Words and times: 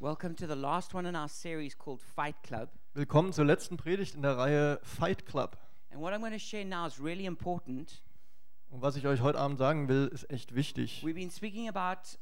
Welcome 0.00 0.34
to 0.36 0.46
the 0.46 0.56
last 0.56 0.92
one 0.92 1.06
in 1.06 1.14
our 1.14 1.28
series 1.28 1.78
called 1.78 2.00
Fight 2.02 2.34
Club. 2.42 2.68
Willkommen 2.94 3.32
zur 3.32 3.44
letzten 3.44 3.76
Predigt 3.76 4.14
in 4.16 4.22
der 4.22 4.36
Reihe 4.36 4.80
Fight 4.82 5.24
Club. 5.24 5.56
And 5.92 6.00
what 6.02 6.12
I'm 6.12 6.20
going 6.20 6.32
to 6.32 6.38
share 6.38 6.64
now 6.64 6.84
is 6.86 7.00
really 7.00 7.26
important. 7.26 8.02
Und 8.70 8.82
was 8.82 8.96
ich 8.96 9.06
euch 9.06 9.20
heute 9.20 9.38
Abend 9.38 9.58
sagen 9.58 9.88
will, 9.88 10.08
ist 10.08 10.28
echt 10.30 10.54
wichtig. 10.54 11.02
We've 11.04 11.14
been 11.14 11.30
speaking 11.30 11.68
about 11.68 12.18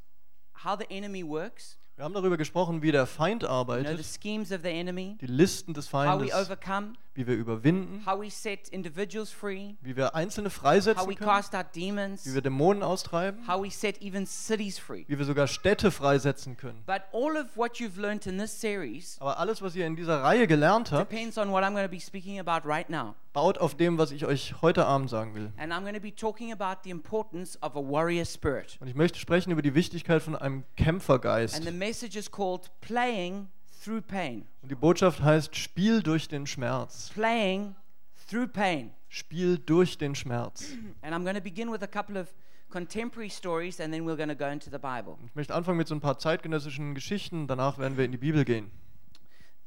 how 0.64 0.78
the 0.78 0.84
enemy 0.94 1.26
works, 1.26 1.78
Wir 1.96 2.04
haben 2.04 2.14
darüber 2.14 2.36
gesprochen, 2.36 2.82
wie 2.82 2.92
der 2.92 3.06
Feind 3.06 3.42
you 3.42 3.48
know, 3.48 3.64
the 3.64 3.72
arbeitet, 3.72 4.04
schemes 4.04 4.52
of 4.52 4.60
the 4.62 4.68
enemy, 4.70 5.16
die 5.20 5.26
Listen 5.26 5.72
des 5.72 5.92
how 5.92 6.20
we 6.20 6.28
Feindes, 6.28 6.34
overcome, 6.34 6.92
wie 7.14 7.26
wir 7.26 7.34
überwinden, 7.34 8.04
how 8.06 8.20
we 8.20 8.30
set 8.30 8.68
individuals 8.68 9.30
free, 9.30 9.74
wie 9.82 9.96
wir 9.96 10.14
Einzelne 10.14 10.48
how 10.48 10.54
freisetzen 10.54 11.08
we 11.08 11.14
können, 11.14 11.30
cast 11.30 11.54
out 11.54 11.66
demons, 11.74 12.26
wie 12.26 12.34
wir 12.34 12.42
Dämonen 12.42 12.82
austreiben, 12.82 13.46
how 13.46 13.62
we 13.62 13.70
set 13.70 14.00
even 14.02 14.26
cities 14.26 14.78
free. 14.78 15.04
wie 15.08 15.18
wir 15.18 15.24
sogar 15.24 15.46
Städte 15.46 15.90
freisetzen 15.90 16.56
können. 16.56 16.82
But 16.86 17.02
all 17.12 17.36
of 17.36 17.56
what 17.56 17.76
you've 17.76 18.00
learned 18.00 18.26
in 18.26 18.38
this 18.38 18.58
series 18.58 19.16
Aber 19.20 19.38
alles, 19.38 19.60
was 19.62 19.76
ihr 19.76 19.86
in 19.86 19.96
dieser 19.96 20.22
Reihe 20.22 20.46
gelernt 20.46 20.92
habt, 20.92 21.10
depends 21.10 21.36
on 21.38 21.50
what 21.50 21.62
I'm 21.62 21.72
going 21.72 21.86
to 21.86 21.90
be 21.90 22.00
speaking 22.00 22.38
about 22.38 22.66
right 22.68 22.88
now. 22.88 23.14
baut 23.32 23.58
auf 23.58 23.74
dem, 23.74 23.98
was 23.98 24.12
ich 24.12 24.26
euch 24.26 24.54
heute 24.62 24.86
Abend 24.86 25.10
sagen 25.10 25.34
will. 25.34 25.52
And 25.56 25.72
I'm 25.72 25.82
going 25.82 25.94
to 25.94 26.00
be 26.00 26.14
talking 26.14 26.52
about 26.52 26.82
the 26.84 26.90
importance 26.90 27.58
of 27.62 27.76
a 27.76 27.80
warrior 27.80 28.24
spirit. 28.24 28.76
Und 28.80 28.88
ich 28.88 28.94
möchte 28.94 29.18
sprechen 29.18 29.50
über 29.50 29.62
die 29.62 29.74
Wichtigkeit 29.74 30.22
von 30.22 30.36
einem 30.36 30.64
Kämpfergeist. 30.76 31.56
And 31.56 31.64
the 31.64 31.72
message 31.72 32.16
is 32.16 32.30
called 32.30 32.70
Playing 32.80 33.48
Through 33.82 34.02
Pain. 34.02 34.46
Und 34.62 34.70
die 34.70 34.76
Botschaft 34.76 35.20
heißt 35.20 35.56
Spiel 35.56 36.02
durch 36.02 36.28
den 36.28 36.46
Schmerz. 36.46 37.10
Playing 37.14 37.74
Through 38.30 38.48
Pain. 38.48 38.92
Spiel 39.08 39.58
durch 39.58 39.98
den 39.98 40.14
Schmerz. 40.14 40.72
And 41.02 41.14
I'm 41.14 41.24
going 41.24 41.34
to 41.34 41.42
begin 41.42 41.70
with 41.72 41.82
a 41.82 41.88
couple 41.88 42.16
of 42.20 42.28
contemporary 42.70 43.28
stories 43.28 43.80
and 43.80 43.92
then 43.92 44.04
we're 44.04 44.16
going 44.16 44.28
to 44.28 44.34
go 44.34 44.46
into 44.46 44.70
the 44.70 44.78
Bible. 44.78 45.18
Ich 45.26 45.34
möchte 45.34 45.54
anfangen 45.54 45.78
mit 45.78 45.88
so 45.88 45.94
ein 45.94 46.00
paar 46.00 46.18
zeitgenössischen 46.18 46.94
Geschichten, 46.94 47.46
danach 47.46 47.78
werden 47.78 47.98
wir 47.98 48.04
in 48.04 48.12
die 48.12 48.18
Bibel 48.18 48.44
gehen. 48.44 48.70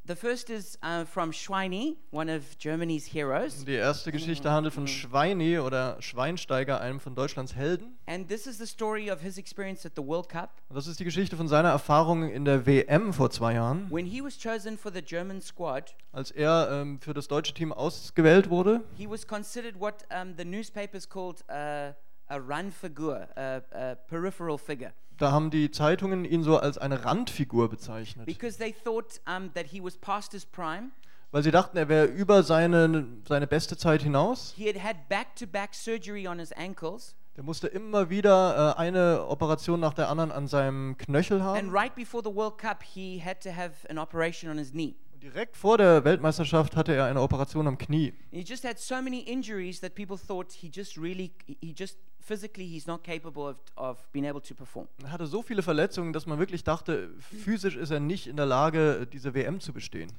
The 0.07 0.15
first 0.15 0.51
is 0.51 0.77
uh, 0.83 1.03
from 1.03 1.31
Schweini, 1.31 1.95
one 2.11 2.29
of 2.29 2.59
Germany's 2.59 3.07
heroes. 3.07 3.65
Die 3.65 3.73
erste 3.73 4.11
Geschichte 4.11 4.51
handelt 4.51 4.75
von 4.75 4.87
Schweini 4.87 5.57
oder 5.57 5.99
Schweinsteiger, 5.99 6.79
einem 6.79 6.99
von 6.99 7.15
Deutschlands 7.15 7.55
Helden. 7.55 7.97
And 8.05 8.27
this 8.29 8.45
is 8.45 8.59
the 8.59 8.67
story 8.67 9.09
of 9.09 9.21
his 9.21 9.39
experience 9.39 9.83
at 9.83 9.93
the 9.95 10.03
World 10.03 10.29
Cup. 10.29 10.61
Das 10.71 10.85
ist 10.85 10.99
die 10.99 11.05
Geschichte 11.05 11.35
von 11.35 11.47
seiner 11.47 11.69
Erfahrung 11.69 12.29
in 12.29 12.45
der 12.45 12.67
WM 12.67 13.13
vor 13.13 13.31
zwei 13.31 13.55
Jahren, 13.55 13.89
When 13.89 14.05
he 14.05 14.21
was 14.23 14.37
chosen 14.37 14.77
for 14.77 14.93
the 14.93 15.01
German 15.01 15.41
squad, 15.41 15.95
als 16.11 16.29
er 16.29 16.69
ähm, 16.71 16.99
für 16.99 17.15
das 17.15 17.27
deutsche 17.27 17.55
Team 17.55 17.73
ausgewählt 17.73 18.51
wurde. 18.51 18.83
he 18.95 19.09
was 19.09 19.25
considered 19.25 19.79
what 19.79 20.05
um, 20.11 20.35
the 20.37 20.45
newspapers 20.45 21.09
called 21.09 21.43
uh, 21.49 21.93
a 22.27 22.37
run 22.39 22.71
figure, 22.71 23.27
a, 23.35 23.61
a 23.71 23.95
peripheral 23.95 24.57
figure, 24.57 24.91
Da 25.17 25.31
haben 25.31 25.49
die 25.49 25.71
Zeitungen 25.71 26.25
ihn 26.25 26.43
so 26.43 26.57
als 26.57 26.77
eine 26.77 27.05
Randfigur 27.05 27.69
bezeichnet, 27.69 28.25
because 28.25 28.57
they 28.57 28.73
thought 28.73 29.21
um, 29.27 29.53
that 29.53 29.67
he 29.67 29.81
was 29.81 29.95
past 29.97 30.31
his 30.33 30.45
prime. 30.45 30.91
weil 31.31 31.43
sie 31.43 31.51
dachten, 31.51 31.77
er 31.77 31.87
wäre 31.89 32.05
über 32.05 32.43
seine, 32.43 33.07
seine 33.27 33.47
beste 33.47 33.77
Zeit 33.77 34.01
hinaus. 34.01 34.53
He 34.57 34.67
had 34.67 34.81
had 34.81 35.07
back-to-back 35.09 35.73
surgery 35.73 36.27
on 36.27 36.39
his 36.39 36.51
ankles, 36.53 37.15
Der 37.37 37.43
musste 37.43 37.67
immer 37.67 38.09
wieder 38.09 38.75
äh, 38.77 38.79
eine 38.79 39.25
Operation 39.27 39.79
nach 39.81 39.93
der 39.93 40.07
anderen 40.09 40.31
an 40.31 40.47
seinem 40.47 40.97
Knöchel 40.97 41.41
and 41.41 41.43
haben. 41.45 41.69
right 41.69 41.93
before 41.93 42.23
the 42.23 42.33
World 42.33 42.57
Cup, 42.57 42.81
he 42.83 43.21
had 43.23 43.41
to 43.43 43.49
have 43.53 43.73
an 43.89 43.97
operation 43.97 44.49
on 44.49 44.57
his 44.57 44.71
knee. 44.71 44.95
Direkt 45.21 45.57
vor 45.57 45.77
der 45.77 46.03
Weltmeisterschaft 46.05 46.75
hatte 46.77 46.93
er 46.93 47.05
eine 47.05 47.19
Operation 47.21 47.67
am 47.67 47.77
Knie. 47.77 48.13
He 48.31 48.41
just 48.41 48.63
had 48.63 48.77
so 48.79 49.01
many 49.01 49.19
injuries 49.21 49.81
that 49.81 49.95
people 49.95 50.17
thought 50.17 50.51
he 50.53 50.69
just 50.73 50.97
really, 50.97 51.31
he 51.61 51.73
just 51.77 51.97
physically, 52.25 52.65
he's 52.67 52.87
not 52.87 53.03
capable 53.03 53.47
of, 53.47 53.57
of 53.75 53.97
being 54.11 54.25
able 54.25 54.41
to 54.41 54.53
perform. 54.55 54.87
Er 55.03 55.11
hatte 55.11 55.27
so 55.27 55.41
viele 55.41 55.61
Verletzungen, 55.61 56.11
dass 56.13 56.25
man 56.25 56.39
wirklich 56.39 56.63
dachte, 56.63 57.09
physisch 57.19 57.75
ist 57.75 57.91
er 57.91 57.99
nicht 57.99 58.27
in 58.27 58.35
der 58.35 58.45
Lage, 58.45 59.07
diese 59.11 59.33
WM 59.33 59.59
zu 59.59 59.73
bestehen. 59.73 60.11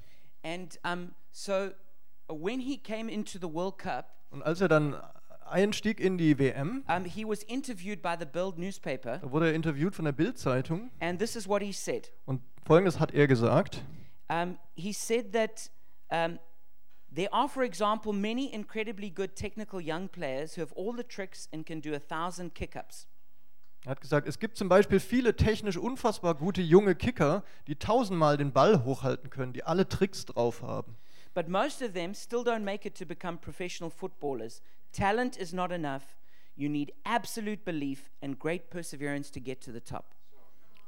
And 0.43 0.79
um, 0.85 1.11
so 1.33 1.71
when 2.29 2.61
he 2.61 2.79
came 2.79 3.11
into 3.11 3.39
the 3.39 3.53
World 3.53 3.79
Cup, 3.79 4.07
Und 4.31 4.43
als 4.43 4.61
er 4.61 4.69
dann 4.69 4.97
einstieg 5.49 6.01
in 6.01 6.19
die 6.19 6.39
WM, 6.39 6.85
um, 6.89 7.05
he 7.05 7.25
was 7.25 7.43
interviewed 7.45 8.03
by 8.03 8.15
the 8.19 8.27
Bild 8.27 8.59
newspaper, 8.59 9.19
da 9.19 9.31
wurde 9.31 9.47
er 9.47 9.55
interviewt 9.55 9.95
von 9.95 10.05
der 10.05 10.13
Bild-Zeitung 10.13 10.91
and 11.01 11.19
this 11.19 11.37
is 11.37 11.49
what 11.49 11.63
he 11.63 11.73
said. 11.73 12.13
und 12.27 12.41
folgendes 12.65 12.99
hat 13.01 13.13
er 13.13 13.27
gesagt. 13.27 13.83
Um, 14.29 14.59
he 14.75 14.93
said 14.93 15.33
that 15.33 15.71
um, 16.11 16.39
there 17.17 17.33
are, 17.33 17.49
for 17.49 17.65
example, 17.65 18.13
many 18.13 18.53
incredibly 18.53 19.11
good 19.11 19.35
technical 19.35 19.81
young 19.81 20.09
players 20.09 20.55
who 20.55 20.61
have 20.61 20.73
all 20.75 20.93
the 20.95 21.03
tricks 21.03 21.49
and 21.53 21.67
can 21.67 21.81
do 21.81 21.95
a 21.95 21.99
thousand 21.99 22.55
kick-ups. 22.55 23.09
Er 23.85 23.91
hat 23.91 24.01
gesagt, 24.01 24.27
es 24.27 24.39
gibt 24.39 24.57
zum 24.57 24.69
Beispiel 24.69 24.99
viele 24.99 25.37
technisch 25.37 25.77
unfassbar 25.77 26.35
gute 26.35 26.61
junge 26.61 26.97
Kicker, 26.97 27.45
die 27.69 27.77
tausendmal 27.77 28.37
den 28.37 28.53
Ball 28.53 28.85
hochhalten 28.85 29.31
können, 29.31 29.53
die 29.53 29.63
alle 29.63 29.89
Tricks 29.89 30.25
drauf 30.25 30.63
haben. 30.63 30.97
But 31.35 31.49
most 31.49 31.83
of 31.83 31.93
them 31.93 32.15
still 32.15 32.41
don't 32.41 32.65
make 32.65 32.87
it 32.89 32.97
to 32.99 33.07
become 33.07 33.39
professional 33.39 33.91
footballers. 33.91 34.61
Talent 34.93 35.37
is 35.37 35.53
not 35.53 35.71
enough. 35.71 36.03
You 36.57 36.69
need 36.69 36.93
absolute 37.05 37.65
belief 37.65 38.11
and 38.21 38.39
great 38.39 38.71
perseverance 38.71 39.31
to 39.33 39.41
get 39.41 39.63
to 39.65 39.73
the 39.73 39.81
top. 39.81 40.17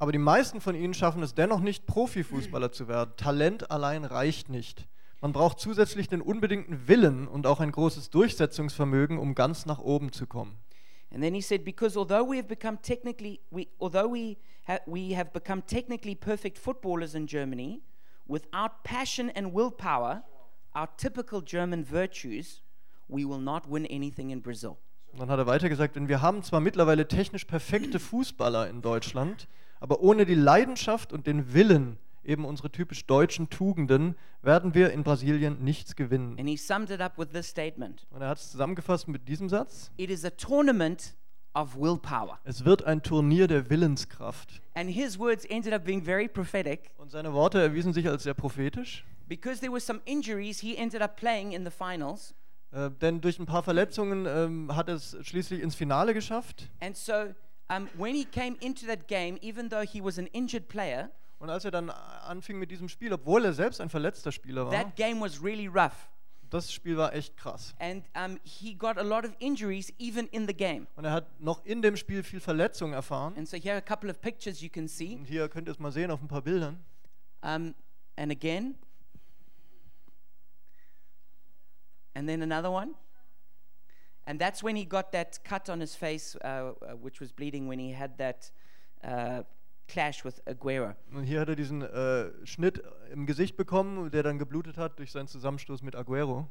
Aber 0.00 0.12
die 0.12 0.18
meisten 0.18 0.60
von 0.60 0.74
ihnen 0.74 0.94
schaffen 0.94 1.22
es 1.22 1.34
dennoch 1.34 1.60
nicht, 1.60 1.86
Profifußballer 1.86 2.72
zu 2.72 2.88
werden. 2.88 3.12
Talent 3.16 3.70
allein 3.70 4.04
reicht 4.04 4.48
nicht. 4.48 4.88
Man 5.20 5.32
braucht 5.32 5.58
zusätzlich 5.58 6.08
den 6.08 6.20
unbedingten 6.20 6.86
Willen 6.86 7.26
und 7.26 7.46
auch 7.46 7.58
ein 7.60 7.72
großes 7.72 8.10
Durchsetzungsvermögen, 8.10 9.18
um 9.18 9.34
ganz 9.34 9.66
nach 9.66 9.80
oben 9.80 10.12
zu 10.12 10.26
kommen. 10.26 10.56
And 11.10 11.22
then 11.22 11.34
he 11.34 11.40
said, 11.40 11.64
because 11.64 11.98
although 11.98 12.24
we 12.30 12.36
have 12.36 12.46
become 12.48 12.78
technically, 12.82 13.40
we, 13.50 13.66
although 13.80 14.12
we, 14.12 14.36
ha- 14.68 14.80
we 14.86 15.16
have 15.16 15.30
become 15.32 15.62
technically 15.66 16.14
perfect 16.14 16.58
footballers 16.58 17.14
in 17.14 17.26
Germany, 17.26 17.80
without 18.26 18.82
passion 18.84 19.30
and 19.34 19.54
willpower, 19.54 20.22
our 20.76 20.88
typical 20.98 21.42
German 21.42 21.84
virtues, 21.90 22.62
we 23.08 23.24
will 23.26 23.40
not 23.40 23.64
win 23.68 23.86
anything 23.86 24.30
in 24.30 24.42
Brazil. 24.42 24.76
Und 25.12 25.20
dann 25.20 25.30
hat 25.30 25.38
er 25.38 25.46
weiter 25.46 25.70
gesagt, 25.70 25.96
denn 25.96 26.08
wir 26.08 26.20
haben 26.20 26.42
zwar 26.42 26.60
mittlerweile 26.60 27.08
technisch 27.08 27.46
perfekte 27.46 27.98
Fußballer 27.98 28.68
in 28.68 28.82
Deutschland, 28.82 29.48
aber 29.80 30.00
ohne 30.00 30.26
die 30.26 30.34
Leidenschaft 30.34 31.12
und 31.14 31.26
den 31.26 31.54
Willen, 31.54 31.98
eben 32.28 32.44
unsere 32.44 32.70
typisch 32.70 33.06
deutschen 33.06 33.48
Tugenden, 33.48 34.14
werden 34.42 34.74
wir 34.74 34.92
in 34.92 35.02
Brasilien 35.02 35.64
nichts 35.64 35.96
gewinnen. 35.96 36.38
And 36.38 36.48
he 36.48 36.56
summed 36.56 36.90
it 36.90 37.00
up 37.00 37.18
with 37.18 37.30
this 37.32 37.48
statement 37.48 38.06
Und 38.10 38.20
er 38.20 38.28
hat 38.28 38.38
es 38.38 38.52
zusammengefasst 38.52 39.08
mit 39.08 39.26
diesem 39.26 39.48
Satz. 39.48 39.90
It 39.96 40.10
is 40.10 40.24
a 40.24 40.30
tournament 40.30 41.16
of 41.54 41.74
willpower. 41.74 42.38
Es 42.44 42.64
wird 42.64 42.84
ein 42.84 43.02
Turnier 43.02 43.48
der 43.48 43.70
Willenskraft. 43.70 44.60
And 44.74 44.90
his 44.90 45.18
words 45.18 45.44
ended 45.46 45.72
up 45.72 45.84
being 45.84 46.02
very 46.02 46.28
prophetic. 46.28 46.90
Und 46.98 47.10
seine 47.10 47.32
Worte 47.32 47.60
erwiesen 47.60 47.92
sich 47.92 48.06
als 48.06 48.22
sehr 48.22 48.34
prophetisch. 48.34 49.04
Because 49.26 49.60
there 49.60 49.72
were 49.72 49.80
some 49.80 50.00
injuries, 50.04 50.60
he 50.60 50.76
ended 50.76 51.02
up 51.02 51.16
playing 51.16 51.52
in 51.52 51.64
the 51.64 51.70
finals. 51.70 52.34
Äh, 52.70 52.90
denn 52.90 53.20
durch 53.20 53.38
ein 53.38 53.46
paar 53.46 53.62
Verletzungen 53.62 54.26
ähm, 54.26 54.76
hat 54.76 54.88
er 54.88 54.96
es 54.96 55.16
schließlich 55.22 55.62
ins 55.62 55.74
Finale 55.74 56.12
geschafft. 56.12 56.70
And 56.80 56.96
so 56.96 57.34
um, 57.70 57.88
when 57.96 58.14
he 58.14 58.24
came 58.24 58.56
into 58.60 58.86
that 58.86 59.08
game, 59.08 59.38
even 59.40 59.70
though 59.70 59.82
he 59.82 60.02
was 60.02 60.18
an 60.18 60.26
injured 60.28 60.68
player, 60.68 61.10
Und 61.38 61.50
als 61.50 61.64
er 61.64 61.70
dann 61.70 61.90
anfing 61.90 62.58
mit 62.58 62.70
diesem 62.70 62.88
Spiel, 62.88 63.12
obwohl 63.12 63.44
er 63.44 63.52
selbst 63.52 63.80
ein 63.80 63.90
verletzter 63.90 64.32
Spieler 64.32 64.66
war, 64.66 64.72
that 64.72 64.96
game 64.96 65.20
was 65.20 65.42
really 65.42 65.68
rough. 65.68 66.08
das 66.50 66.72
Spiel 66.72 66.96
war 66.96 67.14
echt 67.14 67.36
krass. 67.36 67.74
And 67.78 68.04
um, 68.16 68.38
he 68.42 68.74
got 68.74 68.98
a 68.98 69.02
lot 69.02 69.24
of 69.24 69.34
injuries 69.38 69.92
even 69.98 70.26
in 70.28 70.46
the 70.46 70.54
game. 70.54 70.86
Und 70.96 71.04
er 71.04 71.12
hat 71.12 71.40
noch 71.40 71.64
in 71.64 71.82
dem 71.82 71.96
Spiel 71.96 72.22
viel 72.22 72.40
Verletzung 72.40 72.92
erfahren. 72.92 73.36
And 73.36 73.48
so 73.48 73.56
here 73.56 73.74
are 73.74 73.78
a 73.78 73.82
couple 73.82 74.10
of 74.10 74.20
pictures 74.20 74.60
you 74.60 74.68
can 74.68 74.88
see. 74.88 75.16
Und 75.16 75.26
hier 75.26 75.48
könnt 75.48 75.68
ihr 75.68 75.72
es 75.72 75.78
mal 75.78 75.92
sehen 75.92 76.10
auf 76.10 76.20
ein 76.20 76.28
paar 76.28 76.42
Bildern. 76.42 76.84
Um, 77.42 77.74
and 78.16 78.32
again. 78.32 78.74
And 82.14 82.28
then 82.28 82.42
another 82.42 82.70
one. 82.70 82.94
And 84.26 84.40
that's 84.40 84.62
when 84.62 84.76
he 84.76 84.84
got 84.84 85.12
that 85.12 85.42
cut 85.44 85.70
on 85.70 85.80
his 85.80 85.94
face, 85.94 86.36
uh, 86.44 86.74
uh, 86.82 86.96
which 87.00 87.20
was 87.20 87.32
bleeding 87.32 87.68
when 87.68 87.78
he 87.78 87.92
had 87.92 88.18
that 88.18 88.50
uh, 89.02 89.42
clash 89.88 90.24
with 90.24 90.40
Aguero. 90.46 90.94
Und 91.12 91.24
hier 91.24 91.40
hat 91.40 91.48
er 91.48 91.56
diesen 91.56 91.82
äh, 91.82 92.30
Schnitt 92.44 92.82
im 93.12 93.26
Gesicht 93.26 93.56
bekommen, 93.56 94.10
der 94.10 94.22
dann 94.22 94.38
geblutet 94.38 94.76
hat 94.76 94.98
durch 94.98 95.10
seinen 95.10 95.26
Zusammenstoß 95.28 95.82
mit 95.82 95.96
Aguero. 95.96 96.46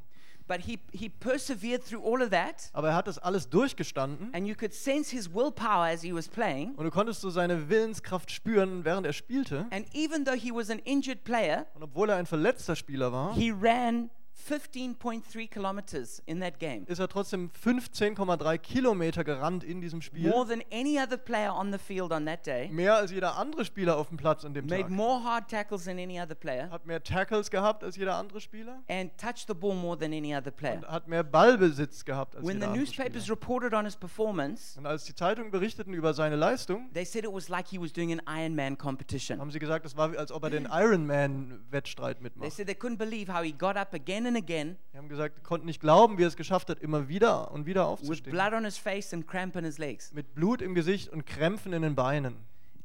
But 0.46 0.60
he, 0.62 0.78
he 0.92 1.10
persevered 1.10 1.84
through 1.84 2.02
all 2.02 2.22
of 2.22 2.30
that. 2.30 2.70
Aber 2.72 2.88
er 2.88 2.94
hat 2.94 3.06
das 3.06 3.18
alles 3.18 3.50
durchgestanden. 3.50 4.32
And 4.32 4.46
you 4.46 4.54
could 4.54 4.72
sense 4.72 5.14
his 5.14 5.32
willpower 5.32 5.84
as 5.84 6.00
he 6.00 6.14
was 6.14 6.26
playing. 6.26 6.74
Und 6.74 6.86
du 6.86 6.90
konntest 6.90 7.20
so 7.20 7.28
seine 7.28 7.68
Willenskraft 7.68 8.30
spüren, 8.30 8.82
während 8.84 9.06
er 9.06 9.12
spielte. 9.12 9.66
And 9.70 9.86
even 9.94 10.24
though 10.24 10.38
he 10.38 10.50
was 10.50 10.70
an 10.70 10.78
injured 10.80 11.22
player, 11.22 11.66
Und 11.74 11.82
obwohl 11.82 12.08
er 12.08 12.16
ein 12.16 12.24
verletzter 12.24 12.76
Spieler 12.76 13.12
war, 13.12 13.34
he 13.34 13.50
ran 13.50 14.08
15.3 14.48 15.48
kilometers 15.48 16.22
in 16.26 16.40
that 16.40 16.58
game. 16.58 16.84
ist 16.86 16.98
er 16.98 17.08
trotzdem 17.08 17.50
15,3 17.64 18.58
Kilometer 18.58 19.24
gerannt 19.24 19.64
in 19.64 19.80
diesem 19.80 20.00
Spiel. 20.02 20.28
More 20.30 20.46
than 20.46 20.62
any 20.72 20.98
other 21.00 21.16
player 21.16 21.52
on 21.54 21.72
the 21.72 21.78
field 21.78 22.12
on 22.12 22.24
that 22.26 22.46
day. 22.46 22.68
Mehr 22.70 22.94
als 22.96 23.10
jeder 23.10 23.36
andere 23.36 23.64
Spieler 23.64 23.96
auf 23.96 24.08
dem 24.08 24.16
Platz 24.16 24.44
an 24.44 24.54
dem 24.54 24.66
Made 24.66 24.82
Tag. 24.82 24.90
more 24.90 25.22
hard 25.24 25.48
tackles 25.48 25.84
than 25.84 25.98
any 25.98 26.20
other 26.20 26.34
player. 26.34 26.70
Hat 26.70 26.86
mehr 26.86 27.02
Tackles 27.02 27.50
gehabt 27.50 27.82
als 27.84 27.96
jeder 27.96 28.16
andere 28.16 28.40
Spieler. 28.40 28.82
And 28.88 29.10
touched 29.18 29.46
the 29.48 29.54
ball 29.54 29.74
more 29.74 29.98
than 29.98 30.12
any 30.12 30.34
other 30.34 30.50
player. 30.50 30.76
Und 30.76 30.88
hat 30.88 31.08
mehr 31.08 31.24
Ballbesitz 31.24 32.04
gehabt 32.04 32.36
als 32.36 32.44
When 32.46 32.54
jeder 32.56 32.60
the 32.60 32.66
andere 32.72 32.82
newspapers 32.84 33.22
Spieler. 33.24 33.36
reported 33.36 33.74
on 33.74 33.84
his 33.84 33.96
performance, 33.96 34.78
Und 34.78 34.86
als 34.86 35.04
die 35.04 35.14
Zeitungen 35.14 35.50
berichteten 35.50 35.92
über 35.94 36.14
seine 36.14 36.36
Leistung, 36.36 36.90
they 36.92 37.04
said 37.04 37.24
it 37.24 37.32
was 37.32 37.48
like 37.48 37.66
he 37.68 37.80
was 37.80 37.92
doing 37.92 38.12
an 38.12 38.22
Ironman 38.26 38.78
competition. 38.78 39.40
haben 39.40 39.50
sie 39.50 39.58
gesagt, 39.58 39.84
es 39.84 39.96
war, 39.96 40.16
als 40.16 40.30
ob 40.32 40.44
er 40.44 40.50
den 40.58 40.66
Ironman-Wettstreit 40.70 42.16
They 42.18 42.22
mitmacht. 42.22 42.52
said 42.52 42.66
they 42.66 42.74
couldn't 42.76 42.98
believe 42.98 43.32
how 43.32 43.42
he 43.42 43.52
got 43.52 43.76
up 43.76 43.92
again 43.94 44.26
and 44.28 44.36
again 44.36 44.76
Die 44.92 44.98
haben 44.98 45.08
gesagt, 45.08 45.42
konnten 45.42 45.66
nicht 45.66 45.80
glauben, 45.80 46.18
wie 46.18 46.22
er 46.24 46.28
es 46.28 46.36
geschafft 46.36 46.68
hat, 46.70 46.78
immer 46.80 47.08
wieder 47.08 47.50
und 47.50 47.66
wieder 47.66 47.82
with 47.82 47.88
aufzustehen. 47.88 48.32
blood 48.32 48.52
on 48.52 48.64
his 48.64 48.78
face 48.78 49.12
and 49.12 49.26
cramp 49.26 49.56
in 49.56 49.64
his 49.64 49.78
legs. 49.78 50.12
Mit 50.12 50.34
Blut 50.34 50.62
im 50.62 50.74
Gesicht 50.74 51.08
und 51.08 51.26
Krämpfen 51.26 51.72
in 51.72 51.82
den 51.82 51.94
Beinen. 51.96 52.36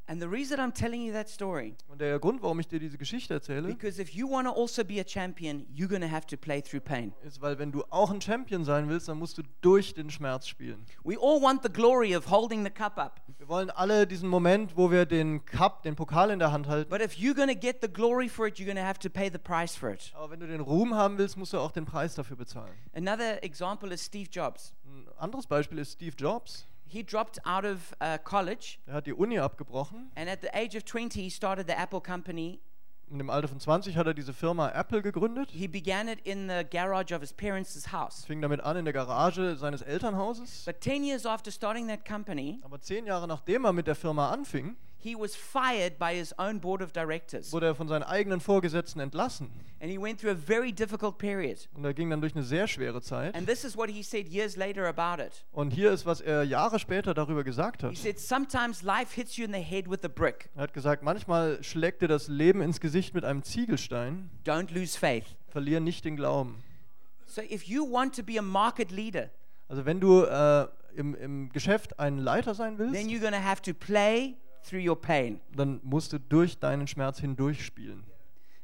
And 0.05 0.21
the 0.21 0.27
reason 0.27 0.59
I'm 0.59 0.73
telling 0.73 1.01
you 1.01 1.13
that 1.13 1.29
story, 1.29 1.75
Und 1.87 2.01
der 2.01 2.19
Grund, 2.19 2.41
warum 2.43 2.59
ich 2.59 2.67
dir 2.67 2.77
diese 2.77 2.97
Geschichte 2.97 3.35
erzähle, 3.35 3.69
because 3.69 4.01
if 4.01 4.09
you 4.09 4.29
want 4.29 4.47
to 4.47 4.53
also 4.53 4.83
be 4.83 4.99
a 4.99 5.03
champion, 5.05 5.65
you're 5.73 5.87
going 5.87 6.01
to 6.01 6.11
have 6.11 6.27
to 6.27 6.35
play 6.35 6.61
through 6.61 6.81
pain. 6.83 7.13
ist, 7.23 7.41
weil 7.41 7.57
wenn 7.57 7.71
du 7.71 7.85
auch 7.89 8.11
ein 8.11 8.19
Champion 8.19 8.65
sein 8.65 8.89
willst, 8.89 9.07
dann 9.07 9.17
musst 9.17 9.37
du 9.37 9.43
durch 9.61 9.93
den 9.93 10.09
Schmerz 10.09 10.47
spielen. 10.47 10.85
We 11.05 11.15
all 11.17 11.41
want 11.41 11.63
the 11.63 11.71
glory 11.71 12.17
of 12.17 12.29
holding 12.29 12.65
the 12.65 12.69
cup 12.69 12.97
up. 12.97 13.21
Wir 13.37 13.47
wollen 13.47 13.69
alle 13.69 14.05
diesen 14.05 14.27
Moment, 14.27 14.75
wo 14.75 14.91
wir 14.91 15.05
den 15.05 15.45
Cup, 15.45 15.83
den 15.83 15.95
Pokal 15.95 16.31
in 16.31 16.39
der 16.39 16.51
Hand 16.51 16.67
halten. 16.67 16.89
But 16.89 17.01
if 17.01 17.13
you're 17.13 17.33
going 17.33 17.47
to 17.49 17.55
get 17.55 17.77
the 17.81 17.87
glory 17.87 18.27
for 18.27 18.45
it, 18.45 18.57
you're 18.57 18.65
going 18.65 18.75
to 18.77 18.83
have 18.83 18.99
to 18.99 19.09
pay 19.09 19.29
the 19.31 19.37
price 19.37 19.73
for 19.73 19.89
it. 19.89 20.11
Aber 20.15 20.31
wenn 20.31 20.41
du 20.41 20.47
den 20.47 20.59
Ruhm 20.59 20.93
haben 20.95 21.17
willst, 21.17 21.37
musst 21.37 21.53
du 21.53 21.59
auch 21.59 21.71
den 21.71 21.85
Preis 21.85 22.15
dafür 22.15 22.35
bezahlen. 22.35 22.73
Another 22.93 23.41
example 23.41 23.93
is 23.93 24.03
Steve 24.05 24.29
Jobs. 24.29 24.73
Ein 24.85 25.07
anderes 25.17 25.47
Beispiel 25.47 25.77
ist 25.79 25.93
Steve 25.93 26.15
Jobs. 26.17 26.65
He 26.87 27.03
dropped 27.03 27.39
out 27.45 27.65
of 27.65 27.93
uh, 28.01 28.17
college, 28.23 28.79
Er 28.87 28.93
hat 28.93 29.05
die 29.07 29.13
Uni 29.13 29.39
abgebrochen. 29.39 30.11
and 30.15 30.29
at 30.29 30.41
the 30.41 30.49
age 30.53 30.75
of 30.75 30.83
20, 30.85 31.21
he 31.23 31.29
started 31.29 31.67
the 31.67 31.73
Apple 31.75 32.01
company. 32.01 32.59
Und 33.09 33.19
im 33.19 33.29
Alter 33.29 33.47
von 33.47 33.59
20 33.59 33.95
hat 33.95 34.07
er 34.07 34.13
diese 34.13 34.33
Firma 34.33 34.69
Apple 34.71 35.01
gegründet. 35.01 35.51
He 35.51 35.67
began 35.67 36.07
it 36.07 36.19
in 36.23 36.47
the 36.49 36.63
garage 36.69 37.13
of 37.13 37.21
his 37.21 37.31
parents' 37.33 37.91
house. 37.91 38.25
Fing 38.25 38.41
damit 38.41 38.61
an 38.61 38.77
in 38.77 38.85
der 38.85 38.93
Garage 38.93 39.55
seines 39.55 39.81
Elternhauses. 39.81 40.63
But 40.65 40.81
10 40.81 41.03
years 41.03 41.25
after 41.25 41.51
starting 41.51 41.87
that 41.89 42.05
company, 42.07 42.59
Aber 42.63 42.79
zehn 42.81 43.05
Jahre 43.05 43.27
nachdem 43.27 43.65
er 43.65 43.73
mit 43.73 43.87
der 43.87 43.95
Firma 43.95 44.31
anfing, 44.31 44.75
he 45.03 45.15
was 45.15 45.35
fired 45.35 45.97
by 45.99 46.15
his 46.15 46.33
own 46.39 46.59
board 46.59 46.81
of 46.81 46.91
directors. 46.93 47.51
wurde 47.51 47.67
er 47.67 47.75
von 47.75 47.87
seinen 47.87 48.03
eigenen 48.03 48.39
Vorgesetzten 48.39 48.99
entlassen. 48.99 49.49
And 49.81 49.91
he 49.91 49.99
went 49.99 50.19
through 50.21 50.31
a 50.31 50.35
very 50.35 50.71
difficult 50.71 51.17
period. 51.17 51.67
Und 51.73 51.83
er 51.83 51.93
ging 51.93 52.09
dann 52.09 52.21
durch 52.21 52.33
eine 52.35 52.43
sehr 52.43 52.67
schwere 52.67 53.01
Zeit. 53.01 53.35
And 53.35 53.47
this 53.47 53.65
is 53.65 53.75
what 53.75 53.89
he 53.89 54.01
said 54.01 54.29
years 54.29 54.55
later 54.55 54.85
about 54.87 55.21
it. 55.21 55.43
Und 55.51 55.71
hier 55.71 55.91
ist, 55.91 56.05
was 56.05 56.21
er 56.21 56.43
Jahre 56.43 56.79
später 56.79 57.13
darüber 57.13 57.43
gesagt 57.43 57.81
He 57.81 57.87
hat. 57.87 57.97
said, 57.97 58.19
Sometimes 58.19 58.81
life 58.81 59.13
hits 59.13 59.35
you 59.35 59.45
in 59.45 59.51
the 59.53 59.59
head 59.59 59.89
with 59.89 59.99
a 60.03 60.07
brick. 60.07 60.49
Er 60.55 60.63
hat 60.63 60.73
gesagt, 60.73 61.03
manchmal 61.03 61.61
schlägt 61.63 62.01
dir 62.01 62.07
das 62.07 62.29
Leben 62.29 62.61
ins 62.61 62.79
Gesicht 62.79 63.13
mit 63.13 63.25
einem 63.25 63.43
Ziegelstein. 63.43 64.29
Don't 64.45 64.73
lose 64.73 64.97
faith. 64.97 65.25
Verlier 65.49 65.79
nicht 65.81 66.05
den 66.05 66.15
Glauben. 66.15 66.63
So 67.25 67.41
if 67.41 67.63
you 67.63 67.83
want 67.91 68.15
to 68.15 68.23
be 68.23 68.37
a 68.39 68.41
market 68.41 68.89
leader, 68.91 69.29
Also 69.67 69.85
wenn 69.85 69.99
du 69.99 70.23
äh, 70.23 70.67
im, 70.95 71.15
im 71.15 71.49
Geschäft 71.49 71.99
ein 71.99 72.19
Leiter 72.19 72.53
sein 72.53 72.77
then 72.77 72.93
willst, 72.93 73.09
you're 73.09 73.19
going 73.19 73.33
to 73.33 73.43
have 73.43 73.61
to 73.61 73.73
play 73.73 74.37
through 74.63 74.81
your 74.87 74.99
pain. 74.99 75.39
dann 75.55 75.79
musst 75.83 76.13
du 76.13 76.19
durch 76.19 76.57
deinen 76.59 76.87
Schmerz 76.87 77.19
hindurchspielen. 77.19 78.03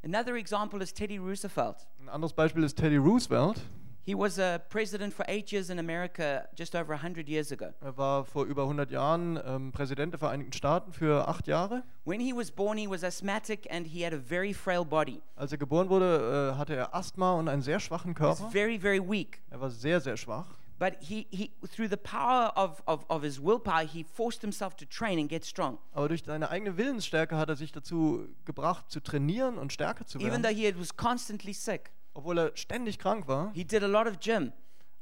Another 0.04 0.36
example 0.36 0.82
is 0.82 0.94
Teddy 0.94 1.18
Roosevelt. 1.18 1.76
Ein 2.02 2.10
anderes 2.10 2.34
Beispiel 2.34 2.64
ist 2.64 2.78
Teddy 2.78 2.98
Roosevelt. 2.98 3.60
He 4.06 4.16
was 4.18 4.40
a 4.40 4.58
president 4.58 5.14
for 5.14 5.24
eight 5.28 5.52
years 5.52 5.70
in 5.70 5.78
America 5.78 6.48
just 6.58 6.74
over 6.74 6.94
100 6.96 7.28
years 7.30 7.52
ago. 7.52 7.68
Er 7.82 7.96
war 7.96 8.26
vor 8.26 8.46
über 8.46 8.64
100 8.64 8.90
Jahren 8.90 9.40
ähm, 9.46 9.72
Präsident 9.72 10.14
der 10.14 10.20
Vereinigten 10.20 10.54
Staaten 10.54 10.94
für 10.94 11.28
acht 11.28 11.46
Jahre. 11.48 11.84
When 12.06 12.20
he 12.20 12.34
was 12.34 12.50
born, 12.50 12.78
he 12.78 12.90
was 12.90 13.04
asthmatic 13.04 13.68
and 13.72 13.86
he 13.86 14.04
had 14.04 14.14
a 14.14 14.18
very 14.18 14.52
frail 14.54 14.84
body. 14.84 15.22
Als 15.36 15.52
er 15.52 15.60
geboren 15.60 15.90
wurde, 15.90 16.52
äh, 16.56 16.58
hatte 16.58 16.76
er 16.76 16.96
Asthma 16.96 17.34
und 17.34 17.50
einen 17.50 17.62
sehr 17.62 17.80
schwachen 17.80 18.16
He 18.16 18.24
was 18.24 18.40
Körper. 18.40 18.52
very, 18.52 18.80
very 18.80 19.00
weak. 19.00 19.42
Er 19.52 19.62
war 19.62 19.70
sehr, 19.70 20.00
sehr 20.02 20.18
schwach. 20.18 20.48
But 20.80 20.94
he, 21.02 21.28
he 21.30 21.52
through 21.68 21.90
the 21.90 21.98
power 21.98 22.54
of, 22.56 22.82
of, 22.88 23.06
of 23.10 23.22
his 23.22 23.38
willpower, 23.42 23.84
he 23.86 24.04
forced 24.06 24.42
himself 24.42 24.78
to 24.78 24.86
train 24.86 25.20
and 25.20 25.28
get 25.30 25.44
strong. 25.44 25.78
Aber 25.92 26.08
durch 26.08 26.24
seine 26.24 26.50
eigene 26.50 26.78
Willensstärke 26.78 27.36
hat 27.38 27.50
er 27.50 27.58
sich 27.58 27.74
dazu 27.74 28.26
gebracht, 28.46 28.90
zu 28.90 29.02
trainieren 29.02 29.58
und 29.58 29.74
stärker 29.74 30.06
zu 30.06 30.20
Even 30.20 30.42
though 30.42 30.56
werden. 30.56 30.76
he 30.76 30.80
was 30.80 30.96
constantly 30.96 31.52
sick, 31.54 31.92
Obwohl 32.14 32.38
er 32.40 32.52
ständig 32.56 32.98
krank 32.98 33.28
war, 33.28 33.52
he 33.54 33.66
did 33.66 33.84
a 33.84 33.88
lot 33.88 34.08
of 34.08 34.20
gym. 34.22 34.54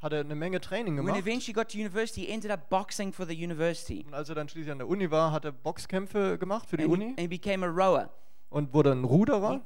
hat 0.01 0.13
er 0.13 0.21
eine 0.21 0.33
Menge 0.35 0.59
Training 0.61 0.97
When 0.97 1.05
gemacht. 1.05 1.19
eventually 1.21 1.53
got 1.53 1.69
to 1.71 1.77
university, 1.77 2.21
he 2.25 2.31
ended 2.33 2.49
up 2.49 2.69
boxing 2.71 3.13
for 3.13 3.27
the 3.27 3.35
university. 3.35 4.03
Und 4.07 4.15
als 4.15 4.29
er 4.29 4.35
dann 4.35 4.49
schließlich 4.49 4.71
an 4.71 4.79
der 4.79 4.87
Uni 4.87 5.11
war, 5.11 5.31
hat 5.31 5.45
er 5.45 5.51
Boxkämpfe 5.51 6.39
gemacht 6.39 6.67
für 6.69 6.77
die 6.77 6.85
And 6.85 6.95
he, 6.95 7.01
Uni 7.03 7.09
and 7.11 7.19
he 7.19 7.27
became 7.27 7.63
a 7.63 7.69
rower. 7.69 8.09
Und 8.49 8.73
wurde 8.73 8.91
ein 8.91 9.03
Ruderer. 9.03 9.61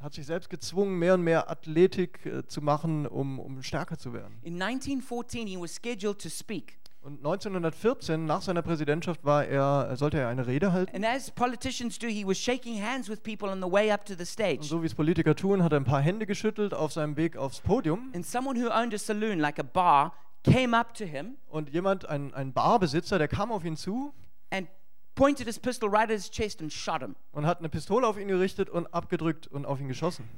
Hat 0.00 0.14
sich 0.14 0.26
selbst 0.26 0.50
gezwungen, 0.50 0.98
mehr 0.98 1.14
und 1.14 1.22
mehr 1.22 1.50
Athletik 1.50 2.26
äh, 2.26 2.46
zu 2.46 2.62
machen, 2.62 3.06
um, 3.06 3.38
um 3.38 3.62
stärker 3.62 3.98
zu 3.98 4.12
werden. 4.12 4.38
In 4.42 4.60
1914, 4.60 5.46
he 5.46 5.56
was 5.60 5.74
scheduled 5.74 6.20
to 6.20 6.28
speak. 6.28 6.78
Und 7.02 7.16
1914, 7.24 8.26
nach 8.26 8.42
seiner 8.42 8.60
Präsidentschaft, 8.60 9.24
war 9.24 9.46
er, 9.46 9.88
äh, 9.90 9.96
sollte 9.96 10.18
er 10.18 10.28
eine 10.28 10.46
Rede 10.46 10.72
halten. 10.72 10.94
And 10.94 11.06
as 11.06 11.30
politicians 11.30 11.98
do, 11.98 12.06
he 12.06 12.26
was 12.26 12.36
shaking 12.38 12.82
hands 12.82 13.08
with 13.08 13.22
people 13.22 13.48
on 13.48 13.62
the 13.62 13.70
way 13.70 13.90
up 13.90 14.04
to 14.04 14.12
the 14.12 14.20
Und 14.20 14.26
stage. 14.26 14.62
so 14.64 14.82
wie 14.82 14.86
es 14.86 14.94
Politiker 14.94 15.34
tun, 15.34 15.62
hat 15.62 15.72
er 15.72 15.80
ein 15.80 15.84
paar 15.84 16.02
Hände 16.02 16.26
geschüttelt 16.26 16.74
auf 16.74 16.92
seinem 16.92 17.16
Weg 17.16 17.38
aufs 17.38 17.60
Podium. 17.60 18.10
And 18.14 18.26
someone 18.26 18.62
who 18.62 18.68
owned 18.70 18.92
a 18.92 18.98
saloon, 18.98 19.38
like 19.38 19.58
a 19.58 19.62
bar, 19.62 20.12
came 20.44 20.76
up 20.76 20.92
to 20.94 21.04
him 21.04 21.36
Und 21.48 21.70
jemand, 21.70 22.06
ein, 22.06 22.34
ein 22.34 22.52
Barbesitzer, 22.52 23.16
der 23.16 23.28
kam 23.28 23.50
auf 23.50 23.64
ihn 23.64 23.76
zu 23.78 24.12
and 24.50 24.68
pointed 25.14 25.46
his 25.46 25.58
pistol 25.58 25.88
right 25.88 26.04
at 26.04 26.10
his 26.10 26.30
chest 26.30 26.60
and 26.60 26.72
shot 26.72 27.02
him. 27.02 27.14
und 27.32 27.46
hat 27.46 27.58
eine 27.58 27.68
Pistole 27.68 28.06
auf 28.06 28.18
ihn 28.18 28.28
gerichtet 28.28 28.68
und 28.70 28.86
abgedrückt 28.94 29.46
und 29.48 29.66
auf 29.66 29.80
ihn 29.80 29.88
geschossen. 29.88 30.28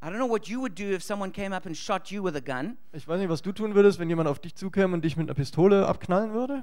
I 0.00 0.06
don't 0.06 0.16
know 0.18 0.28
what 0.28 0.46
you 0.46 0.60
would 0.60 0.78
do 0.78 0.84
if 0.94 1.02
someone 1.02 1.32
came 1.32 1.54
up 1.54 1.66
and 1.66 1.76
shot 1.76 2.10
you 2.12 2.22
with 2.22 2.36
a 2.36 2.40
gun, 2.40 2.76
Ich 2.92 3.08
weiß 3.08 3.18
nicht, 3.18 3.28
was 3.28 3.42
du 3.42 3.50
tun 3.52 3.74
würdest, 3.74 3.98
wenn 3.98 4.08
jemand 4.08 4.28
auf 4.28 4.38
dich 4.38 4.54
zukäme 4.54 4.94
und 4.94 5.04
dich 5.04 5.16
mit 5.16 5.26
einer 5.28 5.34
Pistole 5.34 5.86
abknallen 5.86 6.32
würde. 6.32 6.62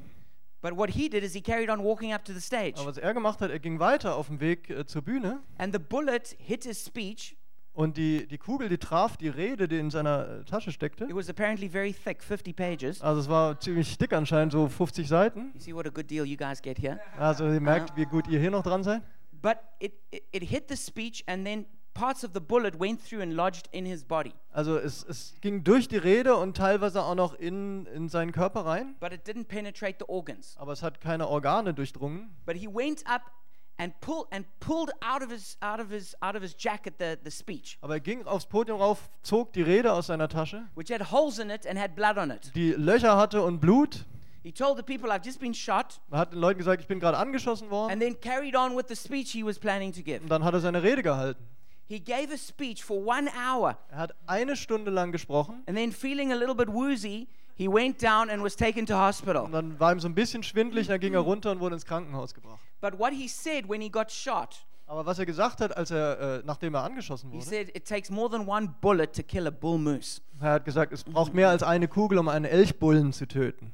but 0.61 0.75
what 0.77 0.89
he 0.89 1.09
did 1.09 1.21
is 1.23 1.33
he 1.33 1.41
carried 1.41 1.69
on 1.69 1.83
walking 1.83 2.13
up 2.13 2.23
to 2.23 2.31
the 2.33 2.39
stage. 2.41 2.75
Aber 2.77 2.87
was 2.87 2.97
er 2.97 3.13
gemacht 3.13 3.41
hat, 3.41 3.51
er 3.51 3.59
ging 3.59 3.79
weiter 3.79 4.15
auf 4.15 4.27
dem 4.27 4.39
Weg 4.39 4.69
äh, 4.69 4.85
zur 4.85 5.01
Bühne 5.01 5.39
And 5.57 5.73
the 5.73 5.79
bullet 5.79 6.35
hit 6.39 6.63
his 6.63 6.83
speech. 6.85 7.35
Und 7.75 7.97
die, 7.97 8.25
die 8.25 8.37
Kugel, 8.37 8.69
die 8.69 8.77
traf 8.77 9.17
die 9.17 9.27
Rede, 9.27 9.67
die 9.67 9.77
in 9.77 9.91
seiner 9.91 10.39
äh, 10.39 10.43
Tasche 10.45 10.71
steckte. 10.71 11.05
It 11.05 11.15
was 11.15 11.29
apparently 11.29 11.69
very 11.69 11.93
thick, 11.93 12.23
50 12.23 12.55
pages. 12.55 13.01
Also 13.01 13.21
es 13.21 13.29
war 13.29 13.59
ziemlich 13.59 13.97
dick 13.97 14.13
anscheinend, 14.13 14.53
so 14.53 14.67
50 14.67 15.07
Seiten. 15.07 15.51
You 15.53 15.59
see 15.59 15.75
what 15.75 15.85
a 15.85 15.89
good 15.89 16.09
deal 16.09 16.25
you 16.25 16.37
guys 16.37 16.61
get 16.61 16.79
here. 16.79 16.99
Also 17.19 17.45
ihr 17.45 17.61
merkt, 17.61 17.95
wie 17.95 18.05
gut 18.05 18.27
ihr 18.27 18.39
hier 18.39 18.51
noch 18.51 18.63
dran 18.63 18.83
seid. 18.83 19.03
But 19.41 19.57
it, 19.79 19.93
it, 20.09 20.23
it 20.31 20.43
hit 20.43 20.69
the 20.69 20.77
speech, 20.77 21.23
and 21.27 21.45
then 21.45 21.65
parts 21.93 22.23
of 22.23 22.31
the 22.33 22.39
bullet 22.39 22.79
went 22.79 23.01
through 23.01 23.21
and 23.21 23.33
lodged 23.33 23.67
in 23.71 23.85
his 23.85 24.03
body. 24.03 24.33
Also 24.51 24.77
es, 24.77 25.03
es 25.03 25.35
ging 25.41 25.63
durch 25.63 25.87
die 25.87 25.97
Rede 25.97 26.37
und 26.37 26.55
teilweise 26.55 27.03
auch 27.03 27.15
noch 27.15 27.33
in, 27.33 27.85
in 27.87 28.07
seinen 28.07 28.31
Körper 28.31 28.65
rein. 28.65 28.95
But 29.01 29.11
it 29.11 29.27
didn't 29.27 29.45
penetrate 29.45 29.97
the 29.99 30.05
organs. 30.07 30.55
Aber 30.57 30.71
es 30.71 30.81
hat 30.81 31.01
keine 31.01 31.27
Organe 31.27 31.73
durchdrungen. 31.73 32.29
But 32.45 32.55
he 32.55 32.67
went 32.67 33.05
up 33.05 33.31
and 33.77 33.93
pulled 34.01 34.27
and 34.31 34.45
pulled 34.59 34.91
out 35.01 35.21
of 35.21 35.29
his 35.31 35.57
out 35.61 35.79
of 35.79 35.89
his 35.89 36.15
out 36.21 36.35
of 36.35 36.41
his 36.41 36.55
jacket 36.55 36.95
the, 36.97 37.17
the 37.23 37.31
speech, 37.31 37.77
Aber 37.81 37.95
er 37.95 37.99
ging 37.99 38.25
aufs 38.25 38.45
Podium 38.45 38.79
rauf, 38.79 39.09
zog 39.23 39.51
die 39.53 39.61
Rede 39.61 39.91
aus 39.91 40.07
seiner 40.07 40.27
Tasche, 40.29 40.63
which 40.75 40.89
had 40.91 41.11
holes 41.11 41.39
in 41.39 41.49
it 41.49 41.65
and 41.67 41.77
had 41.79 41.95
blood 41.95 42.17
on 42.17 42.31
it. 42.31 42.51
die 42.55 42.71
Löcher 42.71 43.17
hatte 43.17 43.41
und 43.41 43.59
Blut. 43.59 44.05
He 44.43 44.51
told 44.51 44.77
the 44.77 44.83
people, 44.83 45.09
I've 45.11 45.25
just 45.25 45.39
been 45.39 45.53
shot, 45.55 45.99
Er 46.11 46.19
hat 46.19 46.31
den 46.31 46.39
Leuten 46.39 46.59
gesagt, 46.59 46.79
ich 46.81 46.87
bin 46.87 46.99
gerade 46.99 47.17
angeschossen 47.17 47.69
worden. 47.71 47.91
and 47.91 48.01
then 48.01 48.15
carried 48.21 48.55
on 48.55 48.77
with 48.77 48.85
the 48.87 48.95
speech 48.95 49.31
he 49.31 49.43
was 49.43 49.57
planning 49.59 49.91
to 49.91 50.01
give. 50.03 50.21
Und 50.21 50.29
dann 50.29 50.43
hat 50.43 50.53
er 50.53 50.59
seine 50.59 50.83
Rede 50.83 51.01
gehalten. 51.03 51.43
He 51.87 51.99
gave 51.99 52.31
a 52.33 52.37
speech 52.37 52.83
for 52.83 52.97
one 53.05 53.27
hour, 53.35 53.77
Er 53.89 53.97
hat 53.97 54.15
eine 54.27 54.55
Stunde 54.55 54.89
lang 54.91 55.11
gesprochen 55.11 55.63
and 55.67 55.75
then 55.77 55.91
feeling 55.91 56.31
a 56.31 56.35
little 56.35 56.55
bit 56.55 56.67
woozy, 56.69 57.27
he 57.55 57.67
went 57.67 58.01
down 58.01 58.29
and 58.29 58.43
was 58.43 58.55
taken 58.55 58.85
to 58.85 58.95
hospital. 58.95 59.43
und 59.45 59.51
dann 59.51 59.79
war 59.79 59.91
ihm 59.91 59.99
so 59.99 60.07
ein 60.07 60.15
bisschen 60.15 60.43
schwindelig, 60.43 60.87
dann 60.87 60.99
ging 60.99 61.13
er 61.13 61.19
runter 61.21 61.51
und 61.51 61.59
wurde 61.59 61.75
ins 61.75 61.85
Krankenhaus 61.85 62.33
gebracht. 62.33 62.59
But 62.85 62.99
what 62.99 63.13
he 63.13 63.27
said 63.27 63.67
when 63.67 63.81
he 63.81 63.89
got 63.89 64.11
shot, 64.11 64.63
Aber 64.85 65.07
was 65.07 65.17
er 65.17 65.25
gesagt 65.25 65.59
hat, 65.59 65.75
als 65.75 65.89
er, 65.89 66.19
äh, 66.19 66.43
nachdem 66.45 66.75
er 66.75 66.83
angeschossen 66.83 67.31
he 67.31 67.37
wurde, 67.37 67.45
said 67.47 67.69
it 67.75 67.87
takes 67.87 68.11
more 68.11 68.29
than 68.29 68.47
one 68.47 68.75
bullet 68.79 69.11
to 69.13 69.23
kill 69.23 69.47
a 69.47 69.49
bull 69.49 69.79
moose. 69.79 70.21
er 70.39 70.51
hat 70.51 70.65
gesagt, 70.65 70.93
es 70.93 71.03
braucht 71.03 71.33
mehr 71.33 71.49
als 71.49 71.63
eine 71.63 71.87
Kugel, 71.87 72.19
um 72.19 72.27
einen 72.27 72.45
Elchbullen 72.45 73.11
zu 73.11 73.27
töten. 73.27 73.73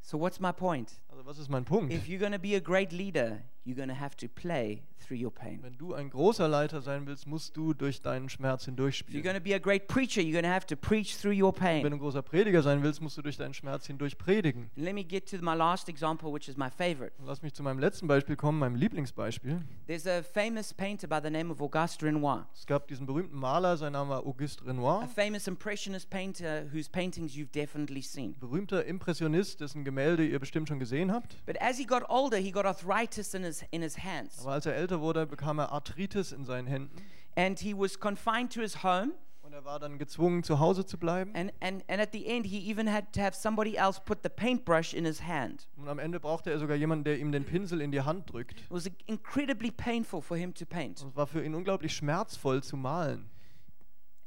So 0.00 0.18
what's 0.18 0.40
my 0.40 0.50
point? 0.50 0.94
Was 1.28 1.36
ist 1.36 1.50
mein 1.50 1.66
Punkt? 1.66 1.92
If 1.92 2.08
you're 2.08 2.18
going 2.18 2.32
to 2.32 2.38
be 2.38 2.56
a 2.56 2.58
great 2.58 2.90
leader, 2.90 3.42
you're 3.62 3.76
going 3.76 3.90
to 3.90 3.94
have 3.94 4.16
to 4.16 4.26
play 4.28 4.80
through 4.98 5.22
your 5.22 5.30
pain. 5.30 5.62
Wenn 5.62 5.76
du 5.76 5.92
ein 5.92 6.08
großer 6.08 6.48
Leiter 6.48 6.80
sein 6.80 7.06
willst, 7.06 7.26
musst 7.26 7.54
du 7.54 7.74
durch 7.74 8.00
deinen 8.00 8.30
Schmerz 8.30 8.62
If 8.62 8.68
you're 8.68 8.72
hindurchspielen. 8.76 9.22
going 9.22 9.36
to 9.36 9.42
be 9.42 9.54
a 9.54 9.58
great 9.58 9.88
preacher, 9.88 10.22
you're 10.22 10.32
going 10.32 10.44
to 10.44 10.50
have 10.50 10.66
to 10.66 10.74
preach 10.74 11.18
through 11.18 11.34
your 11.34 11.52
Wenn 11.52 11.82
du 11.82 11.82
pain. 11.82 11.92
ein 11.92 11.98
großer 11.98 12.22
Prediger 12.22 12.62
sein 12.62 12.82
willst, 12.82 13.02
musst 13.02 13.18
du 13.18 13.22
durch 13.22 13.36
deinen 13.36 13.52
Schmerz 13.52 13.86
hindurch 13.86 14.16
predigen. 14.16 14.70
And 14.74 14.84
let 14.86 14.94
me 14.94 15.04
get 15.04 15.28
to 15.28 15.36
my 15.42 15.54
last 15.54 15.90
example, 15.90 16.32
which 16.32 16.48
is 16.48 16.56
my 16.56 16.70
favorite. 16.70 17.12
Lass 17.22 17.42
mich 17.42 17.52
zu 17.52 17.62
meinem 17.62 17.78
letzten 17.78 18.06
Beispiel 18.06 18.34
kommen, 18.36 18.58
meinem 18.58 18.76
Lieblingsbeispiel. 18.76 19.60
There's 19.86 20.06
a 20.06 20.22
famous 20.22 20.72
painter 20.72 21.06
by 21.06 21.20
the 21.22 21.30
name 21.30 21.52
of 21.52 21.60
Auguste 21.60 22.06
Renoir, 22.06 22.48
Es 22.54 22.64
gab 22.64 22.88
diesen 22.88 23.04
berühmten 23.04 23.36
Maler, 23.38 23.76
sein 23.76 23.92
Name 23.92 24.08
war 24.08 24.26
Auguste 24.26 24.64
a 24.64 24.68
Renoir. 24.68 25.06
famous 25.14 25.46
impressionist 25.46 26.08
painter 26.08 26.64
whose 26.72 26.88
paintings 26.90 27.36
you've 27.36 27.52
definitely 27.52 28.00
seen. 28.00 28.34
Berühmter 28.40 28.86
Impressionist, 28.86 29.60
dessen 29.60 29.84
Gemälde 29.84 30.26
ihr 30.26 30.38
bestimmt 30.38 30.68
schon 30.68 30.78
gesehen 30.78 31.12
habt. 31.12 31.17
But 31.46 31.56
as 31.60 31.78
he 31.78 31.84
got 31.84 32.02
older, 32.08 32.38
he 32.38 32.50
got 32.50 32.64
arthritis 32.64 33.34
in 33.34 33.42
his, 33.42 33.64
in 33.70 33.82
his 33.82 33.98
hands. 33.98 34.40
Aber 34.40 34.52
als 34.52 34.66
er 34.66 34.74
älter 34.74 35.00
wurde, 35.00 35.26
bekam 35.26 35.58
er 35.58 35.72
Arthritis 35.72 36.32
in 36.32 36.44
seinen 36.44 36.66
Händen. 36.66 36.96
And 37.36 37.58
he 37.58 37.74
was 37.74 37.98
confined 37.98 38.52
to 38.52 38.60
his 38.60 38.82
home. 38.82 39.12
Und 39.42 39.54
er 39.54 39.64
war 39.64 39.78
dann 39.78 39.98
gezwungen, 39.98 40.42
zu 40.42 40.58
Hause 40.58 40.84
zu 40.84 40.98
bleiben. 40.98 41.34
And, 41.34 41.52
and, 41.60 41.82
and 41.88 42.02
at 42.02 42.10
the 42.12 42.26
end, 42.26 42.44
he 42.44 42.70
even 42.70 42.92
had 42.92 43.12
to 43.14 43.20
have 43.20 43.34
somebody 43.34 43.76
else 43.76 43.98
put 43.98 44.18
the 44.22 44.28
paintbrush 44.28 44.92
in 44.92 45.06
his 45.06 45.22
hand. 45.22 45.66
Und 45.76 45.88
am 45.88 45.98
Ende 45.98 46.20
brauchte 46.20 46.50
er 46.50 46.58
sogar 46.58 46.76
jemanden, 46.76 47.04
der 47.04 47.18
ihm 47.18 47.32
den 47.32 47.44
Pinsel 47.44 47.80
in 47.80 47.90
die 47.90 48.02
Hand 48.02 48.30
drückt. 48.30 48.60
It 48.60 48.70
was 48.70 48.90
incredibly 49.06 49.70
painful 49.70 50.20
for 50.20 50.36
him 50.36 50.52
to 50.52 50.66
paint. 50.66 51.00
Und 51.00 51.10
es 51.10 51.16
war 51.16 51.26
für 51.26 51.42
ihn 51.42 51.54
unglaublich 51.54 51.96
schmerzvoll 51.96 52.62
zu 52.62 52.76
malen. 52.76 53.30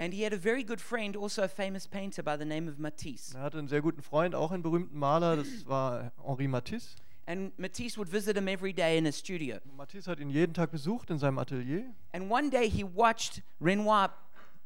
And 0.02 0.16
he 0.16 0.24
had 0.24 0.34
a 0.34 0.38
very 0.38 0.64
good 0.64 0.82
friend, 0.82 1.16
also 1.16 1.44
a 1.44 1.48
famous 1.48 1.86
painter 1.86 2.24
by 2.24 2.36
the 2.36 2.44
name 2.44 2.68
of 2.68 2.80
Matisse. 2.80 3.36
Er 3.36 3.44
hatte 3.44 3.60
einen 3.60 3.68
sehr 3.68 3.84
guten 3.84 4.02
Freund, 4.02 4.34
auch 4.34 4.50
einen 4.50 4.64
berühmten 4.64 4.98
Maler, 4.98 5.36
das 5.36 5.68
war 5.68 6.12
Henri 6.26 6.48
Matisse. 6.48 6.96
And 7.28 7.58
Matisse 7.60 7.98
would 7.98 8.10
visit 8.10 8.36
him 8.36 8.48
every 8.48 8.74
day 8.74 8.98
in 8.98 9.06
his 9.06 9.20
studio. 9.20 9.58
Und 9.64 9.78
Matisse 9.78 10.10
hat 10.10 10.20
ihn 10.20 10.32
jeden 10.32 10.56
Tag 10.56 10.72
besucht 10.72 11.12
in 11.12 11.20
seinem 11.20 11.38
Atelier. 11.38 11.94
And 12.14 12.32
one 12.32 12.50
day 12.50 12.68
he 12.68 12.84
watched 12.84 13.44
Renoir 13.62 14.10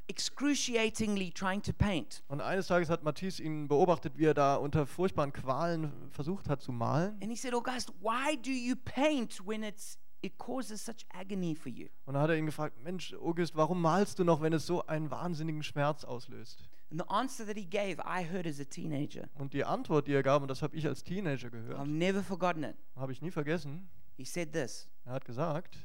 excruciatingly 0.08 1.32
trying 1.32 1.62
to 1.64 1.74
paint. 1.74 2.24
Und 2.30 2.40
eines 2.40 2.68
Tages 2.68 2.90
hat 2.90 3.04
Matisse 3.04 3.44
ihn 3.44 3.68
beobachtet, 3.68 4.18
wie 4.18 4.28
er 4.28 4.34
da 4.34 4.56
unter 4.56 4.88
furchtbaren 4.88 5.34
Qualen 5.34 5.92
versucht 6.12 6.48
hat 6.48 6.62
zu 6.62 6.72
malen. 6.72 7.18
And 7.22 7.30
he 7.30 7.36
said, 7.36 7.54
Auguste, 7.54 7.92
why 8.00 8.38
do 8.38 8.52
you 8.52 8.78
paint 8.78 9.46
when 9.46 9.64
it's 9.64 9.98
it 10.24 10.38
causes 10.38 10.84
such 10.84 11.06
agony 11.10 11.56
for 11.56 11.70
you? 11.72 11.88
Und 12.06 12.14
dann 12.16 12.24
hat 12.24 12.30
er 12.30 12.38
ihn 12.38 12.46
gefragt, 12.46 12.82
Mensch, 12.84 13.14
August, 13.16 13.56
warum 13.56 13.82
malst 13.82 14.20
du 14.20 14.24
noch, 14.24 14.42
wenn 14.42 14.54
es 14.54 14.66
so 14.66 14.86
einen 14.88 15.12
wahnsinnigen 15.12 15.64
Schmerz 15.64 16.04
auslöst? 16.04 16.64
And 16.92 17.02
the 17.02 17.08
answer 17.10 17.46
that 17.46 17.58
he 17.58 17.66
gave, 17.66 18.00
I 18.06 18.24
heard 18.24 18.46
as 18.48 18.60
a 18.60 18.64
teenager. 18.66 19.28
Und 19.36 19.54
die 19.54 19.64
Antwort, 19.66 20.08
die 20.08 20.14
er 20.14 20.24
gab, 20.24 20.42
und 20.42 20.48
das 20.50 20.62
habe 20.62 20.76
ich 20.76 20.88
als 20.88 21.04
Teenager 21.04 21.50
gehört, 21.50 21.80
I've 21.80 21.86
never 21.88 22.22
forgotten 22.24 22.64
it. 22.64 22.76
habe 22.96 23.12
ich 23.12 23.22
nie 23.22 23.32
vergessen. 23.32 23.90
He 24.18 24.24
said 24.26 24.54
this 24.54 24.88
Er 25.06 25.14
hat 25.14 25.26
gesagt, 25.26 25.78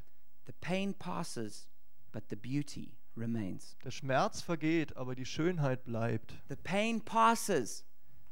The 0.46 0.52
pain 0.60 0.94
passes, 0.94 1.68
but 2.12 2.24
the 2.30 2.36
beauty 2.36 2.92
remains. 3.16 3.76
der 3.84 3.90
Schmerz 3.90 4.40
vergeht, 4.42 4.96
aber 4.96 5.14
die 5.14 5.24
Schönheit 5.26 5.84
bleibt. 5.84 6.34
The 6.48 6.56
pain 6.56 7.00
passes, 7.00 7.84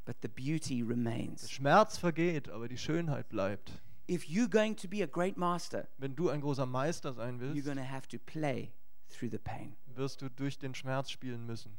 but 0.05 0.17
the 0.23 0.28
beauty 0.28 0.78
Der 0.83 0.88
remains. 0.88 1.50
Schmerz 1.50 1.97
vergeht, 1.99 2.49
aber 2.49 2.69
die 2.69 2.78
Schönheit 2.78 3.28
bleibt. 3.28 3.73
If 4.09 4.25
you're 4.29 4.49
going 4.49 4.75
to 4.77 4.88
be 4.88 5.03
a 5.03 5.07
great 5.07 5.37
master, 5.37 5.87
Wenn 5.99 6.15
du 6.17 6.31
ein 6.31 6.41
großer 6.41 6.67
Meister 6.67 7.12
sein 7.12 7.37
you're 7.38 7.55
willst, 7.55 7.65
going 7.67 7.77
to 7.79 7.85
have 7.85 8.09
to 8.09 8.19
play 8.19 8.73
through 9.11 9.31
the 9.31 9.38
pain. 9.38 9.77
wirst 9.95 10.23
du 10.23 10.29
durch 10.31 10.59
den 10.59 10.75
Schmerz 10.75 11.11
spielen 11.11 11.45
müssen. 11.47 11.77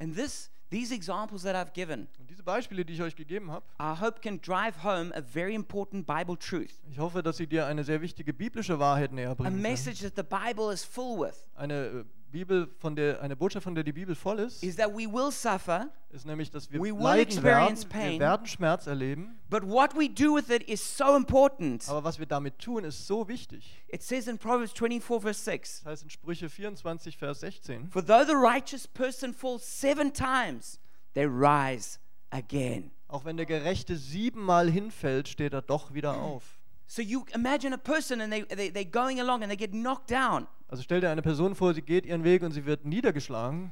And 0.00 0.16
this, 0.16 0.50
these 0.70 0.92
examples 0.92 1.42
that 1.44 1.54
I've 1.54 1.72
given, 1.72 2.08
Und 2.18 2.28
diese 2.28 2.42
Beispiele, 2.42 2.84
die 2.84 2.94
ich 2.94 3.02
euch 3.02 3.14
gegeben 3.14 3.52
habe, 3.52 3.64
I 3.80 4.00
hope 4.00 4.20
can 4.20 4.40
drive 4.40 4.82
home 4.82 5.14
a 5.14 5.20
very 5.22 5.54
important 5.54 6.06
Bible 6.06 6.36
truth, 6.36 6.80
ich 6.90 6.98
hoffe, 6.98 7.22
dass 7.22 7.36
sie 7.36 7.46
dir 7.46 7.66
eine 7.66 7.84
sehr 7.84 8.00
wichtige 8.00 8.32
biblische 8.34 8.78
Wahrheit 8.80 9.12
näher 9.12 9.30
a 9.30 9.34
bringen. 9.34 9.60
message 9.62 10.00
that 10.00 10.14
the 10.16 10.22
Bible 10.24 10.72
is 10.72 10.82
full 10.84 11.20
with, 11.20 11.46
Eine 11.54 11.74
äh, 11.74 12.04
Bibel, 12.32 12.68
von 12.78 12.96
der 12.96 13.20
eine 13.22 13.36
Botschaft, 13.36 13.62
von 13.64 13.74
der 13.74 13.84
die 13.84 13.92
Bibel 13.92 14.14
voll 14.14 14.40
ist, 14.40 14.62
is 14.64 14.74
that 14.76 14.90
we 14.90 15.06
will 15.06 15.30
suffer, 15.30 15.88
ist 16.10 16.26
nämlich, 16.26 16.50
dass 16.50 16.70
wir 16.72 16.80
We 16.80 16.86
will 16.86 17.00
leiden 17.02 17.42
werden, 17.42 17.74
experience 17.74 17.84
wir 17.84 17.90
pain. 17.90 18.20
werden 18.20 18.46
Schmerz 18.46 18.86
erleben, 18.86 19.38
but 19.50 19.62
what 19.62 19.94
we 19.94 20.08
do 20.08 20.34
with 20.34 20.48
it 20.50 20.62
is 20.68 20.80
so 20.96 21.14
important. 21.14 21.88
aber 21.88 22.02
was 22.02 22.18
wir 22.18 22.26
damit 22.26 22.58
tun, 22.58 22.82
ist 22.84 23.06
so 23.06 23.28
wichtig. 23.28 23.82
It 23.88 24.02
says 24.02 24.26
in 24.26 24.38
Proverbs 24.38 24.72
24, 24.72 25.20
verse 25.22 25.44
6 25.44 25.82
Das 25.84 25.92
heißt 25.92 26.02
in 26.04 26.10
Sprüche 26.10 26.48
24, 26.48 27.16
Vers 27.16 27.40
16, 27.40 27.90
For 27.90 28.04
though 28.04 28.24
the 28.26 28.34
righteous 28.34 28.88
person 28.88 29.32
falls 29.32 29.62
seven 29.62 30.12
times, 30.12 30.80
they 31.14 31.26
rise 31.26 31.98
again. 32.30 32.90
auch 33.08 33.24
wenn 33.24 33.36
der 33.36 33.46
Gerechte 33.46 33.96
siebenmal 33.96 34.70
hinfällt, 34.70 35.28
steht 35.28 35.52
er 35.52 35.62
doch 35.62 35.92
wieder 35.92 36.16
auf. 36.16 36.42
So 36.86 37.00
you 37.00 37.24
imagine 37.34 37.74
a 37.74 37.78
person 37.78 38.20
and 38.20 38.30
they, 38.32 38.42
they, 38.44 38.68
they're 38.70 38.84
going 38.90 39.20
along 39.20 39.42
and 39.42 39.50
they 39.50 39.56
get 39.56 39.70
knocked 39.72 40.10
down, 40.10 40.46
Also 40.72 40.82
stell 40.84 41.02
dir 41.02 41.10
eine 41.10 41.20
Person 41.20 41.54
vor, 41.54 41.74
sie 41.74 41.82
geht 41.82 42.06
ihren 42.06 42.24
Weg 42.24 42.42
und 42.42 42.52
sie 42.52 42.64
wird 42.64 42.86
niedergeschlagen 42.86 43.70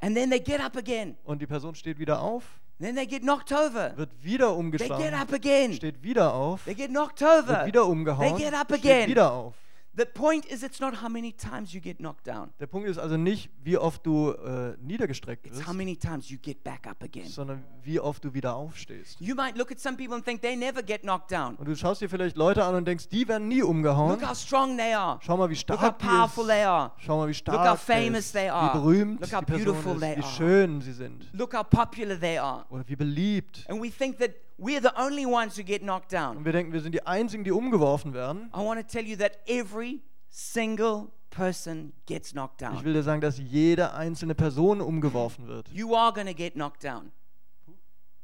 and 0.00 0.16
then 0.16 0.30
they 0.30 0.40
get 0.40 0.60
up 0.60 0.76
again. 0.76 1.16
und 1.22 1.40
die 1.40 1.46
Person 1.46 1.76
steht 1.76 2.00
wieder 2.00 2.20
auf, 2.20 2.42
Then 2.80 2.96
they 2.96 3.06
get 3.06 3.22
knocked 3.22 3.52
over. 3.52 3.96
wird 3.96 4.10
wieder 4.20 4.46
They 4.48 4.54
get 4.56 4.58
umgeschlagen, 4.58 5.14
up 5.14 5.32
again. 5.32 5.72
steht 5.74 6.02
wieder 6.02 6.34
auf, 6.34 6.64
They 6.64 6.74
get 6.74 6.88
knocked 6.90 7.20
wird 7.20 7.44
over. 7.48 7.66
wieder 7.66 7.86
umgehauen, 7.86 8.36
They 8.36 8.44
get 8.46 8.52
up 8.52 8.66
steht 8.66 8.84
again. 8.84 9.08
wieder 9.10 9.30
auf. 9.32 9.54
The 9.96 10.06
point 10.06 10.44
is, 10.46 10.64
it's 10.64 10.80
not 10.80 11.00
how 11.02 11.08
many 11.08 11.32
times 11.32 11.72
you 11.72 11.80
get 11.80 11.98
knocked 11.98 12.26
down, 12.26 12.50
Der 12.58 12.66
Punkt 12.66 12.88
ist 12.88 12.98
also 12.98 13.16
nicht, 13.16 13.48
wie 13.62 13.78
oft 13.78 14.04
du 14.04 14.30
äh, 14.32 14.74
niedergestreckt 14.82 15.46
it's 15.46 15.58
wirst, 15.58 15.68
how 15.68 15.72
many 15.72 15.96
times 15.96 16.28
you 16.30 16.36
get 16.42 16.64
back 16.64 16.84
up 16.88 17.00
again. 17.04 17.26
sondern 17.28 17.62
wie 17.84 18.00
oft 18.00 18.24
du 18.24 18.34
wieder 18.34 18.56
aufstehst. 18.56 19.20
You 19.20 19.36
might 19.36 19.56
look 19.56 19.70
at 19.70 19.78
some 19.78 19.96
people 19.96 20.16
and 20.16 20.24
think 20.24 20.42
they 20.42 20.56
never 20.56 20.82
get 20.82 21.02
knocked 21.02 21.30
down. 21.30 21.54
Und 21.54 21.66
du 21.68 21.76
schaust 21.76 22.00
dir 22.00 22.08
vielleicht 22.08 22.36
Leute 22.36 22.64
an 22.64 22.74
und 22.74 22.86
denkst, 22.88 23.08
die 23.08 23.28
werden 23.28 23.46
nie 23.46 23.62
umgehauen. 23.62 24.18
Look 24.18 24.28
how 24.28 24.36
strong 24.36 24.76
they 24.76 24.92
are. 24.94 25.20
Schau 25.22 25.36
mal, 25.36 25.48
wie 25.48 25.54
Look 25.54 25.68
how 25.70 25.78
stark 25.78 25.98
die 26.00 26.06
powerful 26.06 26.46
they 26.46 26.60
ist. 26.62 26.66
are. 26.66 26.92
Schau 26.98 27.16
mal, 27.18 27.28
wie 27.28 27.34
stark 27.34 27.58
how 27.58 27.64
der 27.64 27.76
famous 27.76 28.18
ist, 28.18 28.32
they 28.32 28.46
wie 28.46 28.50
are. 28.50 28.72
berühmt 28.80 29.20
Look 29.20 29.32
how 29.32 29.40
die 29.40 29.44
Person 29.46 29.64
beautiful 29.64 29.92
ist, 29.94 30.00
they 30.00 30.16
wie 30.16 30.22
are. 30.22 30.32
schön 30.32 30.80
sie 30.80 30.92
sind 30.92 31.28
Look 31.32 31.54
how 31.54 31.62
popular 31.62 32.18
they 32.18 32.36
are. 32.38 32.64
oder 32.68 32.82
wie 32.88 32.96
beliebt. 32.96 33.64
And 33.68 33.80
we 33.80 33.90
think 33.90 34.18
that 34.18 34.32
we're 34.58 34.80
the 34.80 34.92
only 34.96 35.26
ones 35.26 35.56
who 35.58 35.62
get 35.64 35.82
knocked 35.82 36.12
down. 36.12 36.36
Und 36.38 36.44
wir 36.44 36.52
denken, 36.52 36.72
wir 36.72 36.80
sind 36.80 36.92
die 36.92 37.04
Einzigen, 37.06 37.44
die 37.44 37.52
umgeworfen 37.52 38.12
werden. 38.14 38.50
I 38.54 38.58
want 38.64 38.80
to 38.80 38.86
tell 38.86 39.06
you 39.06 39.16
that 39.16 39.38
every 39.46 40.00
single 40.28 41.08
person 41.30 41.92
gets 42.06 42.32
knocked 42.32 42.62
Ich 42.62 42.68
down. 42.68 42.84
will 42.84 42.92
dir 42.92 43.02
sagen, 43.02 43.20
dass 43.20 43.38
jede 43.38 43.92
einzelne 43.94 44.34
Person 44.34 44.80
umgeworfen 44.80 45.46
wird. 45.48 45.68
You 45.72 45.94
are 45.96 46.12
going 46.12 46.26
to 46.28 46.34
get 46.34 46.54
knocked 46.54 46.84
down. 46.84 47.10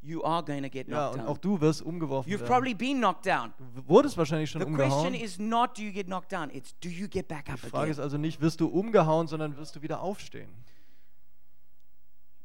You 0.03 0.25
are 0.25 0.43
going 0.43 0.63
to 0.63 0.71
get 0.71 0.89
Ja, 0.89 1.11
knocked 1.11 1.21
und 1.21 1.27
auch 1.27 1.37
du 1.37 1.61
wirst 1.61 1.83
umgeworfen 1.83 2.31
You've 2.33 2.41
werden. 2.41 2.47
probably 2.51 2.73
been 2.75 2.99
knocked 3.01 3.27
down. 3.27 3.53
Du 3.75 3.87
wurdest 3.89 4.17
wahrscheinlich 4.17 4.49
schon 4.51 4.61
The 4.63 4.67
question 4.73 4.91
umgehauen. 5.09 5.15
is 5.15 5.39
not 5.39 5.77
do 5.77 5.83
you 5.83 5.93
get 5.93 6.07
knocked 6.07 6.33
down, 6.33 6.49
it's 6.55 6.75
do 6.81 6.89
you 6.89 7.07
get 7.07 7.29
back 7.29 7.51
up 7.51 7.61
Die 7.61 7.69
Frage 7.69 7.91
ist 7.91 7.99
again. 7.99 8.05
also 8.05 8.17
nicht, 8.17 8.41
wirst 8.41 8.61
du 8.63 8.69
umgehauen, 8.69 9.27
sondern 9.27 9.57
wirst 9.59 9.77
du 9.77 9.83
wieder 9.83 10.01
aufstehen. 10.01 10.49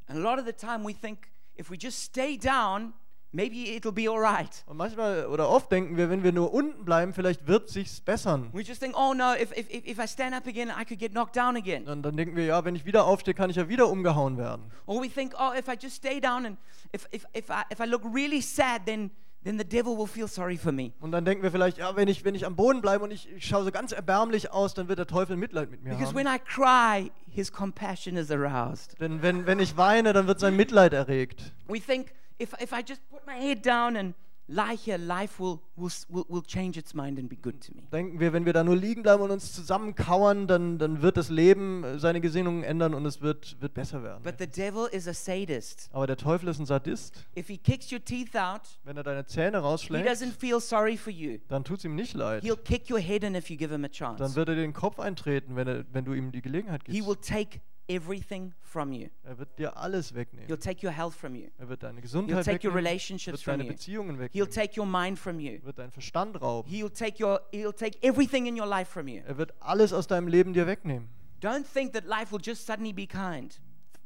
And 0.07 0.17
a 0.19 0.21
lot 0.21 0.37
of 0.37 0.45
the 0.45 0.53
time 0.53 0.83
we 0.83 0.93
think 0.93 1.29
if 1.57 1.69
we 1.69 1.77
just 1.77 1.99
stay 2.03 2.37
down, 2.37 2.93
maybe 3.35 3.75
it'll 3.75 3.91
be 3.91 4.09
all 4.09 4.19
right. 4.19 4.63
Und 4.65 4.77
manchmal 4.77 5.25
oder 5.27 5.49
oft 5.49 5.71
denken 5.71 5.97
wir, 5.97 6.09
wenn 6.09 6.23
wir 6.23 6.31
nur 6.31 6.53
unten 6.53 6.85
bleiben, 6.85 7.13
vielleicht 7.13 7.47
wird 7.47 7.69
sich's 7.69 7.99
bessern. 7.99 8.49
We 8.53 8.61
just 8.61 8.81
think, 8.81 8.97
oh 8.97 9.13
no, 9.13 9.33
if, 9.33 9.51
if, 9.51 9.69
if 9.69 9.99
I 9.99 10.07
stand 10.07 10.33
up 10.33 10.47
again, 10.47 10.69
I 10.69 10.85
could 10.85 10.99
get 10.99 11.11
knocked 11.11 11.35
down 11.35 11.55
again. 11.55 11.87
Und 11.87 12.03
dann 12.03 12.15
denken 12.15 12.35
wir, 12.35 12.45
ja, 12.45 12.63
wenn 12.63 12.75
ich 12.75 12.85
wieder 12.85 13.05
aufstehe, 13.05 13.33
kann 13.33 13.49
ich 13.49 13.57
ja 13.57 13.67
wieder 13.67 13.89
umgehauen 13.89 14.37
werden. 14.37 14.71
Or 14.85 15.01
we 15.01 15.09
think, 15.09 15.33
oh, 15.37 15.51
if 15.53 15.67
I 15.67 15.75
just 15.79 15.97
stay 15.97 16.19
down 16.19 16.45
and 16.45 16.57
if, 16.93 17.07
if, 17.11 17.25
if, 17.35 17.49
I, 17.49 17.63
if 17.71 17.79
I 17.79 17.85
look 17.85 18.03
really 18.05 18.41
sad, 18.41 18.83
then, 18.85 19.11
then 19.43 19.59
the 19.59 19.65
devil 19.65 19.97
will 19.97 20.07
feel 20.07 20.27
sorry 20.27 20.57
for 20.57 20.71
me. 20.71 20.93
Und 21.01 21.11
dann 21.11 21.25
denken 21.25 21.43
wir 21.43 21.51
vielleicht, 21.51 21.77
ja, 21.77 21.95
wenn 21.95 22.07
ich, 22.07 22.23
wenn 22.23 22.35
ich 22.35 22.45
am 22.45 22.55
Boden 22.55 22.81
bleibe 22.81 23.03
und 23.03 23.11
ich, 23.11 23.29
ich 23.31 23.45
schaue 23.45 23.65
so 23.65 23.71
ganz 23.71 23.91
erbärmlich 23.91 24.51
aus, 24.51 24.73
dann 24.73 24.87
wird 24.87 24.99
der 24.99 25.07
Teufel 25.07 25.35
Mitleid 25.35 25.69
mit 25.69 25.83
mir 25.83 25.91
Because 25.95 26.15
when 26.15 26.27
haben. 26.27 26.37
I 26.37 26.39
cry, 26.39 27.11
his 27.29 27.51
compassion 27.51 28.15
is 28.15 28.31
aroused. 28.31 28.99
Denn 29.01 29.21
wenn, 29.21 29.45
wenn 29.45 29.59
ich 29.59 29.75
weine, 29.75 30.13
dann 30.13 30.27
wird 30.27 30.39
sein 30.39 30.55
Mitleid 30.55 30.93
erregt. 30.93 31.53
We 31.67 31.81
think 31.81 32.13
if, 32.39 32.53
if 32.61 32.71
I 32.73 32.81
just 32.85 33.01
put 33.09 33.25
my 33.25 33.35
head 33.35 33.61
down 33.65 33.95
and 33.95 34.13
lie 34.47 34.75
here, 34.75 34.97
life 34.99 35.39
will, 35.39 35.59
will, 35.75 35.89
will, 36.29 36.43
change 36.43 36.77
its 36.77 36.93
mind 36.93 37.17
and 37.17 37.27
be 37.27 37.35
good 37.35 37.59
to 37.61 37.73
me. 37.73 37.81
Denken 37.91 38.19
wir, 38.19 38.31
wenn 38.31 38.45
wir 38.45 38.53
da 38.53 38.63
nur 38.63 38.75
liegen 38.75 39.01
bleiben 39.01 39.23
und 39.23 39.31
uns 39.31 39.53
zusammenkauern, 39.53 40.45
dann, 40.45 40.77
dann 40.77 41.01
wird 41.01 41.17
das 41.17 41.29
Leben 41.29 41.83
äh, 41.83 41.97
seine 41.97 42.21
Gesinnungen 42.21 42.63
ändern 42.63 42.93
und 42.93 43.05
es 43.07 43.21
wird, 43.21 43.59
wird 43.59 43.73
besser 43.73 44.03
werden. 44.03 44.21
But 44.23 44.35
the 44.37 44.45
devil 44.45 44.87
is 44.91 45.07
a 45.07 45.13
sadist. 45.15 45.89
Aber 45.93 46.05
der 46.05 46.17
Teufel 46.17 46.49
ist 46.49 46.59
ein 46.59 46.67
Sadist. 46.67 47.25
If 47.35 47.47
he 47.47 47.57
kicks 47.57 47.91
your 47.91 48.03
teeth 48.03 48.35
out, 48.35 48.61
Wenn 48.83 48.97
er 48.97 49.03
deine 49.03 49.25
Zähne 49.25 49.57
he 49.57 49.63
rausschlägt, 49.63 50.07
doesn't 50.07 50.37
feel 50.37 50.59
sorry 50.59 50.95
for 50.95 51.11
you. 51.11 51.39
dann 51.47 51.63
tut 51.63 51.79
es 51.79 51.85
ihm 51.85 51.95
nicht 51.95 52.13
leid. 52.13 52.43
He'll 52.43 52.55
kick 52.55 52.91
your 52.91 52.99
head 52.99 53.23
in 53.23 53.33
if 53.33 53.49
you 53.49 53.57
give 53.57 53.73
him 53.73 53.83
a 53.83 53.87
Dann 53.87 53.91
chance. 54.17 54.35
wird 54.35 54.49
er 54.49 54.55
den 54.55 54.73
Kopf 54.73 54.99
eintreten, 54.99 55.55
wenn, 55.55 55.67
er, 55.67 55.85
wenn 55.91 56.05
du 56.05 56.13
ihm 56.13 56.31
die 56.31 56.43
Gelegenheit 56.43 56.83
He 56.85 56.91
gibst. 56.99 57.07
will 57.07 57.15
take 57.15 57.61
everything 57.87 58.53
from 58.61 58.91
you. 58.91 59.09
Er 59.23 59.37
wird 59.37 59.57
dir 59.57 59.75
alles 59.77 60.13
wegnehmen. 60.13 60.47
He'll 60.47 60.57
take 60.57 60.85
your 60.85 60.93
health 60.93 61.13
from 61.13 61.35
you. 61.35 61.49
Er 61.57 61.69
wird 61.69 61.83
deine 61.83 61.95
He'll 61.95 62.01
Gesundheit 62.01 62.45
take 62.45 62.67
your 62.67 62.73
wegnehmen, 62.73 62.87
relationships 62.87 63.33
wird 63.33 63.43
from 63.43 63.51
deine 63.53 63.63
you. 63.63 63.69
Beziehungen 63.69 64.15
He'll 64.15 64.19
wegnehmen, 64.19 64.51
take 64.51 64.79
your 64.79 64.87
mind 64.87 65.19
from 65.19 65.39
you. 65.39 65.63
wird 65.63 65.79
deinen 65.79 65.91
Verstand 65.91 66.41
rauben. 66.41 66.69
He'll 66.69 66.89
take 66.89 67.23
your 67.23 67.41
he'll 67.51 67.73
take 67.73 67.97
everything 68.01 68.47
in 68.47 68.59
your 68.59 68.67
life 68.67 68.91
from 68.91 69.07
you. 69.07 69.21
Er 69.25 69.37
wird 69.37 69.53
alles 69.59 69.93
aus 69.93 70.07
deinem 70.07 70.27
Leben 70.27 70.53
dir 70.53 70.67
wegnehmen. 70.67 71.09
Don't 71.41 71.65
think 71.71 71.93
that 71.93 72.05
life 72.05 72.31
will 72.31 72.41
just 72.41 72.65
suddenly 72.65 72.93
be 72.93 73.07
kind. 73.07 73.59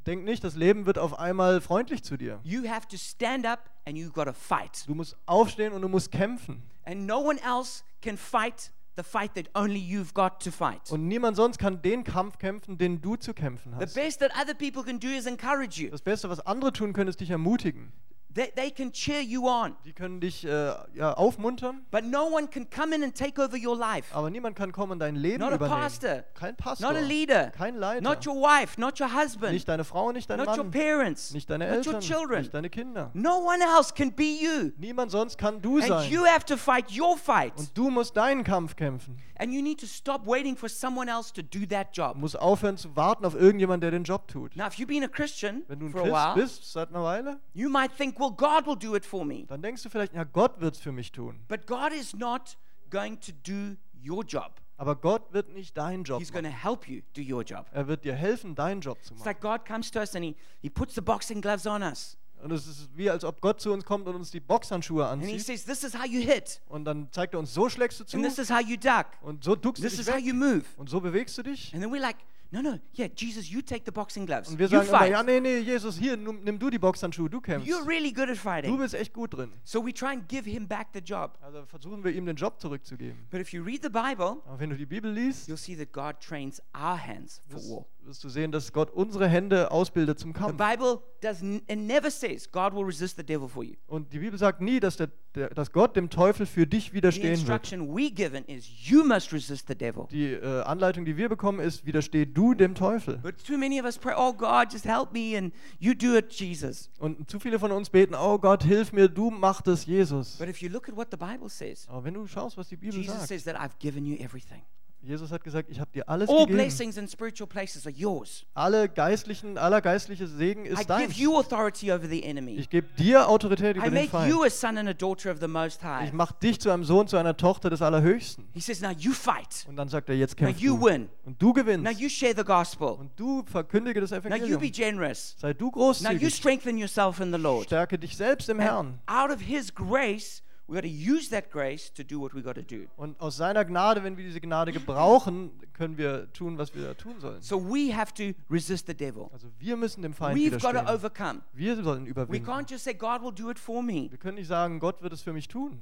Denk 0.05 0.23
nicht, 0.23 0.43
das 0.43 0.55
Leben 0.55 0.85
wird 0.85 0.97
auf 0.97 1.19
einmal 1.19 1.61
freundlich 1.61 2.03
zu 2.03 2.17
dir. 2.17 2.39
You 2.43 2.67
have 2.67 2.87
to 2.87 2.97
stand 2.97 3.45
up 3.45 3.69
and 3.85 3.97
you've 3.97 4.13
got 4.13 4.25
to 4.25 4.33
fight. 4.33 4.87
Du 4.87 4.95
musst 4.95 5.15
aufstehen 5.25 5.73
und 5.73 5.81
du 5.81 5.87
musst 5.87 6.11
kämpfen. 6.11 6.63
And 6.85 7.05
no 7.05 7.19
one 7.19 7.39
else 7.43 7.83
can 8.01 8.17
fight 8.17 8.71
the 9.01 9.03
fight 9.03 9.33
that 9.35 9.49
only 9.55 9.79
you've 9.79 10.13
got 10.13 10.43
to 10.43 10.51
fight. 10.51 10.91
Und 10.91 11.07
niemand 11.07 11.37
sonst 11.37 11.57
kann 11.57 11.81
den 11.81 12.03
Kampf 12.03 12.37
kämpfen, 12.37 12.77
den 12.77 13.01
du 13.01 13.15
zu 13.15 13.33
kämpfen 13.33 13.71
The 13.79 13.85
hast. 13.85 13.95
best 13.95 14.19
that 14.19 14.31
other 14.39 14.53
people 14.53 14.83
can 14.83 14.99
do 14.99 15.07
is 15.07 15.25
encourage 15.25 15.81
you. 15.81 15.89
Das 15.89 16.01
Beste, 16.01 16.29
was 16.29 16.39
andere 16.45 16.73
tun 16.73 16.93
können, 16.93 17.09
ist 17.09 17.19
dich 17.21 17.29
ermutigen. 17.29 17.91
They, 18.31 18.51
they 18.55 18.69
can 18.69 18.91
cheer 18.91 19.21
you 19.21 19.47
on. 19.47 19.75
Die 19.85 19.91
können 19.91 20.19
dich 20.21 20.45
äh, 20.45 20.71
ja, 20.93 21.13
aufmuntern, 21.15 21.81
But 21.89 22.03
no 22.03 22.25
one 22.27 22.47
can 22.47 22.69
come 22.69 22.95
in 22.95 23.03
and 23.03 23.15
take 23.17 23.41
over 23.41 23.57
your 23.57 23.75
life. 23.75 24.13
aber 24.15 24.29
niemand 24.29 24.55
kann 24.55 24.71
kommen 24.71 24.91
und 24.93 24.99
dein 24.99 25.15
Leben 25.15 25.39
Not 25.43 25.53
a 25.53 25.55
übernehmen. 25.55 25.81
pastor. 25.81 26.23
Kein 26.35 26.55
Pastor, 26.55 26.87
Not 26.93 26.97
a 27.01 27.05
leader. 27.05 27.49
kein 27.49 27.75
Leiter, 27.75 28.01
Not 28.01 28.25
your 28.27 28.35
wife, 28.35 28.79
not 28.79 28.99
your 28.99 29.11
husband, 29.11 29.53
nicht 29.53 29.67
deine 29.67 29.83
Frau, 29.83 30.11
nicht 30.11 30.29
dein 30.29 30.37
not 30.37 30.49
your 30.49 30.57
Mann, 30.57 30.71
parents, 30.71 31.31
nicht 31.33 31.49
deine 31.49 31.65
not 31.65 31.85
your 31.87 31.93
Eltern, 31.95 32.01
children. 32.01 32.39
nicht 32.41 32.53
deine 32.53 32.69
Kinder. 32.69 33.09
No 33.15 33.39
one 33.39 33.63
else 33.63 33.91
can 33.93 34.11
be 34.11 34.23
you. 34.39 34.71
Niemand 34.77 35.09
sonst 35.11 35.37
kann 35.37 35.59
du 35.59 35.77
And 35.79 35.87
sein. 35.87 36.11
you 36.11 36.23
have 36.25 36.45
to 36.45 36.55
fight 36.55 36.85
your 36.95 37.17
fight. 37.17 37.53
Und 37.57 37.75
du 37.75 37.89
musst 37.89 38.15
deinen 38.15 38.43
Kampf 38.43 38.75
kämpfen. 38.75 39.17
And 39.41 39.53
you 39.53 39.61
need 39.61 39.79
to 39.79 39.87
stop 39.87 40.27
waiting 40.27 40.55
for 40.57 40.67
someone 40.69 41.09
else 41.09 41.31
to 41.33 41.41
do 41.41 41.65
that 41.69 41.95
Du 41.95 42.01
job. 42.01 42.17
musst 42.17 42.37
aufhören 42.37 42.75
zu 42.77 42.93
warten 42.97 43.25
auf 43.25 43.35
irgendjemanden, 43.35 43.81
der 43.81 43.91
den 43.91 44.03
Job 44.03 44.27
tut. 44.27 44.53
Now, 44.57 44.67
if 44.67 44.73
you've 44.73 44.87
been 44.87 45.03
a 45.03 45.07
Christian 45.07 45.63
Wenn 45.69 45.79
du 45.79 45.85
ein 45.85 45.91
for 45.93 46.01
a 46.01 46.03
Christ 46.03 46.13
while, 46.15 46.35
bist 46.35 46.71
seit 46.73 46.89
einer 46.89 47.03
Weile, 47.05 47.39
you 47.53 47.69
might 47.69 47.95
think, 47.95 48.18
well, 48.19 48.31
God 48.31 48.65
will 48.67 48.75
do 48.77 48.95
it 48.95 49.05
for 49.05 49.25
me. 49.25 49.45
dann 49.47 49.61
denkst 49.61 49.83
du 49.83 49.89
vielleicht, 49.89 50.13
ja, 50.13 50.23
Gott 50.23 50.59
wird 50.59 50.75
es 50.75 50.81
für 50.81 50.91
mich 50.91 51.11
tun. 51.11 51.39
But 51.47 51.65
God 51.67 51.91
is 51.93 52.13
not 52.15 52.57
going 52.89 53.19
to 53.21 53.31
do 53.43 53.75
your 54.05 54.23
job. 54.25 54.51
Aber 54.77 54.95
Gott 54.95 55.33
wird 55.33 55.49
nicht 55.53 55.75
deinen 55.77 56.03
Job 56.05 56.19
He's 56.21 56.31
going 56.31 56.45
to 56.45 56.49
machen. 56.51 56.61
help 56.61 56.87
you 56.87 57.01
do 57.13 57.21
your 57.21 57.43
job. 57.43 57.65
Er 57.71 57.87
wird 57.87 58.05
dir 58.05 58.15
helfen, 58.15 58.55
deinen 58.55 58.79
Job 58.81 58.97
zu 59.03 59.13
It's 59.13 59.19
machen. 59.19 59.25
like 59.25 59.41
God 59.41 59.65
comes 59.67 59.91
to 59.91 59.99
us 59.99 60.15
and 60.15 60.23
he, 60.23 60.35
he 60.61 60.69
puts 60.69 60.95
the 60.95 61.01
boxing 61.01 61.41
gloves 61.41 61.65
on 61.67 61.81
us. 61.83 62.15
Und 62.41 62.53
es 62.53 62.65
ist 62.65 62.87
wie, 62.95 63.09
als 63.09 63.25
ob 63.25 63.41
Gott 63.41 63.59
zu 63.59 63.73
uns 63.73 63.83
kommt 63.83 64.07
und 64.07 64.15
uns 64.15 64.31
die 64.31 64.39
Boxhandschuhe 64.39 65.05
And 65.05 65.21
he 65.21 65.33
anzieht. 65.33 65.45
says, 65.45 65.65
This 65.65 65.83
is 65.83 65.93
how 65.99 66.05
you 66.05 66.21
hit. 66.21 66.61
Und 66.69 66.85
dann 66.85 67.11
zeigt 67.11 67.33
er 67.33 67.39
uns, 67.41 67.53
so 67.53 67.67
schlägst 67.67 67.99
du 67.99 68.05
zu. 68.05 68.15
And 68.15 68.25
this 68.25 68.37
is 68.39 68.49
how 68.49 68.61
you 68.61 68.77
duck. 68.77 69.07
Und 69.21 69.43
so 69.43 69.55
duckst 69.57 69.83
du 69.83 69.87
This 69.89 69.97
dich 69.97 70.07
is 70.07 70.09
how 70.09 70.15
weg. 70.15 70.23
you 70.25 70.33
move. 70.33 70.63
Und 70.77 70.89
so 70.89 71.01
bewegst 71.01 71.37
du 71.37 71.43
dich. 71.43 71.73
And 71.73 71.83
then 71.83 71.91
we're 71.91 71.99
like, 71.99 72.15
No, 72.51 72.61
no, 72.63 72.79
yeah, 72.97 73.07
Jesus, 73.15 73.47
you 73.51 73.61
take 73.61 73.83
the 73.85 73.91
boxing 73.91 74.25
gloves. 74.25 74.49
Und 74.49 74.57
wir 74.57 74.65
You 74.65 74.77
sagen 74.77 74.87
immer, 74.89 74.97
fight. 74.97 75.11
ja, 75.11 75.21
nee, 75.21 75.39
nee, 75.39 75.59
Jesus, 75.59 75.99
hier, 75.99 76.17
nimm, 76.17 76.57
du 76.57 76.71
die 76.71 76.79
Boxhandschuhe, 76.79 77.29
du 77.29 77.39
kämpfst. 77.39 77.69
You're 77.69 77.85
really 77.87 78.11
good 78.11 78.23
at 78.27 78.29
Du 78.29 78.35
fighting. 78.37 78.77
bist 78.79 78.95
echt 78.95 79.13
gut 79.13 79.33
drin. 79.35 79.51
So 79.63 79.85
we 79.85 79.93
try 79.93 80.07
and 80.13 80.27
give 80.27 80.49
him 80.49 80.67
back 80.67 80.87
the 80.93 80.99
job. 80.99 81.37
Also 81.41 81.63
versuchen 81.67 82.03
wir 82.03 82.11
ihm 82.11 82.25
den 82.25 82.35
Job 82.35 82.59
zurückzugeben. 82.59 83.27
But 83.29 83.39
if 83.39 83.53
you 83.53 83.63
read 83.63 83.83
the 83.83 83.89
Bible, 83.89 84.41
Aber 84.47 84.59
wenn 84.59 84.71
du 84.71 84.77
die 84.77 84.87
Bibel 84.87 85.11
liest, 85.11 85.47
you'll 85.47 85.57
see 85.57 85.75
that 85.75 85.91
God 85.93 86.19
trains 86.19 86.59
our 86.73 86.97
hands 86.97 87.39
for 87.49 87.59
war. 87.69 87.85
Wirst 88.09 88.23
du 88.23 88.29
sehen, 88.29 88.51
dass 88.51 88.73
Gott 88.73 88.89
unsere 88.91 89.27
Hände 89.27 89.71
ausbildet 89.71 90.19
zum 90.19 90.33
The 90.33 90.39
Kampf. 90.39 90.57
Bible 90.57 90.99
does 91.21 91.41
it 91.41 91.77
never 91.77 92.09
says 92.09 92.49
God 92.51 92.73
will 92.73 92.83
resist 92.83 93.17
the 93.17 93.23
devil 93.23 93.47
for 93.47 93.63
you. 93.63 93.75
Und 93.87 94.11
die 94.11 94.19
Bibel 94.19 94.37
sagt 94.37 94.61
nie, 94.61 94.79
dass, 94.79 94.97
der, 94.97 95.09
der, 95.35 95.49
dass 95.49 95.71
Gott 95.71 95.95
dem 95.95 96.09
Teufel 96.09 96.45
für 96.45 96.65
dich 96.65 96.87
The 96.87 96.93
widerstehen 96.93 97.29
wird. 97.29 97.39
instruction 97.39 97.95
we 97.95 98.09
given 98.09 98.43
is 98.45 98.67
you 98.89 99.03
must 99.03 99.31
resist 99.31 99.67
the 99.67 99.75
devil. 99.75 100.07
Die 100.11 100.33
äh, 100.33 100.61
Anleitung, 100.63 101.05
die 101.05 101.17
wir 101.17 101.29
bekommen, 101.29 101.59
ist, 101.59 101.85
widersteh 101.85 102.25
du 102.25 102.55
dem 102.55 102.73
Teufel. 102.73 103.17
But 103.19 103.35
too 103.45 103.57
many 103.57 103.79
of 103.79 103.85
us 103.85 103.97
pray, 103.97 104.15
oh 104.17 104.33
God, 104.33 104.73
just 104.73 104.85
help 104.85 105.13
me, 105.13 105.37
and 105.37 105.53
you 105.77 105.93
do 105.93 106.17
it, 106.17 106.33
Jesus. 106.33 106.89
Und 106.97 107.29
zu 107.29 107.39
viele 107.39 107.59
von 107.59 107.71
uns 107.71 107.89
beten, 107.91 108.15
oh 108.15 108.39
Gott, 108.39 108.63
hilf 108.63 108.91
mir, 108.91 109.07
du 109.07 109.29
mach 109.29 109.61
das, 109.61 109.85
Jesus. 109.85 110.37
But 110.37 110.49
if 110.49 110.61
you 110.61 110.69
look 110.69 110.89
at 110.89 110.95
what 110.95 111.09
the 111.11 111.17
Bible 111.17 111.49
says, 111.49 111.87
Aber 111.87 112.03
wenn 112.03 112.15
du 112.15 112.25
schaust, 112.25 112.57
was 112.57 112.69
die 112.69 112.77
Bibel 112.77 112.99
Jesus 112.99 113.17
sagt, 113.17 113.27
says 113.27 113.43
that 113.43 113.55
I've 113.55 113.77
given 113.79 114.03
you 114.03 114.15
everything. 114.17 114.63
Jesus 115.01 115.31
hat 115.31 115.43
gesagt, 115.45 115.69
ich 115.69 115.79
habe 115.79 115.89
dir 115.91 116.07
alles 116.09 116.29
All 116.29 116.39
gegeben. 116.39 116.55
blessings 116.57 116.97
in 116.97 117.07
spiritual 117.07 117.47
places 117.47 117.85
are 117.87 117.95
yours. 117.95 118.45
Alle 118.53 118.89
geistlichen, 118.89 119.57
aller 119.57 119.79
geistliche 119.81 120.27
Segen 120.27 120.65
I 120.65 120.69
ist 120.69 120.77
give 120.79 120.87
dein. 120.89 121.11
you 121.11 121.37
authority 121.37 121.91
over 121.91 122.05
the 122.07 122.21
enemy. 122.23 122.55
Ich 122.57 122.69
gebe 122.69 122.87
dir 122.97 123.29
Autorität 123.29 123.77
über 123.77 123.85
I 123.85 123.89
den 123.89 123.93
make 123.93 124.09
Feind. 124.09 124.29
you 124.29 124.43
a 124.43 124.49
son 124.49 124.77
and 124.77 124.89
a 124.89 124.93
daughter 124.93 125.31
of 125.31 125.39
the 125.39 125.47
Most 125.47 125.79
Ich 125.81 125.87
High. 125.87 126.11
mache 126.13 126.33
dich 126.43 126.59
zu 126.59 126.69
einem 126.69 126.83
Sohn, 126.83 127.07
zu 127.07 127.15
einer 127.15 127.37
Tochter 127.37 127.69
des 127.69 127.81
Allerhöchsten. 127.81 128.49
He 128.53 128.59
says, 128.59 128.81
now 128.81 128.91
you 128.91 129.13
fight. 129.13 129.65
Und 129.69 129.77
dann 129.77 129.87
sagt 129.87 130.09
er, 130.09 130.15
jetzt 130.15 130.37
Now 130.39 130.47
kämpfst 130.47 130.61
you 130.61 130.77
du. 130.77 130.85
win. 130.85 131.09
Und 131.25 131.41
du 131.41 131.53
gewinnst. 131.53 131.83
Now 131.85 131.91
you 131.97 132.09
share 132.09 132.33
the 132.35 132.43
gospel. 132.43 132.89
Und 132.89 133.11
du 133.17 133.43
verkündige 133.45 134.01
das 134.01 134.11
Now 134.11 134.17
you 134.17 134.25
Evangelium. 134.27 134.59
be 134.61 134.69
generous. 134.69 135.35
Sei 135.39 135.53
du 135.53 135.65
Now 135.67 135.71
you 135.71 135.71
großzügig. 135.71 136.35
strengthen 136.35 136.77
yourself 136.77 137.21
in 137.21 137.31
the 137.31 137.39
Lord. 137.39 137.65
Stärke 137.65 137.97
dich 137.97 138.17
selbst 138.17 138.49
im 138.49 138.59
Herrn. 138.59 138.99
And 139.05 139.17
out 139.31 139.31
of 139.33 139.41
His 139.41 139.73
grace, 139.73 140.43
we 140.69 140.75
got 140.75 140.83
to 140.83 140.87
use 140.87 141.29
that 141.29 141.49
grace 141.51 141.91
to 141.93 142.03
do 142.03 142.19
what 142.21 142.33
we 142.33 142.41
got 142.41 142.55
to 142.55 142.61
do. 142.61 142.87
Und 142.95 143.19
aus 143.19 143.37
seiner 143.37 143.65
Gnade, 143.65 144.03
wenn 144.03 144.17
wir 144.17 144.23
diese 144.23 144.39
Gnade 144.39 144.71
gebrauchen, 144.71 145.51
können 145.73 145.97
wir 145.97 146.31
tun, 146.33 146.57
was 146.57 146.75
wir 146.75 146.95
tun 146.95 147.19
sollen. 147.19 147.41
So 147.41 147.59
we 147.59 147.95
have 147.95 148.13
to 148.13 148.37
resist 148.49 148.87
the 148.87 148.93
devil. 148.93 149.29
Also 149.31 149.49
wir 149.57 149.75
müssen 149.75 150.01
dem 150.01 150.13
Feind 150.13 150.37
We've 150.37 150.59
got 150.61 150.73
to 150.73 150.93
overcome. 150.93 151.41
Wir 151.53 151.75
sollen 151.81 152.05
We 152.05 152.09
überwinden. 152.09 152.47
can't 152.47 152.69
just 152.69 152.83
say, 152.83 152.93
God 152.93 153.21
will 153.21 153.33
do 153.33 153.49
it 153.49 153.57
for 153.57 153.81
me. 153.81 154.09
Wir 154.11 154.17
können 154.17 154.35
nicht 154.35 154.47
sagen, 154.47 154.79
Gott 154.79 155.01
wird 155.01 155.13
es 155.13 155.21
für 155.21 155.33
mich 155.33 155.47
tun. 155.47 155.81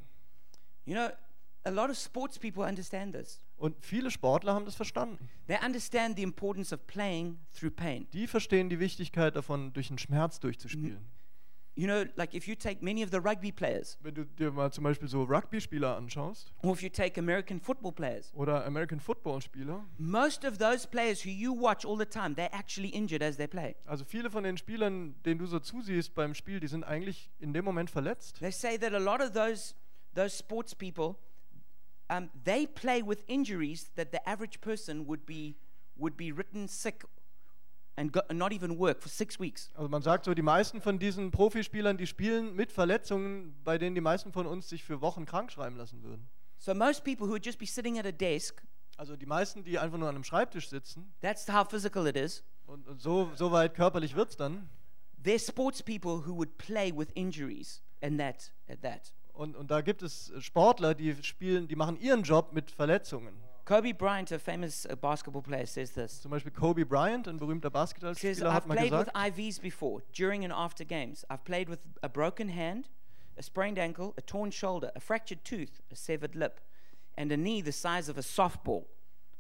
You 0.86 0.94
know, 0.94 1.10
a 1.66 1.70
lot 1.70 1.90
of 1.90 1.98
sports 1.98 2.40
people 2.40 2.64
understand 2.64 3.14
this. 3.14 3.42
Und 3.58 3.76
viele 3.82 4.12
Sportler 4.12 4.54
haben 4.54 4.66
das 4.66 4.76
verstanden. 4.76 5.28
They 5.48 5.58
understand 5.66 6.16
the 6.16 6.24
importance 6.24 6.74
of 6.74 6.86
playing 6.88 7.40
through 7.54 7.72
pain. 7.76 8.08
Die 8.14 8.28
verstehen 8.28 8.70
die 8.70 8.80
Wichtigkeit 8.80 9.36
davon, 9.36 9.74
durch 9.74 9.88
den 9.90 9.98
Schmerz 9.98 10.40
durchzuspielen. 10.40 11.04
You 11.78 11.86
know, 11.86 12.06
like 12.16 12.34
if 12.34 12.48
you 12.48 12.56
take 12.56 12.82
many 12.82 13.04
of 13.04 13.12
the 13.12 13.22
rugby 13.22 13.52
players, 13.52 14.00
Wenn 14.02 14.16
du 14.16 14.26
dir 14.26 14.52
mal 14.52 14.72
zum 14.72 14.84
Beispiel 14.84 15.08
so 15.08 15.22
Rugby-Spieler 15.22 15.96
anschaust 15.96 16.52
or 16.64 16.74
if 16.74 16.82
you 16.82 16.90
take 16.90 17.20
American 17.20 17.60
football 17.60 17.92
players, 17.92 18.34
oder 18.34 18.66
American 18.66 19.00
Football-Spieler, 19.00 19.86
most 20.00 20.44
of 20.44 20.58
those 20.58 20.88
players 20.88 21.22
who 21.24 21.30
you 21.30 21.54
watch 21.54 21.86
all 21.86 21.96
the 21.96 22.06
time, 22.06 22.34
they're 22.34 22.52
actually 22.52 22.90
injured 22.90 23.22
as 23.22 23.38
they 23.38 23.46
play. 23.46 23.76
also 23.86 24.04
viele 24.06 24.32
von 24.32 24.44
den 24.44 24.58
Spielern, 24.58 25.14
denen 25.24 25.38
du 25.38 25.46
so 25.46 25.60
zusiehst 25.60 26.16
beim 26.16 26.34
Spiel, 26.34 26.60
die 26.60 26.68
sind 26.68 26.84
eigentlich 26.84 27.30
in 27.40 27.54
dem 27.54 27.64
Moment 27.64 27.92
verletzt. 27.92 28.40
They 28.40 28.52
say 28.52 28.76
that 28.80 28.94
a 28.94 29.00
lot 29.00 29.22
of 29.22 29.34
those 29.34 29.76
those 30.16 30.36
sports 30.36 30.74
people, 30.74 31.20
um, 32.10 32.32
they 32.44 32.66
play 32.66 33.04
with 33.06 33.24
injuries 33.28 33.92
that 33.96 34.12
the 34.12 34.28
average 34.28 34.62
person 34.62 35.06
would 35.06 35.28
be 35.28 35.56
would 35.96 36.18
be 36.18 36.32
written 36.32 36.68
sick 36.68 37.06
and, 37.98 38.14
go, 38.14 38.22
and 38.30 38.40
not 38.40 38.54
even 38.54 38.78
work 38.80 39.02
for 39.02 39.10
six 39.10 39.38
weeks. 39.40 39.70
Also 39.76 39.90
man 39.90 40.02
sagt 40.02 40.24
so, 40.26 40.34
die 40.34 40.42
meisten 40.42 40.80
von 40.80 41.00
diesen 41.00 41.32
Profispielern, 41.32 41.98
die 41.98 42.08
spielen 42.08 42.56
mit 42.56 42.72
Verletzungen, 42.72 43.54
bei 43.66 43.78
denen 43.78 43.96
die 43.96 44.02
meisten 44.02 44.32
von 44.32 44.46
uns 44.48 44.70
sich 44.70 44.84
für 44.84 45.02
Wochen 45.02 45.26
krank 45.26 45.52
schreiben 45.52 45.76
lassen 45.76 46.02
würden. 46.04 46.30
So 46.58 46.74
most 46.74 47.04
people 47.04 47.28
who 47.28 47.32
would 47.34 47.46
just 47.46 47.60
be 47.60 47.66
sitting 47.68 48.00
at 48.00 48.06
a 48.06 48.12
desk, 48.12 48.64
Also 48.98 49.16
die 49.16 49.26
meisten, 49.28 49.64
die 49.64 49.78
einfach 49.78 49.98
nur 49.98 50.08
an 50.10 50.16
einem 50.16 50.24
Schreibtisch 50.24 50.70
sitzen 50.70 51.14
that's 51.22 51.48
how 51.48 51.68
physical 51.70 52.08
it 52.08 52.16
is. 52.16 52.44
und, 52.66 52.88
und 52.88 53.02
so, 53.02 53.30
so 53.36 53.52
weit 53.52 53.76
körperlich 53.76 54.16
wird 54.16 54.30
es 54.30 54.38
dann. 54.38 54.70
They're 55.24 55.40
sports 55.46 55.84
people 55.84 56.26
who 56.26 56.36
would 56.36 56.58
play 56.58 56.92
with 56.96 57.10
injuries 57.16 57.82
and 58.02 58.18
that 58.20 58.52
at 58.70 58.82
that. 58.82 59.14
Und, 59.34 59.56
und 59.56 59.70
da 59.70 59.82
gibt 59.82 60.02
es 60.02 60.32
Sportler, 60.40 60.96
die 60.96 61.16
spielen, 61.24 61.68
die 61.68 61.76
machen 61.76 62.00
ihren 62.00 62.24
Job 62.24 62.54
mit 62.54 62.72
Verletzungen. 62.72 63.36
Kobe 63.68 63.92
Bryant, 63.92 64.32
a 64.32 64.40
famous 64.40 64.88
uh, 64.90 64.96
basketball 64.96 65.42
player, 65.42 65.66
says 65.66 65.92
this. 65.92 66.22
Zum 66.22 66.32
Beispiel 66.32 66.54
Kobe 66.54 66.86
Bryant, 66.86 67.28
ein 67.28 67.38
berühmter 67.38 67.70
He 67.70 68.16
says, 68.16 68.40
Basketballspieler, 68.40 68.46
I've 68.48 68.54
hat 68.54 68.68
mal 68.68 68.78
played 68.78 68.94
with 68.94 69.10
IVs 69.14 69.62
before, 69.62 70.04
during 70.14 70.46
and 70.46 70.54
after 70.54 70.86
games. 70.86 71.26
I've 71.30 71.44
played 71.44 71.68
with 71.68 71.80
a 72.02 72.08
broken 72.08 72.48
hand, 72.48 72.88
a 73.38 73.44
sprained 73.44 73.78
ankle, 73.78 74.14
a 74.18 74.22
torn 74.22 74.52
shoulder, 74.52 74.90
a 74.96 75.02
fractured 75.02 75.44
tooth, 75.44 75.82
a 75.92 75.98
severed 75.98 76.34
lip, 76.34 76.62
and 77.18 77.30
a 77.30 77.36
knee 77.36 77.62
the 77.62 77.74
size 77.74 78.08
of 78.08 78.18
a 78.18 78.22
softball. 78.22 78.86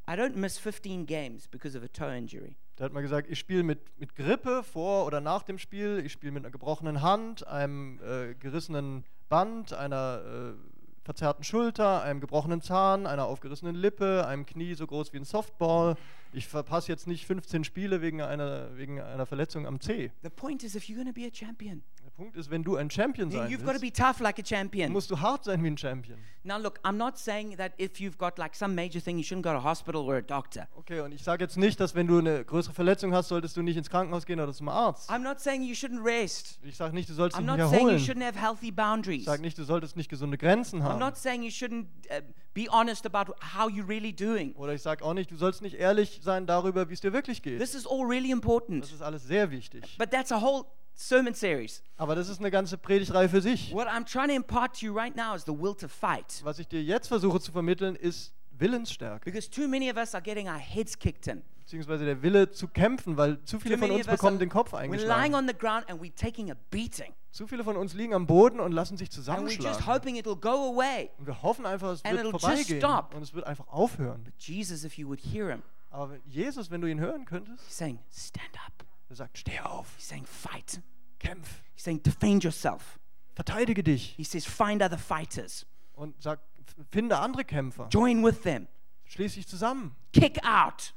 I 0.10 0.18
don't 0.18 0.36
miss 0.36 0.58
15 0.58 1.06
games 1.06 1.48
because 1.50 1.74
of 1.74 1.82
a 1.84 1.88
toe 1.88 2.12
injury. 2.12 2.58
der 2.78 2.86
hat 2.86 2.94
mal 2.94 3.02
gesagt, 3.02 3.30
ich 3.30 3.40
spiele 3.40 3.64
mit, 3.64 3.80
mit 3.98 4.14
Grippe 4.16 4.62
vor 4.62 5.06
oder 5.06 5.22
nach 5.22 5.44
dem 5.44 5.58
Spiel, 5.58 6.04
ich 6.06 6.12
spiele 6.12 6.34
mit 6.34 6.44
einer 6.44 6.52
gebrochenen 6.52 7.02
Hand, 7.02 7.48
einem 7.48 8.00
äh, 8.04 8.36
gerissenen 8.36 9.06
Band, 9.30 9.74
einer 9.74 10.22
äh, 10.54 10.77
verzerrten 11.08 11.46
Schulter, 11.46 12.02
einem 12.02 12.20
gebrochenen 12.20 12.62
Zahn, 12.62 13.08
einer 13.08 13.28
aufgerissenen 13.28 13.76
Lippe, 13.76 14.28
einem 14.28 14.46
Knie 14.46 14.74
so 14.74 14.86
groß 14.86 15.14
wie 15.14 15.18
ein 15.18 15.24
Softball. 15.24 15.96
Ich 16.34 16.48
verpasse 16.48 16.92
jetzt 16.92 17.08
nicht 17.08 17.26
15 17.26 17.64
Spiele 17.64 18.02
wegen 18.02 18.22
einer, 18.22 18.76
wegen 18.76 19.00
einer 19.00 19.26
Verletzung 19.26 19.66
am 19.66 19.80
Zeh. 19.80 20.12
The 20.22 20.30
point 20.30 20.64
is, 20.64 20.76
if 20.76 20.90
you're 20.90 21.06
to 21.06 21.14
be 21.14 21.26
a 21.26 21.32
champion, 21.34 21.82
Punkt 22.18 22.36
ist, 22.36 22.50
wenn 22.50 22.64
du 22.64 22.76
ein 22.76 22.90
Champion 22.90 23.30
sein 23.32 23.48
you've 23.48 23.64
got 23.64 23.76
to 23.76 23.82
willst, 23.82 23.82
be 23.82 23.92
tough 23.94 24.20
like 24.20 24.40
a 24.40 24.44
champion. 24.44 24.92
musst 24.92 25.10
du 25.12 25.20
hart 25.20 25.44
sein 25.44 25.64
wie 25.64 25.68
ein 25.68 25.78
Champion. 25.78 26.18
Now, 26.44 26.58
look, 26.58 26.80
I'm 26.84 26.94
not 26.98 27.18
saying 27.18 27.58
that 27.58 27.74
if 27.80 28.00
you've 28.00 28.18
got 28.18 28.38
like 28.40 28.56
some 28.56 28.74
major 28.74 29.00
thing, 29.02 29.18
you 29.18 29.24
shouldn't 29.24 29.44
go 29.44 29.52
to 29.54 29.62
hospital 29.62 30.02
or 30.04 30.16
a 30.16 30.22
doctor. 30.22 30.68
Okay, 30.78 31.02
und 31.02 31.12
ich 31.12 31.22
sage 31.24 31.44
jetzt 31.44 31.58
nicht, 31.58 31.80
dass 31.80 31.94
wenn 31.94 32.08
du 32.08 32.18
eine 32.20 32.44
größere 32.46 32.74
Verletzung 32.74 33.14
hast, 33.14 33.28
solltest 33.28 33.56
du 33.58 33.62
nicht 33.62 33.78
ins 33.78 33.90
Krankenhaus 33.90 34.26
gehen 34.26 34.40
oder 34.40 34.54
zum 34.54 34.70
Arzt. 34.70 35.10
I'm 35.12 35.20
not 35.20 35.40
saying 35.40 35.62
you 35.64 35.74
shouldn't 35.76 36.04
rest. 36.04 36.58
Ich 36.64 36.76
sage 36.78 36.96
nicht, 36.96 37.08
du 37.10 37.14
sollst 37.14 37.36
I'm 37.38 37.42
dich 37.42 37.48
nicht 37.50 37.58
not 37.60 37.70
saying 37.70 37.82
you 37.88 37.94
erholen. 37.94 38.06
shouldn't 38.06 38.26
have 38.26 38.40
healthy 38.40 38.70
Ich 38.70 38.76
boundaries. 38.76 39.26
sage 39.26 39.42
nicht, 39.42 39.58
du 39.58 39.64
solltest 39.64 39.96
nicht 39.98 40.10
gesunde 40.10 40.38
Grenzen 40.38 40.80
I'm 40.82 40.84
haben. 40.86 41.00
not 41.00 41.18
saying 41.18 41.44
you 41.44 41.50
shouldn't 41.52 41.86
uh, 42.10 42.22
be 42.54 42.68
honest 42.72 43.06
about 43.06 43.34
how 43.56 43.70
you're 43.70 43.88
really 43.88 44.14
doing. 44.14 44.54
Oder 44.56 44.74
ich 44.74 44.82
sage 44.82 45.04
auch 45.04 45.14
nicht, 45.14 45.30
du 45.30 45.36
sollst 45.36 45.62
nicht 45.62 45.76
ehrlich 45.76 46.22
sein 46.24 46.48
darüber, 46.48 46.90
wie 46.90 46.94
es 46.94 47.02
dir 47.02 47.14
wirklich 47.14 47.44
geht. 47.44 47.60
This 47.60 47.76
is 47.76 47.86
all 47.86 48.06
really 48.06 48.30
Das 48.30 48.34
important. 48.38 48.86
ist 48.86 49.02
alles 49.04 49.24
sehr 49.28 49.52
wichtig. 49.52 49.98
But 50.00 50.12
that's 50.12 50.32
a 50.32 50.42
whole 50.42 50.66
sermon 50.98 51.34
series. 51.34 51.82
Aber 51.98 52.16
das 52.16 52.28
ist 52.28 52.40
eine 52.40 52.52
ganze 52.52 52.78
Predigtreihe 52.78 53.30
für 53.30 53.42
sich. 53.42 53.72
What 53.74 53.88
I'm 53.88 54.04
trying 54.06 54.28
to 54.30 54.36
impart 54.36 54.80
to 54.80 54.86
you 54.88 54.94
right 54.94 55.16
now 55.16 55.36
is 55.36 55.44
the 55.46 55.54
will 55.54 55.76
to 55.76 55.88
fight. 55.88 56.42
Was 56.44 56.60
ich 56.60 56.68
dir 56.68 56.82
jetzt 56.84 57.08
versuche 57.08 57.40
zu 57.40 57.52
vermitteln, 57.52 57.96
ist 57.96 58.34
Willensstärke. 58.52 59.26
Because 59.26 59.50
too 59.50 59.68
many 59.68 59.90
of 59.92 59.98
us 59.98 60.14
are 60.16 60.22
getting 60.24 60.48
our 60.48 60.58
heads 60.58 60.98
kicked 60.98 61.28
in. 61.28 61.44
beziehungsweise 61.60 62.06
der 62.06 62.22
Wille 62.24 62.50
zu 62.50 62.68
kämpfen, 62.68 63.18
weil 63.18 63.44
zu 63.44 63.60
viele 63.60 63.78
von 63.78 63.92
uns 63.92 64.08
bekommen 64.08 64.40
den 64.40 64.50
Kopf 64.50 64.74
We're 64.74 64.80
lying 64.82 64.94
eingeschlagen. 64.94 65.36
on 65.36 65.48
the 65.48 65.54
ground 65.54 65.90
and 65.90 66.02
we're 66.02 66.16
taking 66.16 66.50
a 66.50 66.56
beating. 66.72 67.14
Zu 67.32 67.46
viele 67.46 67.64
von 67.64 67.76
uns 67.78 67.94
liegen 67.94 68.14
am 68.16 68.26
Boden 68.26 68.60
und 68.60 68.72
lassen 68.72 68.98
sich 68.98 69.12
zusammenschlagen. 69.12 69.86
hoping 69.86 70.16
it'll 70.16 70.40
go 70.40 70.74
away. 70.74 71.12
Und 71.20 71.28
wir 71.28 71.42
hoffen 71.44 71.66
einfach, 71.68 71.92
es 71.92 72.04
And 72.04 72.14
wird 72.16 72.26
it'll 72.26 72.32
just 72.34 72.46
vorbeigehen 72.46 72.80
stop. 72.80 73.14
und 73.14 73.22
es 73.22 73.34
wird 73.34 73.46
einfach 73.46 73.68
aufhören. 73.68 74.24
But 74.24 74.34
Jesus, 74.40 74.84
if 74.84 74.98
you 74.98 75.08
would 75.08 75.20
hear 75.22 75.50
him, 75.50 75.62
Aber 75.92 76.18
Jesus, 76.26 76.72
wenn 76.72 76.82
du 76.82 76.88
ihn 76.88 77.00
hören 77.00 77.26
könntest, 77.26 77.70
saying, 77.72 78.00
stand 78.12 78.50
up. 78.66 78.87
Er 79.10 79.16
sagt, 79.16 79.38
steh 79.38 79.60
auf, 79.60 79.88
He's 79.98 80.08
saying, 80.08 80.26
fight. 80.26 80.82
kämpf, 81.20 81.62
He's 81.76 81.84
saying, 81.84 82.02
defend 82.04 82.44
yourself. 82.44 83.00
verteidige 83.36 83.84
dich 83.84 84.14
He 84.18 84.24
says, 84.24 84.46
find 84.46 84.82
other 84.82 84.98
fighters. 84.98 85.66
und 85.94 86.22
sag, 86.22 86.40
f- 86.66 86.76
finde 86.92 87.18
andere 87.20 87.44
Kämpfer, 87.46 87.88
Join 87.90 88.24
with 88.24 88.42
them. 88.44 88.68
schließ 89.06 89.36
dich 89.36 89.48
zusammen, 89.48 89.96
Kick 90.14 90.38
out. 90.44 90.94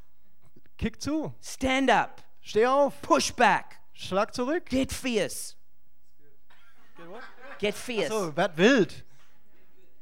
kick 0.79 1.01
zu, 1.01 1.35
Stand 1.43 1.91
up. 1.91 2.23
steh 2.41 2.67
auf, 2.67 3.01
Push 3.03 3.33
back. 3.35 3.81
schlag 3.93 4.35
zurück. 4.35 4.67
Get 4.67 4.93
fierce. 4.93 5.57
Get 7.59 7.75
fierce. 7.75 8.09
So, 8.09 8.35
werd 8.37 8.57
wild. 8.57 9.05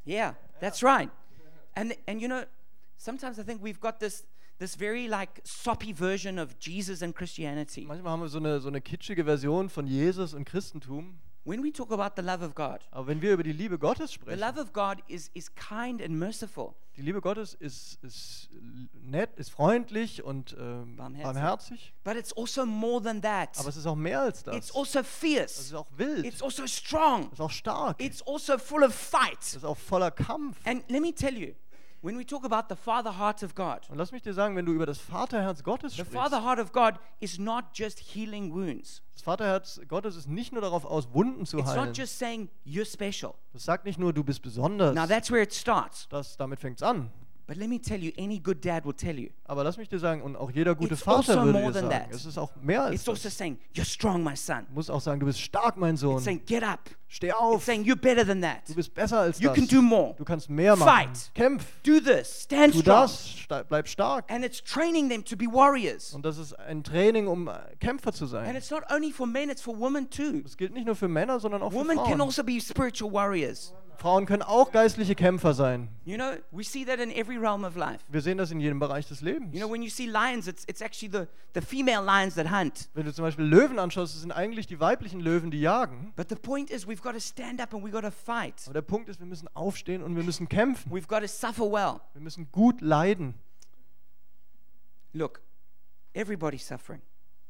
Yeah, 0.04 0.34
that's 0.60 0.82
right. 0.82 1.10
And 1.74 1.94
and 2.06 2.20
you 2.20 2.28
know, 2.28 2.44
sometimes 2.96 3.38
I 3.38 3.42
think 3.42 3.60
we've 3.62 3.80
got 3.80 3.98
this 4.00 4.24
this 4.58 4.74
very 4.76 5.06
like 5.06 5.40
soppy 5.44 5.92
version 5.94 6.38
of 6.38 6.56
Jesus 6.60 7.02
and 7.02 7.14
Christianity. 7.14 7.84
Manchmal 7.86 8.12
haben 8.12 8.20
wir 8.22 8.28
so 8.28 8.38
eine, 8.38 8.60
so 8.60 8.68
eine 8.68 8.80
kitschige 8.80 9.24
Version 9.24 9.68
von 9.70 9.86
Jesus 9.86 10.34
und 10.34 10.44
Christentum. 10.44 11.18
When 11.44 11.62
we 11.64 11.72
talk 11.72 11.90
about 11.92 12.20
the 12.20 12.22
love 12.22 12.44
of 12.44 12.54
God, 12.54 12.80
Aber 12.90 13.06
wenn 13.06 13.22
wir 13.22 13.32
über 13.32 13.42
die 13.42 13.52
Liebe 13.52 13.78
Gottes 13.78 14.10
the 14.10 14.14
sprechen, 14.16 14.38
love 14.40 14.60
of 14.60 14.72
God 14.74 14.98
is 15.08 15.30
is 15.32 15.54
kind 15.54 16.02
and 16.02 16.10
merciful. 16.10 16.74
die 16.94 17.00
Liebe 17.00 17.22
Gottes 17.22 17.54
ist, 17.54 17.98
ist 18.02 18.50
nett, 18.92 19.30
ist 19.36 19.50
freundlich 19.52 20.22
und 20.22 20.54
ähm, 20.60 20.96
Barmherzig. 20.96 21.22
barmherzig. 21.24 21.94
But 22.04 22.16
it's 22.16 22.36
also 22.36 22.66
more 22.66 23.00
than 23.02 23.22
that. 23.22 23.56
Aber 23.58 23.68
es 23.70 23.76
ist 23.78 23.86
auch 23.86 23.94
mehr 23.94 24.20
als 24.20 24.42
das. 24.42 24.56
It's 24.56 24.74
also 24.76 24.98
Es 24.98 25.06
fierce. 25.06 25.58
ist 25.58 25.74
auch 25.74 25.86
wild. 25.96 26.26
It's 26.26 26.42
also 26.42 26.66
strong. 26.66 27.28
Es 27.28 27.34
ist 27.34 27.40
auch 27.40 27.50
stark. 27.50 28.02
It's 28.02 28.20
also 28.26 28.58
full 28.58 28.82
of 28.82 28.90
Es 28.90 29.08
fight. 29.08 29.38
ist 29.56 29.64
auch 29.64 29.76
voller 29.78 30.10
Kampf. 30.10 30.58
And 30.66 30.82
let 30.90 31.00
me 31.00 31.14
tell 31.14 31.34
you, 31.38 31.54
when 32.02 32.16
we 32.18 32.24
talk 32.24 32.44
about 32.44 32.68
the 32.68 32.76
Father 32.80 33.18
heart 33.18 33.42
of 33.42 33.54
God, 33.54 33.88
Und 33.90 33.98
lass 33.98 34.12
mich 34.12 34.22
dir 34.22 34.32
sagen, 34.34 34.54
wenn 34.56 34.66
du 34.66 34.72
über 34.72 34.86
das 34.86 34.98
Vaterherz 34.98 35.62
Gottes 35.62 35.92
the 35.94 36.02
sprichst, 36.02 36.14
Father 36.16 36.42
heart 36.44 36.58
of 36.60 36.72
God 36.72 36.94
is 37.20 37.38
not 37.38 37.64
just 37.74 37.98
healing 37.98 38.52
wounds. 38.52 39.02
das 39.14 39.22
Vaterherz 39.22 39.80
Gottes 39.88 40.16
ist 40.16 40.28
nicht 40.28 40.52
nur 40.52 40.60
darauf 40.62 40.84
aus, 40.84 41.08
Wunden 41.12 41.44
zu 41.46 41.58
It's 41.58 41.68
heilen. 41.68 41.86
not 41.88 41.96
just 41.96 42.18
saying 42.18 42.48
you're 42.64 42.84
special. 42.84 43.34
Das 43.52 43.64
sagt 43.64 43.84
nicht 43.84 43.98
nur, 43.98 44.12
du 44.12 44.22
bist 44.22 44.42
besonders. 44.42 44.94
Now 44.94 45.06
that's 45.06 45.30
where 45.30 45.42
it 45.42 45.52
starts. 45.54 46.08
Das, 46.08 46.36
damit 46.36 46.60
fängt 46.60 46.76
es 46.78 46.82
an. 46.82 47.10
But 47.48 47.56
let 47.56 47.70
me 47.70 47.80
tell 47.80 47.98
you, 47.98 48.12
any 48.18 48.38
good 48.38 48.62
dad 48.62 48.84
will 48.84 48.92
tell 48.92 49.18
you. 49.18 49.30
Aber 49.46 49.64
lass 49.64 49.78
mich 49.78 49.88
dir 49.88 49.98
sagen, 49.98 50.20
und 50.20 50.36
auch 50.36 50.50
jeder 50.50 50.74
gute 50.74 50.92
It's 50.92 51.02
Vater 51.02 51.40
also 51.40 51.44
würde 51.46 51.62
dir 51.62 51.72
sagen, 51.72 51.88
that. 51.88 52.10
es 52.10 52.26
ist 52.26 52.36
auch 52.36 52.54
mehr 52.60 52.82
als 52.82 52.96
It's 52.96 53.08
also 53.08 53.22
das. 53.22 53.38
saying, 53.38 53.58
You're 53.74 53.86
strong, 53.86 54.22
my 54.22 54.36
son. 54.36 54.66
Du 54.68 54.74
musst 54.74 54.90
auch 54.90 55.00
sagen, 55.00 55.18
du 55.18 55.24
bist 55.24 55.40
stark, 55.40 55.78
mein 55.78 55.94
It's 55.94 56.02
Sohn. 56.02 56.20
saying, 56.20 56.42
Get 56.44 56.62
up. 56.62 56.80
Steh 57.08 57.28
It's 57.28 57.36
auf. 57.38 57.64
saying, 57.64 57.84
You're 57.86 57.96
better 57.96 58.22
than 58.26 58.42
that. 58.42 58.68
Du 58.68 58.74
bist 58.74 58.92
besser 58.92 59.20
als 59.20 59.40
You 59.40 59.48
das. 59.48 59.56
can 59.56 59.66
do 59.66 59.80
more. 59.80 60.14
Du 60.18 60.24
kannst 60.26 60.50
mehr 60.50 60.76
machen. 60.76 60.90
Fight. 61.14 61.30
Kämpf. 61.34 61.64
Do 61.84 62.00
this. 62.00 62.42
Stand 62.42 62.74
strong. 62.74 62.84
das. 62.84 63.26
Sta- 63.30 63.62
Bleib 63.62 63.88
stark. 63.88 64.30
And 64.30 64.44
it's 64.44 64.62
training 64.62 65.08
them 65.08 65.24
to 65.24 65.34
be 65.34 65.46
warriors. 65.46 66.12
Und 66.12 66.26
das 66.26 66.36
ist 66.36 66.52
ein 66.52 66.84
Training, 66.84 67.28
um 67.28 67.48
äh, 67.48 67.52
Kämpfer 67.80 68.12
zu 68.12 68.24
And 68.24 68.30
sein. 68.30 68.56
it's 68.56 68.70
not 68.70 68.82
only 68.92 69.10
for 69.10 69.26
men, 69.26 69.48
it's 69.48 69.62
for 69.62 69.74
women 69.78 70.10
too. 70.10 70.42
Das 70.42 70.54
gilt 70.58 70.74
nicht 70.74 70.84
nur 70.84 70.96
für 70.96 71.08
Männer, 71.08 71.40
sondern 71.40 71.62
auch 71.62 71.70
für 71.72 71.78
Women 71.78 71.96
can 71.96 72.04
Frauen. 72.08 72.20
also 72.20 72.44
be 72.44 72.60
spiritual 72.60 73.10
warriors. 73.10 73.72
Frauen 73.98 74.26
können 74.26 74.42
auch 74.42 74.70
geistliche 74.70 75.16
Kämpfer 75.16 75.54
sein. 75.54 75.88
You 76.04 76.14
know, 76.14 76.34
we 76.52 76.62
see 76.62 76.84
that 76.84 77.00
in 77.00 77.10
every 77.10 77.36
realm 77.36 77.64
of 77.64 77.74
life. 77.74 77.98
Wir 78.08 78.20
sehen 78.20 78.38
das 78.38 78.52
in 78.52 78.60
jedem 78.60 78.78
Bereich 78.78 79.08
des 79.08 79.20
Lebens. 79.20 79.52
You 79.52 79.60
know, 79.60 79.68
when 79.70 79.82
you 79.82 79.90
see 79.90 80.06
lions, 80.06 80.46
it's, 80.46 80.64
it's 80.68 80.80
actually 80.80 81.10
the, 81.10 81.26
the 81.54 81.60
female 81.60 82.04
lions 82.04 82.36
that 82.36 82.48
hunt. 82.48 82.88
Wenn 82.94 83.06
du 83.06 83.12
zum 83.12 83.24
Beispiel 83.24 83.44
Löwen 83.44 83.80
anschaust, 83.80 84.14
das 84.14 84.20
sind 84.20 84.30
eigentlich 84.30 84.68
die 84.68 84.78
weiblichen 84.78 85.18
Löwen, 85.18 85.50
die 85.50 85.60
jagen. 85.60 86.12
But 86.14 86.28
the 86.28 86.36
point 86.36 86.70
is, 86.70 86.86
we've 86.86 87.02
got 87.02 87.14
to 87.14 87.20
stand 87.20 87.60
up 87.60 87.74
and 87.74 87.84
we've 87.84 87.90
got 87.90 88.02
to 88.02 88.12
fight. 88.12 88.62
Aber 88.66 88.74
der 88.74 88.82
Punkt 88.82 89.08
ist, 89.08 89.18
wir 89.18 89.26
müssen 89.26 89.48
aufstehen 89.54 90.02
und 90.02 90.14
wir 90.14 90.22
müssen 90.22 90.48
kämpfen. 90.48 90.92
We've 90.92 91.08
got 91.08 91.20
to 91.20 91.26
suffer 91.26 91.64
well. 91.64 92.00
Wir 92.12 92.22
müssen 92.22 92.48
gut 92.52 92.80
leiden. 92.80 93.34
Look, 95.12 95.42
everybody's 96.14 96.64
suffering. 96.66 97.02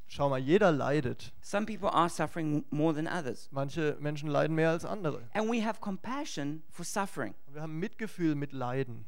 Schau 0.09 0.29
mal, 0.31 0.39
jeder 0.39 0.73
leidet. 0.73 1.33
Some 1.43 1.67
people 1.67 1.91
are 1.91 2.09
suffering 2.09 2.65
more 2.71 2.95
than 2.95 3.07
others. 3.07 3.49
Manche 3.53 3.97
Menschen 4.01 4.29
leiden 4.31 4.55
mehr 4.55 4.71
als 4.71 4.85
andere. 4.85 5.29
And 5.35 5.51
we 5.51 5.63
have 5.65 5.81
compassion 5.81 6.63
for 6.71 6.85
suffering. 6.85 7.35
Und 7.47 7.55
wir 7.55 7.63
haben 7.63 7.79
Mitgefühl 7.79 8.35
mit 8.35 8.53
Leiden. 8.53 9.05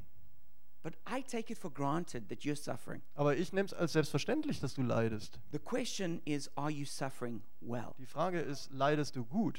But 0.83 0.95
I 1.07 1.23
take 1.23 1.51
it 1.51 1.59
for 1.59 1.71
granted 1.71 2.29
that 2.29 2.41
you're 2.41 2.57
suffering. 2.57 3.03
Aber 3.15 3.37
ich 3.37 3.53
nehme 3.53 3.67
es 3.67 3.75
als 3.75 3.93
selbstverständlich, 3.93 4.61
dass 4.61 4.75
du 4.75 4.83
leidest. 4.83 5.39
The 5.53 5.59
question 5.59 6.21
is, 6.25 6.51
are 6.57 6.71
you 6.71 6.85
suffering 6.85 7.43
well? 7.61 7.95
Die 7.99 8.07
Frage 8.07 8.41
ist, 8.41 8.71
leidest 8.71 9.17
du 9.17 9.25
gut? 9.25 9.59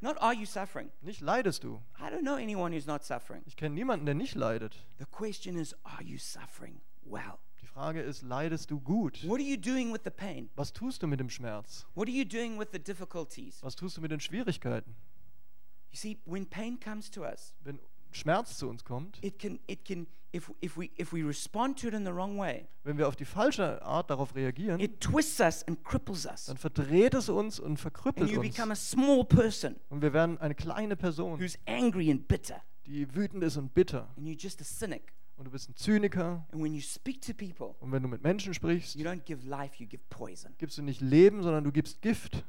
Not 0.00 0.20
are 0.20 0.34
you 0.34 0.44
suffering? 0.44 0.90
Nicht 1.00 1.20
leidest 1.22 1.64
du. 1.64 1.80
I 1.98 2.10
don't 2.10 2.22
know 2.22 2.34
anyone 2.34 2.74
who's 2.74 2.86
not 2.86 3.04
suffering. 3.04 3.42
Ich 3.46 3.56
kenne 3.56 3.74
niemanden, 3.74 4.04
der 4.04 4.14
nicht 4.14 4.34
leidet. 4.34 4.74
The 4.98 5.06
question 5.06 5.56
is, 5.56 5.74
are 5.82 6.02
you 6.02 6.18
suffering 6.18 6.80
well? 7.04 7.38
Die 7.74 7.80
Frage 7.80 8.02
ist, 8.02 8.22
leidest 8.22 8.70
du 8.70 8.78
gut? 8.78 9.26
What 9.26 9.40
are 9.40 9.48
you 9.48 9.56
doing 9.56 9.92
with 9.92 10.02
the 10.04 10.10
pain? 10.10 10.48
Was 10.54 10.72
tust 10.72 11.02
du 11.02 11.08
mit 11.08 11.18
dem 11.18 11.28
Schmerz? 11.28 11.84
What 11.96 12.06
are 12.06 12.14
you 12.16 12.24
doing 12.24 12.56
with 12.56 12.68
the 12.72 12.78
difficulties? 12.78 13.60
Was 13.64 13.74
tust 13.74 13.96
du 13.96 14.00
mit 14.00 14.12
den 14.12 14.20
Schwierigkeiten? 14.20 14.94
You 15.90 15.96
see, 15.98 16.18
when 16.24 16.46
pain 16.46 16.78
comes 16.78 17.10
to 17.10 17.22
us, 17.24 17.52
Wenn 17.64 17.80
Schmerz 18.12 18.58
zu 18.58 18.68
uns 18.68 18.84
kommt, 18.84 19.18
it 19.24 19.40
can, 19.40 19.58
it 19.66 19.84
can, 19.84 20.06
if, 20.32 20.52
if 20.62 20.76
we, 20.78 20.88
if 21.00 21.12
we 21.12 21.24
respond 21.26 21.76
to 21.80 21.88
it 21.88 21.94
in 21.94 22.04
the 22.04 22.12
wrong 22.12 22.38
way, 22.38 22.68
wenn 22.84 22.96
wir 22.96 23.08
auf 23.08 23.16
die 23.16 23.24
falsche 23.24 23.82
Art 23.82 24.08
darauf 24.08 24.36
reagieren, 24.36 24.78
it 24.78 25.00
twists 25.00 25.40
us 25.40 25.64
and 25.64 25.82
cripples 25.82 26.26
us. 26.26 26.44
dann 26.46 26.56
verdreht 26.56 27.14
es 27.14 27.28
uns 27.28 27.58
und 27.58 27.70
And 27.70 27.80
verkrüppelt 27.80 28.30
you 28.30 28.40
uns. 28.40 28.54
become 28.54 28.72
a 28.72 28.76
small 28.76 29.24
person 29.24 29.74
Und 29.90 30.00
wir 30.00 30.12
werden 30.12 30.38
eine 30.38 30.54
kleine 30.54 30.94
Person, 30.94 31.40
who's 31.40 31.58
angry 31.66 32.08
and 32.12 32.28
bitter. 32.28 32.62
die 32.86 33.12
wütend 33.16 33.42
ist 33.42 33.56
und 33.56 33.74
bitter. 33.74 34.08
And 34.16 34.28
you're 34.28 34.40
just 34.40 34.60
a 34.60 34.64
cynic. 34.64 35.12
Und 35.36 35.46
du 35.46 35.50
bist 35.50 35.68
ein 35.68 35.74
Zyniker. 35.74 36.46
And 36.52 36.62
when 36.62 36.74
you 36.74 36.80
speak 36.80 37.20
to 37.22 37.34
people, 37.34 37.74
Und 37.80 37.90
wenn 37.92 38.02
du 38.02 38.08
mit 38.08 38.22
Menschen 38.22 38.54
sprichst, 38.54 38.94
you 38.94 39.04
don't 39.04 39.22
give 39.24 39.46
life, 39.46 39.82
you 39.82 39.88
give 39.88 40.02
poison. 40.08 40.54
gibst 40.58 40.78
du 40.78 40.82
nicht 40.82 41.00
Leben, 41.00 41.42
sondern 41.42 41.64
du 41.64 41.72
gibst 41.72 42.00
Gift. 42.02 42.44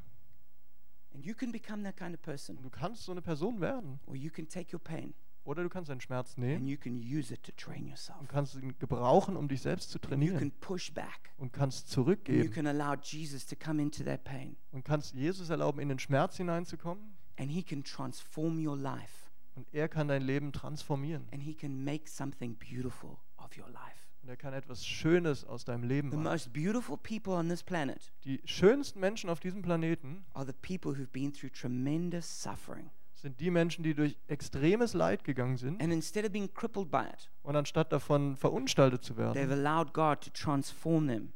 And 1.13 1.25
you 1.25 1.33
can 1.33 1.51
become 1.51 1.83
that 1.83 1.97
kind 1.97 2.13
of 2.13 2.21
person. 2.21 2.57
Und 2.57 2.63
du 2.63 2.69
kannst 2.69 3.03
so 3.03 3.11
eine 3.11 3.21
Person 3.21 3.61
werden. 3.61 3.99
Or 4.05 4.15
you 4.15 4.29
can 4.29 4.47
take 4.47 4.75
your 4.75 4.81
pain 4.83 5.13
Oder 5.45 5.63
du 5.63 5.69
kannst 5.69 5.89
deinen 5.89 6.01
Schmerz 6.01 6.31
and 6.37 6.39
nehmen 6.45 6.67
you 6.67 6.77
can 6.77 6.97
use 6.99 7.33
it 7.33 7.41
to 7.43 7.51
train 7.53 7.87
yourself. 7.87 8.19
und 8.19 8.27
kannst 8.29 8.55
ihn 8.55 8.77
gebrauchen, 8.79 9.35
um 9.37 9.47
dich 9.47 9.61
selbst 9.61 9.89
zu 9.91 9.97
And 9.99 10.03
you 10.05 10.09
trainieren. 10.09 10.37
can 10.39 10.51
push 10.59 10.91
back. 10.91 11.31
Und 11.37 11.53
kannst 11.53 11.89
zurückgeben. 11.89 12.51
can 12.51 12.67
allow 12.67 12.95
Jesus 13.01 13.45
to 13.47 13.55
come 13.55 13.81
into 13.81 14.03
that 14.03 14.23
pain. 14.23 14.57
Und 14.71 14.83
kannst 14.85 15.13
Jesus 15.15 15.49
erlauben, 15.49 15.79
in 15.81 15.89
den 15.89 15.99
Schmerz 15.99 16.37
hineinzukommen. 16.37 17.15
And 17.37 17.49
he 17.49 17.63
can 17.63 17.83
transform 17.83 18.63
your 18.65 18.77
life. 18.77 19.24
Und 19.55 19.67
er 19.73 19.87
kann 19.87 20.07
dein 20.07 20.21
Leben 20.21 20.51
transformieren. 20.51 21.27
And 21.31 21.41
he 21.41 21.53
can 21.53 21.83
make 21.83 22.09
something 22.09 22.55
beautiful 22.57 23.17
of 23.37 23.57
your 23.57 23.67
life. 23.69 24.05
Und 24.21 24.29
er 24.29 24.37
kann 24.37 24.53
etwas 24.53 24.85
Schönes 24.85 25.45
aus 25.45 25.65
deinem 25.65 25.83
Leben 25.83 26.09
The 26.09 26.17
machen. 26.17 26.31
most 26.31 26.51
beautiful 26.53 26.97
people 26.97 27.33
on 27.33 27.47
this 27.47 27.61
planet 27.63 28.11
Die 28.23 28.41
schönsten 28.45 28.99
Menschen 28.99 29.29
auf 29.29 29.39
diesem 29.39 29.61
Planeten 29.61 30.25
are 30.33 30.45
the 30.45 30.53
people 30.53 30.91
who've 30.99 31.11
been 31.11 31.31
through 31.31 31.51
tremendous 31.53 32.41
suffering. 32.41 32.89
sind 33.13 33.39
die 33.39 33.49
Menschen, 33.51 33.83
die 33.83 33.93
durch 33.93 34.17
extremes 34.27 34.93
Leid 34.93 35.23
gegangen 35.23 35.57
sind. 35.57 35.81
And 35.81 35.93
instead 35.93 36.25
of 36.25 36.31
being 36.31 36.51
crippled 36.53 36.89
by 36.91 37.03
it, 37.11 37.31
Und 37.43 37.55
anstatt 37.55 37.91
davon 37.91 38.35
verunstaltet 38.35 39.03
zu 39.03 39.13
they've 39.13 39.35
werden, 39.35 39.51
allowed 39.51 39.93
God 39.93 40.21
to 40.21 40.31
transform 40.31 41.07
them. 41.07 41.33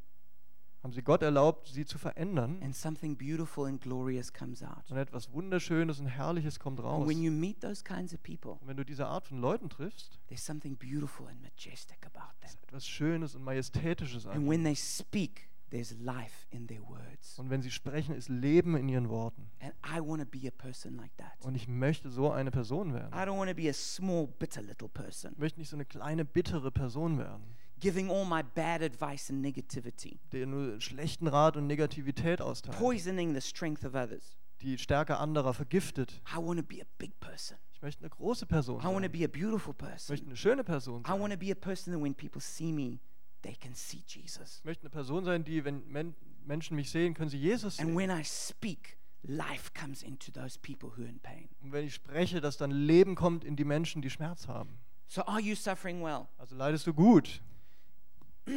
Haben 0.84 0.94
sie 0.94 1.02
Gott 1.02 1.22
erlaubt, 1.24 1.68
sie 1.68 1.86
zu 1.86 1.98
verändern. 1.98 2.62
And 2.64 2.76
something 2.76 3.18
beautiful 3.18 3.66
and 3.66 3.82
glorious 3.82 4.32
comes 4.34 4.64
out. 4.64 4.90
Und 4.90 4.98
etwas 4.98 5.32
Wunderschönes 5.34 6.00
und 6.00 6.08
Herrliches 6.08 6.60
kommt 6.60 6.80
And 6.80 6.88
raus. 6.88 7.08
when 7.08 7.22
you 7.22 7.32
meet 7.32 7.60
those 7.62 7.84
kinds 7.84 8.14
of 8.14 8.24
people, 8.24 8.52
Und 8.62 8.68
wenn 8.68 8.78
du 8.78 8.86
diese 8.86 9.06
Art 9.08 9.28
von 9.28 9.40
Leuten 9.42 9.70
triffst, 9.70 10.20
there's 10.28 10.46
something 10.46 10.76
beautiful 10.78 11.28
and 11.28 11.42
majestic 11.42 11.98
about 12.06 12.32
them. 12.42 12.50
ist 12.50 12.64
etwas 12.64 12.88
Schönes 12.88 13.36
und 13.36 13.44
Majestätisches 13.44 14.26
an. 14.26 14.32
And 14.34 14.42
ihnen. 14.44 14.50
when 14.50 14.64
they 14.64 14.76
speak, 14.76 15.50
there's 15.70 15.94
life 16.00 16.48
in 16.52 16.66
their 16.68 16.82
words. 16.88 17.38
Und 17.38 17.50
wenn 17.50 17.62
sie 17.62 17.72
sprechen, 17.72 18.16
ist 18.16 18.30
Leben 18.30 18.76
in 18.78 18.88
ihren 18.88 19.10
Worten. 19.10 19.52
And 19.60 19.74
I 19.86 20.00
want 20.00 20.22
to 20.22 20.26
be 20.40 20.48
a 20.48 20.52
person 20.52 20.96
like 20.96 21.12
that. 21.18 21.34
Und 21.46 21.56
ich 21.56 21.68
möchte 21.68 22.10
so 22.10 22.32
eine 22.32 22.52
Person 22.52 22.94
werden. 22.94 23.14
I 23.14 23.18
don't 23.28 23.38
want 23.38 23.50
to 23.50 23.56
be 23.56 23.70
a 23.70 23.74
small, 23.74 24.28
bitter 24.28 24.62
little 24.62 24.88
person, 24.90 25.34
Ich 25.34 25.40
möchte 25.40 25.60
nicht 25.60 25.70
so 25.70 25.76
eine 25.76 25.86
kleine, 25.86 26.24
bittere 26.26 26.72
Person 26.72 27.18
werden, 27.20 27.44
giving 27.80 28.10
all 28.10 28.26
my 28.26 28.44
bad 28.44 28.82
advice 28.82 29.30
and 29.32 29.42
negativity, 29.42 30.20
der 30.32 30.46
nur 30.46 30.80
schlechten 30.82 31.28
Rat 31.28 31.58
und 31.58 31.68
Negativität 31.68 32.42
austeilt, 32.42 32.78
poisoning 32.78 33.34
the 33.34 33.42
strength 33.42 33.84
of 33.86 33.94
others. 33.94 34.38
die 34.62 34.78
Stärke 34.78 35.18
anderer 35.18 35.54
vergiftet. 35.54 36.22
I 36.34 36.38
want 36.38 36.60
to 36.60 36.66
be 36.66 36.82
a 36.82 36.86
big 36.98 37.18
person. 37.20 37.58
Ich 37.74 37.82
möchte 37.82 38.02
eine 38.02 38.10
große 38.10 38.46
Person 38.46 38.80
I 38.82 38.84
want 38.86 38.98
to 38.98 39.02
sein. 39.04 39.12
be 39.12 39.24
a 39.24 39.28
beautiful 39.28 39.74
Ich 39.74 39.82
möchte 39.82 39.86
person. 40.08 40.28
eine 40.28 40.36
schöne 40.36 40.64
Person 40.64 41.04
I 41.08 41.12
want 41.12 41.22
sein. 41.22 41.32
to 41.32 41.38
be 41.38 41.52
a 41.52 41.56
person 41.56 41.94
that 41.94 42.02
when 42.02 42.14
people 42.14 42.42
see 42.42 42.72
me, 42.74 43.00
they 43.42 43.56
can 43.56 43.74
see 43.74 44.04
Jesus. 44.06 44.58
Ich 44.60 44.66
möchte 44.66 44.84
eine 44.84 44.90
Person 44.90 45.24
sein, 45.24 45.44
die, 45.46 45.64
wenn 45.64 45.88
Men 45.88 46.14
Menschen 46.46 46.76
mich 46.76 46.90
sehen, 46.92 47.14
können 47.14 47.30
sie 47.30 47.38
Jesus 47.40 47.80
And 47.80 47.90
sehen. 47.90 47.98
when 47.98 48.10
I 48.10 48.24
speak, 48.26 48.98
life 49.24 49.72
comes 49.74 50.04
into 50.04 50.30
those 50.32 50.60
people 50.60 50.90
who 50.98 51.04
are 51.04 51.10
in 51.10 51.20
pain. 51.20 51.48
Und 51.62 51.72
wenn 51.72 51.86
ich 51.86 51.94
spreche, 51.94 52.42
dass 52.42 52.58
dann 52.58 52.72
Leben 52.72 53.16
kommt 53.16 53.46
in 53.46 53.56
die 53.56 53.64
Menschen, 53.66 54.02
die 54.02 54.10
Schmerz 54.10 54.48
haben. 54.50 54.78
So 55.08 55.24
are 55.26 55.40
you 55.40 55.56
suffering 55.56 56.04
well? 56.04 56.28
Also 56.38 56.56
leidest 56.58 56.86
du 56.86 56.94
gut. 56.94 57.42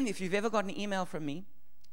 If 0.06 0.20
you've 0.20 0.34
ever 0.34 0.50
got 0.50 0.64
an 0.64 0.70
email 0.76 1.04
from 1.06 1.24
me, 1.24 1.44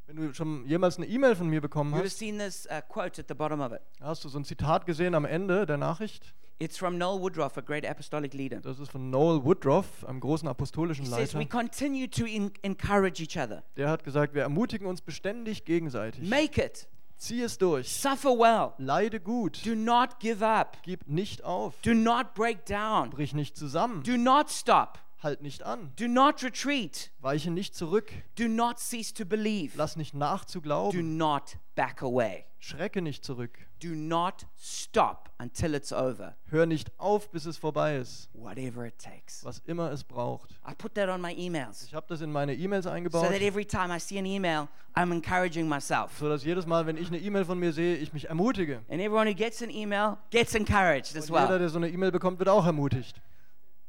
Wenn 0.08 0.16
du 0.16 0.34
schon 0.34 0.66
jemals 0.68 0.98
eine 0.98 1.06
E-Mail 1.06 1.36
von 1.36 1.48
mir 1.50 1.62
bekommen 1.62 1.94
hast, 1.94 2.18
seen 2.18 2.40
this 2.40 2.66
uh, 2.72 2.82
quote 2.88 3.20
at 3.22 3.28
the 3.28 3.34
bottom 3.36 3.62
of 3.62 3.72
it. 3.72 3.82
hast 4.02 4.24
du 4.24 4.30
so 4.30 4.40
ein 4.40 4.46
Zitat 4.46 4.86
gesehen 4.86 5.14
am 5.16 5.26
Ende 5.26 5.66
der 5.66 5.78
Nachricht. 5.78 6.34
It's 6.62 6.78
from 6.78 6.98
Noel 6.98 7.22
Woodruff, 7.22 7.58
a 7.58 7.62
great 7.62 7.86
apostolic 7.88 8.34
leader. 8.34 8.60
Das 8.60 8.80
ist 8.80 8.92
von 8.92 9.10
Noel 9.10 9.46
Woodruff, 9.46 10.04
einem 10.06 10.20
großen 10.20 10.46
apostolischen 10.50 11.06
He 11.06 11.12
says, 11.12 11.34
We 11.34 11.40
Leiter. 11.40 11.50
continue 11.58 12.10
to 12.10 12.26
en- 12.26 12.52
encourage 12.64 13.22
each 13.24 13.38
other. 13.38 13.64
Der 13.78 13.90
hat 13.90 14.04
gesagt, 14.04 14.34
wir 14.34 14.42
ermutigen 14.42 14.86
uns 14.88 15.00
beständig 15.02 15.64
gegenseitig. 15.64 16.28
Make 16.30 16.62
it, 16.62 16.88
Zieh 17.16 17.44
es 17.44 17.58
durch. 17.60 17.90
suffer 17.90 18.32
well, 18.38 18.74
Leide 18.78 19.22
gut. 19.22 19.66
do 19.66 19.74
not 19.76 20.20
give 20.20 20.46
up, 20.46 20.78
Gib 20.84 21.08
nicht 21.08 21.44
auf. 21.46 21.76
do 21.84 21.94
not 21.94 22.34
break 22.34 22.66
down, 22.66 23.10
Brich 23.12 23.34
nicht 23.34 23.56
zusammen. 23.56 24.04
do 24.04 24.18
not 24.18 24.50
stop, 24.50 25.00
Halt 25.22 25.42
nicht 25.42 25.64
an. 25.64 25.92
do 26.00 26.08
not 26.08 26.42
retreat, 26.44 27.12
Weiche 27.20 27.52
nicht 27.52 27.76
zurück. 27.76 28.12
do 28.38 28.48
not 28.48 28.80
cease 28.80 29.14
to 29.14 29.26
believe, 29.26 29.74
Lass 29.78 29.98
nicht 29.98 30.14
do 30.14 30.18
nachzuglauben. 30.20 31.18
not 31.18 31.58
back 31.76 32.02
away, 32.02 32.46
Schrecke 32.60 33.02
nicht 33.02 33.26
zurück. 33.26 33.58
do 33.82 33.90
not 33.90 34.46
stop 34.58 35.30
until 35.38 35.74
it's 35.74 35.92
over, 35.92 36.36
Hör 36.46 36.66
nicht 36.66 36.92
auf, 36.98 37.30
bis 37.32 37.46
es 37.46 37.58
vorbei 37.58 37.98
ist. 37.98 38.30
whatever 38.34 38.86
it 38.86 38.98
takes. 38.98 39.44
Was 39.44 39.60
immer 39.66 39.92
es 39.92 40.06
braucht. 40.06 40.52
I 40.66 40.74
put 40.74 40.94
that 40.96 41.10
on 41.10 41.20
my 41.20 41.34
emails 41.38 41.84
Ich 41.84 41.94
habe 41.94 42.06
das 42.08 42.22
in 42.22 42.32
meine 42.32 42.54
E-Mails 42.56 42.86
so 42.86 42.90
eingebaut, 42.90 43.24
that 43.30 43.42
every 43.42 43.66
time 43.66 43.94
I 43.94 44.00
see 44.00 44.18
an 44.20 44.26
email, 44.26 44.70
I'm 44.96 45.12
encouraging 45.12 45.68
myself. 45.68 46.18
so 46.18 46.30
dass 46.30 46.46
jedes 46.46 46.66
Mal, 46.66 46.86
wenn 46.86 46.96
ich 46.98 47.10
eine 47.10 47.18
E-Mail 47.20 47.44
von 47.44 47.60
mir 47.60 47.74
sehe, 47.74 47.98
ich 47.98 48.14
mich 48.14 48.30
ermutige. 48.30 48.78
And 48.90 49.02
everyone 49.02 49.30
who 49.30 49.36
gets 49.36 49.62
an 49.62 49.70
email 49.70 50.16
gets 50.30 50.56
encouraged 50.56 51.18
as 51.18 51.30
Und 51.30 51.36
jeder, 51.38 51.50
well. 51.50 51.60
der 51.60 51.68
so 51.70 51.78
eine 51.78 51.90
E-Mail 51.90 52.12
bekommt, 52.12 52.40
wird 52.40 52.48
auch 52.48 52.66
ermutigt. 52.66 53.22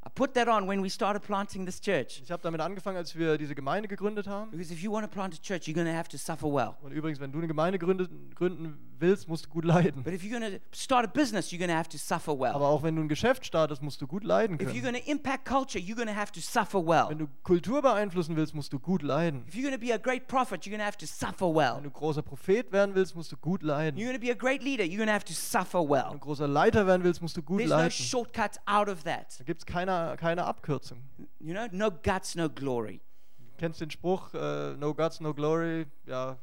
Ich 0.03 0.21
habe 2.31 2.43
damit 2.43 2.61
angefangen, 2.61 2.97
als 2.97 3.17
wir 3.17 3.37
diese 3.37 3.55
Gemeinde 3.55 3.89
gegründet 3.89 4.27
haben. 4.27 4.51
Because 4.51 4.73
if 4.73 4.81
you 4.81 4.91
want 4.91 5.05
to 5.05 5.11
plant 5.11 5.35
a 5.35 5.39
church, 5.43 5.69
you're 5.69 5.75
going 5.75 5.87
to 5.87 5.93
have 5.93 6.09
to 6.09 6.17
suffer 6.17 6.47
well. 6.47 6.75
Und 6.81 6.93
übrigens, 6.93 7.21
wenn 7.21 7.33
du 7.33 7.39
eine 7.39 7.49
Gemeinde 7.49 7.79
gründen, 7.79 8.31
gründen 8.35 8.90
willst, 9.01 9.29
musst 9.29 9.47
du 9.47 9.51
gut 9.51 9.65
leiden. 9.65 10.03
But 10.03 10.13
if 10.13 10.23
you're 10.23 10.39
going 10.39 10.53
to 10.53 10.61
start 10.73 11.05
a 11.05 11.09
business, 11.09 11.51
you're 11.51 11.59
going 11.59 11.71
to 11.71 11.77
have 11.77 11.89
to 11.89 11.99
suffer 11.99 12.33
well. 12.39 12.53
Aber 12.55 12.69
auch 12.69 12.83
wenn 12.83 12.97
du 12.97 13.03
ein 13.03 13.09
Geschäft 13.09 13.45
startest, 13.47 13.83
musst 13.83 14.01
du 14.03 14.07
gut 14.07 14.25
leiden 14.25 14.57
If 14.57 14.73
you're 14.73 14.83
können. 14.83 14.93
going 14.95 15.05
to 15.05 15.11
impact 15.11 15.45
culture, 15.45 15.79
you're 15.79 15.97
going 15.97 16.09
to 16.09 16.15
have 16.15 16.33
to 16.33 16.41
suffer 16.41 16.79
well. 16.85 17.09
Wenn 17.09 17.19
du 17.19 17.29
Kultur 17.43 17.83
beeinflussen 17.83 18.37
willst, 18.37 18.55
musst 18.55 18.73
du 18.73 18.79
gut 18.79 19.03
leiden. 19.03 19.45
If 19.49 19.55
you're 19.55 19.69
going 19.69 19.79
to 19.81 19.85
be 19.87 19.93
a 19.93 19.99
great 19.99 20.27
prophet, 20.29 20.65
you're 20.67 20.77
going 20.77 20.81
to 20.81 20.87
have 20.87 20.99
to 20.99 21.07
suffer 21.07 21.47
well. 21.55 21.77
Wenn 21.77 21.85
du 21.85 21.91
großer 21.91 22.23
Prophet 22.23 22.71
werden 22.73 22.95
willst, 22.95 23.15
musst 23.17 23.33
du 23.33 23.37
gut 23.37 23.63
leiden. 23.63 23.99
You're 23.99 24.09
going 24.11 24.21
to 24.21 24.27
be 24.27 24.33
a 24.33 24.37
great 24.37 24.63
leader, 24.63 24.85
you're 24.85 24.97
going 24.99 25.09
to 25.09 25.13
have 25.15 25.25
to 25.25 25.33
suffer 25.33 25.79
Wenn 25.81 25.89
du 25.89 26.11
well. 26.13 26.19
großer 26.19 26.49
Leiter 26.49 26.87
werden 26.87 27.05
willst, 27.05 27.23
musst 27.23 27.37
du 27.37 27.43
gut 27.43 27.59
There's 27.59 27.71
no 27.71 27.77
leiden. 27.77 27.91
shortcuts 27.91 28.59
out 28.67 28.89
of 28.89 29.03
that. 29.05 29.39
Da 29.39 29.45
gibt 29.45 29.61
es 29.63 29.67
keine, 29.67 30.17
keine 30.19 30.45
Abkürzung. 30.45 31.03
You 31.39 31.55
know, 31.55 31.67
no 31.73 31.91
guts, 31.91 32.35
no 32.35 32.49
glory. 32.49 33.01
Du 33.39 33.57
kennst 33.67 33.81
den 33.81 33.91
Spruch, 33.91 34.33
äh, 34.35 34.75
no 34.77 34.95
guts, 34.95 35.21
no 35.21 35.35
glory. 35.35 35.87
Ja, 36.07 36.39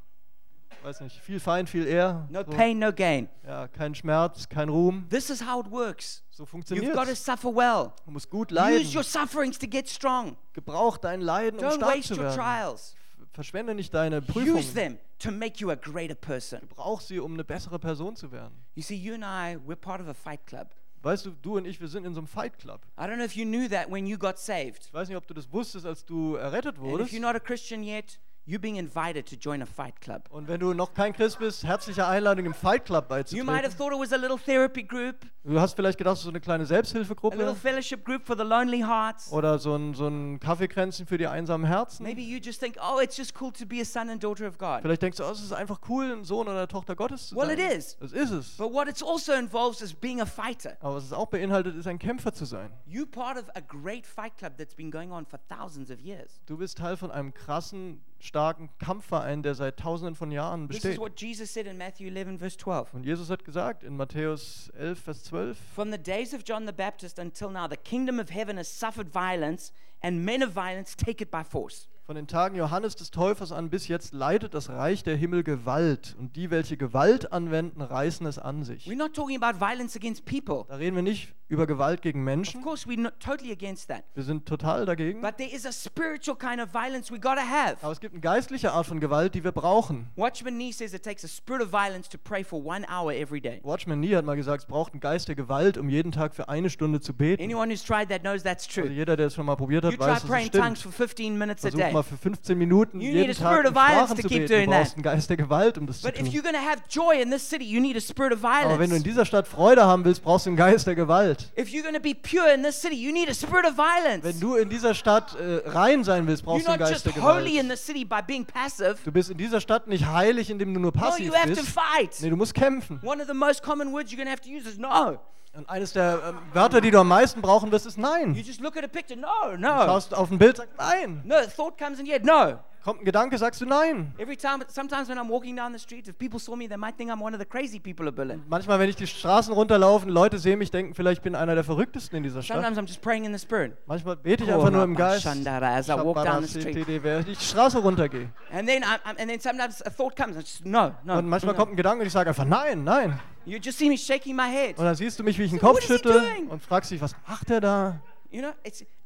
weiß 0.83 1.01
nicht, 1.01 1.19
viel 1.19 1.39
Feind, 1.39 1.69
viel 1.69 1.87
ehr. 1.87 2.27
No 2.29 2.39
So. 2.43 2.51
pain, 2.51 2.79
no 2.79 2.91
gain. 2.93 3.29
Ja, 3.45 3.67
kein 3.67 3.93
Schmerz, 3.95 4.47
kein 4.49 4.69
Ruhm. 4.69 5.07
This 5.09 5.29
is 5.29 5.41
how 5.41 5.65
it 5.65 5.71
works. 5.71 6.23
So 6.31 6.43
You've 6.43 6.49
funktioniert 6.49 6.93
got 6.93 7.05
to 7.05 7.11
es. 7.11 7.23
suffer 7.23 7.49
well. 7.53 7.93
Du 8.05 8.11
musst 8.11 8.29
gut 8.29 8.51
Use 8.51 8.55
your 8.59 8.71
leiden. 8.71 9.03
sufferings 9.03 9.57
to 9.59 9.67
get 9.67 9.87
strong. 9.89 10.37
Gebrauch 10.53 10.97
dein 10.97 11.21
Leiden, 11.21 11.59
um 11.59 11.65
Don't 11.65 11.75
stark 11.77 11.95
waste 11.95 12.07
zu 12.09 12.13
your 12.15 12.23
werden. 12.25 12.35
trials. 12.37 12.95
Verschwende 13.33 13.75
nicht 13.75 13.93
deine 13.93 14.17
Use 14.17 14.25
Prüfungen. 14.31 14.73
them 14.73 14.97
to 15.19 15.31
make 15.31 15.59
you 15.59 15.69
a 15.69 15.75
greater 15.75 16.15
person. 16.15 16.59
Gebrauch 16.61 17.01
sie, 17.01 17.19
um 17.19 17.33
eine 17.33 17.43
bessere 17.43 17.77
Person 17.79 18.15
zu 18.15 18.31
werden. 18.31 18.55
You 18.75 18.81
see, 18.83 18.95
you 18.95 19.13
and 19.13 19.23
I, 19.23 19.57
we're 19.67 19.75
part 19.75 20.01
of 20.01 20.07
a 20.07 20.13
fight 20.13 20.45
club. 20.47 20.69
Weißt 21.03 21.27
du, 21.27 21.29
du 21.29 21.57
und 21.57 21.65
ich, 21.65 21.79
wir 21.79 21.87
sind 21.87 22.05
in 22.05 22.13
so 22.15 22.19
einem 22.19 22.27
Fight 22.27 22.57
Club. 22.57 22.81
I 22.99 23.03
don't 23.03 23.15
know 23.17 23.23
if 23.23 23.35
you 23.35 23.45
knew 23.45 23.69
that 23.69 23.89
when 23.91 24.07
you 24.07 24.17
got 24.17 24.39
saved. 24.39 24.85
Ich 24.87 24.93
weiß 24.93 25.07
nicht, 25.07 25.15
ob 25.15 25.27
du 25.27 25.33
das 25.35 25.49
wusstest, 25.53 25.85
als 25.85 26.03
du 26.03 26.35
errettet 26.35 26.75
And 26.77 26.85
if 26.87 26.91
wurdest. 26.91 27.13
you're 27.13 27.21
not 27.21 27.35
a 27.35 27.39
Christian 27.39 27.83
yet, 27.83 28.19
you're 28.47 28.59
being 28.59 28.77
invited 28.77 29.27
to 29.27 29.35
join 29.35 29.61
a 29.61 29.65
fight 29.65 29.99
club. 30.01 30.23
Und 30.29 30.47
wenn 30.47 30.59
du 30.59 30.73
noch 30.73 30.93
kein 30.93 31.13
Christ 31.13 31.37
bist, 31.37 31.63
herzliche 31.65 32.07
Einladung 32.07 32.45
im 32.45 32.53
Fight 32.53 32.85
Club 32.85 33.05
You 33.29 33.43
might 33.43 33.63
have 33.63 33.75
beizutreten. 33.75 33.77
thought 33.77 33.93
it 33.93 33.99
was 33.99 34.13
a 34.13 34.17
little 34.17 34.37
therapy 34.39 34.83
group, 34.83 35.17
Du 35.43 35.59
hast 35.61 35.75
vielleicht 35.75 35.97
gedacht, 35.97 36.17
so 36.17 36.27
eine 36.27 36.41
kleine 36.41 36.63
a 36.63 36.65
little 36.65 36.75
Selbsthilfegruppe 36.75 37.55
fellowship 37.55 38.03
group 38.03 38.25
for 38.25 38.35
the 38.35 38.43
lonely 38.43 38.81
hearts. 38.81 39.31
oder 39.31 39.59
so 39.59 39.75
ein, 39.75 39.93
so 39.93 40.07
ein 40.07 40.39
Kaffeekränzchen 40.39 41.05
für 41.07 41.17
die 41.17 41.27
einsamen 41.27 41.65
Herzen. 41.67 42.03
Maybe 42.03 42.21
you 42.21 42.39
just 42.41 42.59
think, 42.59 42.77
oh, 42.81 42.99
it's 43.01 43.15
just 43.17 43.33
cool 43.39 43.51
to 43.53 43.65
be 43.65 43.79
a 43.81 43.85
son 43.85 44.09
and 44.09 44.21
daughter 44.23 44.47
of 44.47 44.57
God. 44.57 44.81
Vielleicht 44.81 45.01
denkst 45.01 45.17
du, 45.17 45.23
oh, 45.25 45.31
es 45.31 45.41
ist 45.41 45.53
einfach 45.53 45.79
cool, 45.89 46.11
ein 46.11 46.23
Sohn 46.25 46.47
oder 46.47 46.67
Tochter 46.67 46.95
Gottes 46.95 47.27
zu 47.27 47.35
Well, 47.35 47.47
sein. 47.47 47.59
it 47.59 47.77
is. 47.77 47.97
Das 47.99 48.11
ist 48.11 48.31
es. 48.31 48.57
But 48.57 48.73
what 48.73 48.87
it 48.89 49.01
also 49.03 49.33
involves 49.33 49.81
is 49.81 49.93
being 49.93 50.19
a 50.21 50.25
fighter. 50.25 50.75
Aber 50.81 50.95
was 50.95 51.05
es 51.05 51.13
auch 51.13 51.27
beinhaltet, 51.27 51.75
ist 51.75 51.87
ein 51.87 51.99
Kämpfer 51.99 52.33
zu 52.33 52.45
sein. 52.45 52.69
You 52.85 53.05
part 53.05 53.37
of 53.37 53.45
a 53.55 53.61
great 53.61 54.05
fight 54.05 54.37
club 54.37 54.57
that's 54.57 54.75
been 54.75 54.91
going 54.91 55.11
on 55.11 55.25
for 55.25 55.39
thousands 55.47 55.89
of 55.91 55.99
years. 55.99 56.41
Du 56.45 56.57
bist 56.57 56.77
Teil 56.77 56.97
von 56.97 57.09
einem 57.11 57.33
krassen, 57.33 58.01
starken 58.19 58.69
Kampfverein, 58.79 59.43
der 59.43 59.55
seit 59.55 59.77
tausenden 59.77 60.15
von 60.15 60.31
Jahren 60.31 60.67
This 60.67 60.77
is 60.77 60.83
besteht. 60.83 60.99
what 60.99 61.19
Jesus 61.21 61.53
said 61.53 61.67
in 61.67 61.77
Matthew 61.77 62.07
11, 62.07 62.39
verse 62.39 62.57
12. 62.57 62.93
Und 62.93 63.05
Jesus 63.05 63.29
hat 63.29 63.43
gesagt 63.45 63.83
in 63.83 63.95
Matthäus 63.97 64.69
11, 64.77 64.99
Vers 65.03 65.23
12, 65.25 65.57
From 65.75 65.91
the 65.91 65.97
days 65.97 66.33
of 66.33 66.41
John 66.45 66.65
the 66.65 66.73
Baptist 66.73 67.19
until 67.19 67.49
now, 67.49 67.67
the 67.69 67.77
kingdom 67.77 68.19
of 68.19 68.29
heaven 68.29 68.57
has 68.57 68.67
suffered 68.67 69.07
violence, 69.13 69.71
and 70.01 70.23
men 70.23 70.43
of 70.43 70.53
violence 70.53 70.95
take 70.95 71.23
it 71.23 71.31
by 71.31 71.43
force. 71.43 71.87
Von 72.07 72.15
den 72.15 72.27
Tagen 72.27 72.55
Johannes 72.55 72.95
des 72.95 73.11
Täufers 73.11 73.51
an 73.51 73.69
bis 73.69 73.89
jetzt 73.89 74.13
leidet 74.13 74.53
das 74.53 74.69
Reich 74.69 75.03
der 75.03 75.17
Himmel 75.17 75.43
Gewalt. 75.43 76.15
Und 76.17 76.37
die, 76.37 76.49
welche 76.51 76.77
Gewalt 76.77 77.33
anwenden, 77.33 77.81
reißen 77.81 78.25
es 78.25 78.39
an 78.39 78.63
sich. 78.63 78.87
We're 78.87 78.95
not 78.95 79.13
talking 79.13 79.43
about 79.43 79.59
violence 79.59 79.93
against 79.97 80.23
people. 80.23 80.63
Da 80.69 80.77
reden 80.77 80.95
wir 80.95 81.03
nicht 81.03 81.33
über 81.49 81.65
Gewalt 81.67 82.01
gegen 82.01 82.19
Of 82.19 82.25
Menschen. 82.25 82.61
course, 82.61 82.87
we're 82.87 82.99
not 82.99 83.13
totally 83.19 83.51
against 83.51 83.87
that. 83.89 84.03
Wir 84.15 84.23
sind 84.23 84.45
total 84.45 84.85
dagegen. 84.85 85.21
But 85.21 85.37
there 85.37 85.49
is 85.49 85.65
a 85.65 85.71
spiritual 85.71 86.35
kind 86.37 86.59
of 86.61 86.69
violence 86.73 87.11
we 87.11 87.19
gotta 87.19 87.41
have. 87.41 87.77
Aber 87.81 87.91
es 87.91 87.99
gibt 87.99 88.13
eine 88.13 88.21
geistliche 88.21 88.71
Art 88.73 88.85
von 88.85 88.99
Gewalt, 88.99 89.33
die 89.35 89.43
wir 89.43 89.51
brauchen. 89.51 90.07
Watchman 90.15 90.57
Nee 90.57 90.71
says 90.71 90.93
it 90.93 91.03
takes 91.03 91.23
a 91.23 91.27
spirit 91.27 91.61
of 91.61 91.71
violence 91.71 92.09
to 92.09 92.17
pray 92.17 92.43
for 92.43 92.63
one 92.63 92.85
hour 92.89 93.13
every 93.13 93.39
day. 93.39 93.59
Watchman 93.63 93.99
Nee 93.99 94.15
hat 94.15 94.25
mal 94.25 94.35
gesagt, 94.35 94.63
es 94.63 94.67
braucht 94.67 94.93
einen 94.93 94.99
Geist 94.99 95.27
der 95.27 95.35
Gewalt, 95.35 95.77
um 95.77 95.89
jeden 95.89 96.11
Tag 96.11 96.35
für 96.35 96.49
eine 96.49 96.69
Stunde 96.69 96.99
zu 96.99 97.13
beten. 97.13 97.41
Anyone 97.43 97.71
who's 97.71 97.83
tried 97.83 98.09
that 98.09 98.21
knows 98.21 98.43
that's 98.43 98.65
Also 98.67 98.81
true. 98.81 98.91
jeder, 98.91 99.15
der 99.15 99.27
es 99.27 99.35
schon 99.35 99.45
mal 99.45 99.55
probiert 99.55 99.83
You 99.85 99.91
hat, 99.91 99.97
try 99.97 100.05
weiß, 100.05 100.13
dass 100.15 100.23
es 100.23 100.29
praying 100.29 100.51
tongues 100.51 100.81
for 100.81 100.91
15 100.91 101.37
minutes 101.37 101.65
a 101.65 101.69
day. 101.69 101.93
mal 101.93 102.03
für 102.03 102.17
15 102.17 102.57
Minuten 102.57 102.99
You 102.99 103.07
jeden 103.11 103.27
need 103.27 103.29
a 103.29 103.39
Tag 103.41 103.53
spirit 103.53 103.67
in 103.67 103.71
of 103.71 103.73
violence 103.75 104.09
Sprachen 104.11 104.15
to 104.17 104.21
zu 104.23 104.27
keep 104.27 104.37
beten. 104.39 104.47
Du 104.47 104.55
doing 104.57 104.69
brauchst 104.69 104.89
that. 104.89 104.95
einen 104.97 105.03
Geist 105.03 105.29
der 105.29 105.37
Gewalt, 105.37 105.77
um 105.77 105.87
das 105.87 106.01
zu 106.01 106.07
But 106.07 106.15
if 106.19 106.23
tun. 106.25 106.31
you're 106.33 106.41
going 106.43 106.55
to 106.55 106.59
have 106.69 106.81
joy 106.89 107.21
in 107.21 107.31
this 107.31 107.47
city, 107.49 107.63
you 107.63 107.79
need 107.79 107.95
a 107.95 108.01
spirit 108.01 108.33
of 108.33 108.43
Aber 108.43 108.79
wenn 108.79 108.89
du 108.89 108.95
in 108.97 109.03
violence. 109.03 109.03
dieser 109.03 109.25
Stadt 109.25 109.47
Freude 109.47 109.85
haben 109.85 110.03
willst, 110.03 110.23
brauchst 110.23 110.45
du 110.45 110.49
einen 110.49 110.57
Geist 110.57 110.85
der 110.87 110.95
Gewalt. 110.95 111.36
If 111.57 111.69
you're 111.69 111.83
going 111.83 111.95
to 111.95 112.01
be 112.01 112.13
pure 112.13 112.51
in 112.53 112.63
this 112.63 112.79
city, 112.81 112.95
you 112.95 113.11
need 113.11 113.29
a 113.29 113.33
spirit 113.33 113.65
of 113.65 113.77
Wenn 113.77 114.39
du 114.39 114.55
in 114.55 114.69
dieser 114.69 114.93
Stadt 114.93 115.35
äh, 115.35 115.67
rein 115.69 116.03
sein 116.03 116.27
willst, 116.27 116.43
brauchst 116.43 116.67
du 116.67 116.71
einen 116.71 116.79
Geist 116.79 117.05
der 117.05 117.15
holy 117.15 117.57
in 117.57 117.65
Gewalt. 117.67 117.77
the 117.77 117.83
city 117.85 118.05
by 118.05 118.21
being 118.25 118.45
passive. 118.45 118.95
Du 119.03 119.11
bist 119.11 119.29
in 119.29 119.37
dieser 119.37 119.61
Stadt 119.61 119.87
nicht 119.87 120.05
heilig, 120.05 120.49
indem 120.49 120.73
du 120.73 120.79
nur 120.79 120.91
No, 120.93 120.99
passiv 120.99 121.25
you 121.25 121.33
have 121.33 121.49
to 121.53 121.61
bist. 121.61 121.69
fight. 121.69 122.15
Nee, 122.21 122.29
du 122.29 122.35
musst 122.35 122.53
kämpfen. 122.53 122.99
One 123.03 123.21
of 123.21 123.27
the 123.27 123.33
most 123.33 123.61
common 123.63 123.91
words 123.93 124.11
you're 124.11 124.17
going 124.17 124.27
to 124.27 124.31
have 124.31 124.41
to 124.41 124.49
use 124.49 124.67
is 124.69 124.77
no. 124.77 125.19
Und 125.53 125.67
eines 125.69 125.93
der 125.93 126.21
ähm, 126.29 126.37
Wörter, 126.53 126.81
die 126.81 126.91
du 126.91 126.99
am 126.99 127.07
meisten 127.07 127.41
brauchen 127.41 127.71
wirst, 127.71 127.87
ist 127.87 127.97
You 127.97 128.03
Nein. 128.03 128.35
just 128.35 128.61
look 128.61 128.77
at 128.77 128.83
a 128.83 128.87
picture, 128.87 129.19
no, 129.19 129.27
Du 129.55 129.57
no. 129.57 129.67
schaust 129.67 130.13
auf 130.13 130.29
ein 130.29 130.37
Bild, 130.37 130.57
sagst 130.57 130.73
Nein. 130.77 131.21
No, 131.25 131.35
a 131.35 131.47
thought 131.47 131.77
comes 131.79 131.99
in 131.99 132.05
your 132.05 132.13
head, 132.13 132.25
no. 132.25 132.59
Kommt 132.83 133.01
ein 133.01 133.05
Gedanke, 133.05 133.37
sagst 133.37 133.59
du 133.59 133.65
Nein. 133.65 134.13
Every 134.17 134.37
time, 134.37 134.63
sometimes 134.69 135.09
when 135.09 135.17
I'm 135.17 135.29
walking 135.29 135.55
down 135.55 135.73
the 135.73 135.79
street, 135.79 136.07
if 136.07 136.17
people 136.17 136.39
saw 136.39 136.55
me, 136.55 136.67
they 136.67 136.77
might 136.77 136.95
think 136.95 137.11
I'm 137.11 137.21
one 137.21 137.33
of 137.33 137.39
the 137.39 137.45
crazy 137.45 137.79
people 137.79 138.07
of 138.07 138.15
Berlin. 138.15 138.43
Manchmal, 138.47 138.79
wenn 138.79 138.89
ich 138.89 138.95
die 138.95 139.07
Straßen 139.07 139.53
runterlaufe, 139.53 140.09
Leute 140.09 140.39
sehen 140.39 140.59
mich, 140.59 140.71
denken 140.71 140.93
vielleicht, 140.93 141.19
ich 141.19 141.23
bin 141.23 141.35
einer 141.35 141.55
der 141.55 141.63
Verrücktesten 141.63 142.17
in 142.17 142.23
dieser 142.23 142.41
Stadt. 142.41 142.57
Sometimes 142.57 142.77
I'm 142.77 142.87
just 142.87 143.01
praying 143.01 143.25
in 143.25 143.33
the 143.33 143.39
spirit. 143.39 143.73
Manchmal 143.87 144.15
bete 144.15 144.43
ich 144.43 144.53
einfach 144.53 144.71
nur 144.71 144.83
im 144.83 144.95
Geist. 144.95 145.27
As 145.27 145.89
I 145.89 145.93
walk 145.93 146.23
down 146.23 146.43
the 146.43 146.61
street. 146.61 147.03
Während 147.03 147.27
ich 147.27 147.37
die 147.37 147.45
Straße 147.45 147.79
runtergehe. 147.79 148.29
And 148.51 148.67
then, 148.67 148.83
and 148.83 149.17
then 149.17 149.39
sometimes 149.39 149.85
a 149.85 149.89
thought 149.89 150.15
comes, 150.15 150.37
and 150.37 150.45
just 150.45 150.65
no, 150.65 150.95
no. 151.03 151.17
Und 151.17 151.27
manchmal 151.27 151.53
no. 151.55 151.59
kommt 151.59 151.73
ein 151.73 151.77
Gedanke 151.77 152.01
und 152.01 152.07
ich 152.07 152.13
sage 152.13 152.29
einfach 152.29 152.45
Nein, 152.45 152.83
nein. 152.83 153.19
You 153.45 153.59
just 153.61 153.77
see 153.77 153.87
me 153.87 153.97
shaking 153.97 154.35
my 154.35 154.49
head. 154.49 154.77
Und 154.77 154.85
dann 154.85 154.95
siehst 154.95 155.17
du 155.19 155.23
mich, 155.23 155.39
wie 155.39 155.43
ich 155.43 155.51
den 155.51 155.59
Kopf 155.59 155.81
schüttle 155.81 156.21
und 156.49 156.61
fragst 156.61 156.91
dich, 156.91 157.01
was 157.01 157.15
macht 157.27 157.49
er 157.49 157.61
da? 157.61 157.99
You 158.29 158.41
know, 158.41 158.53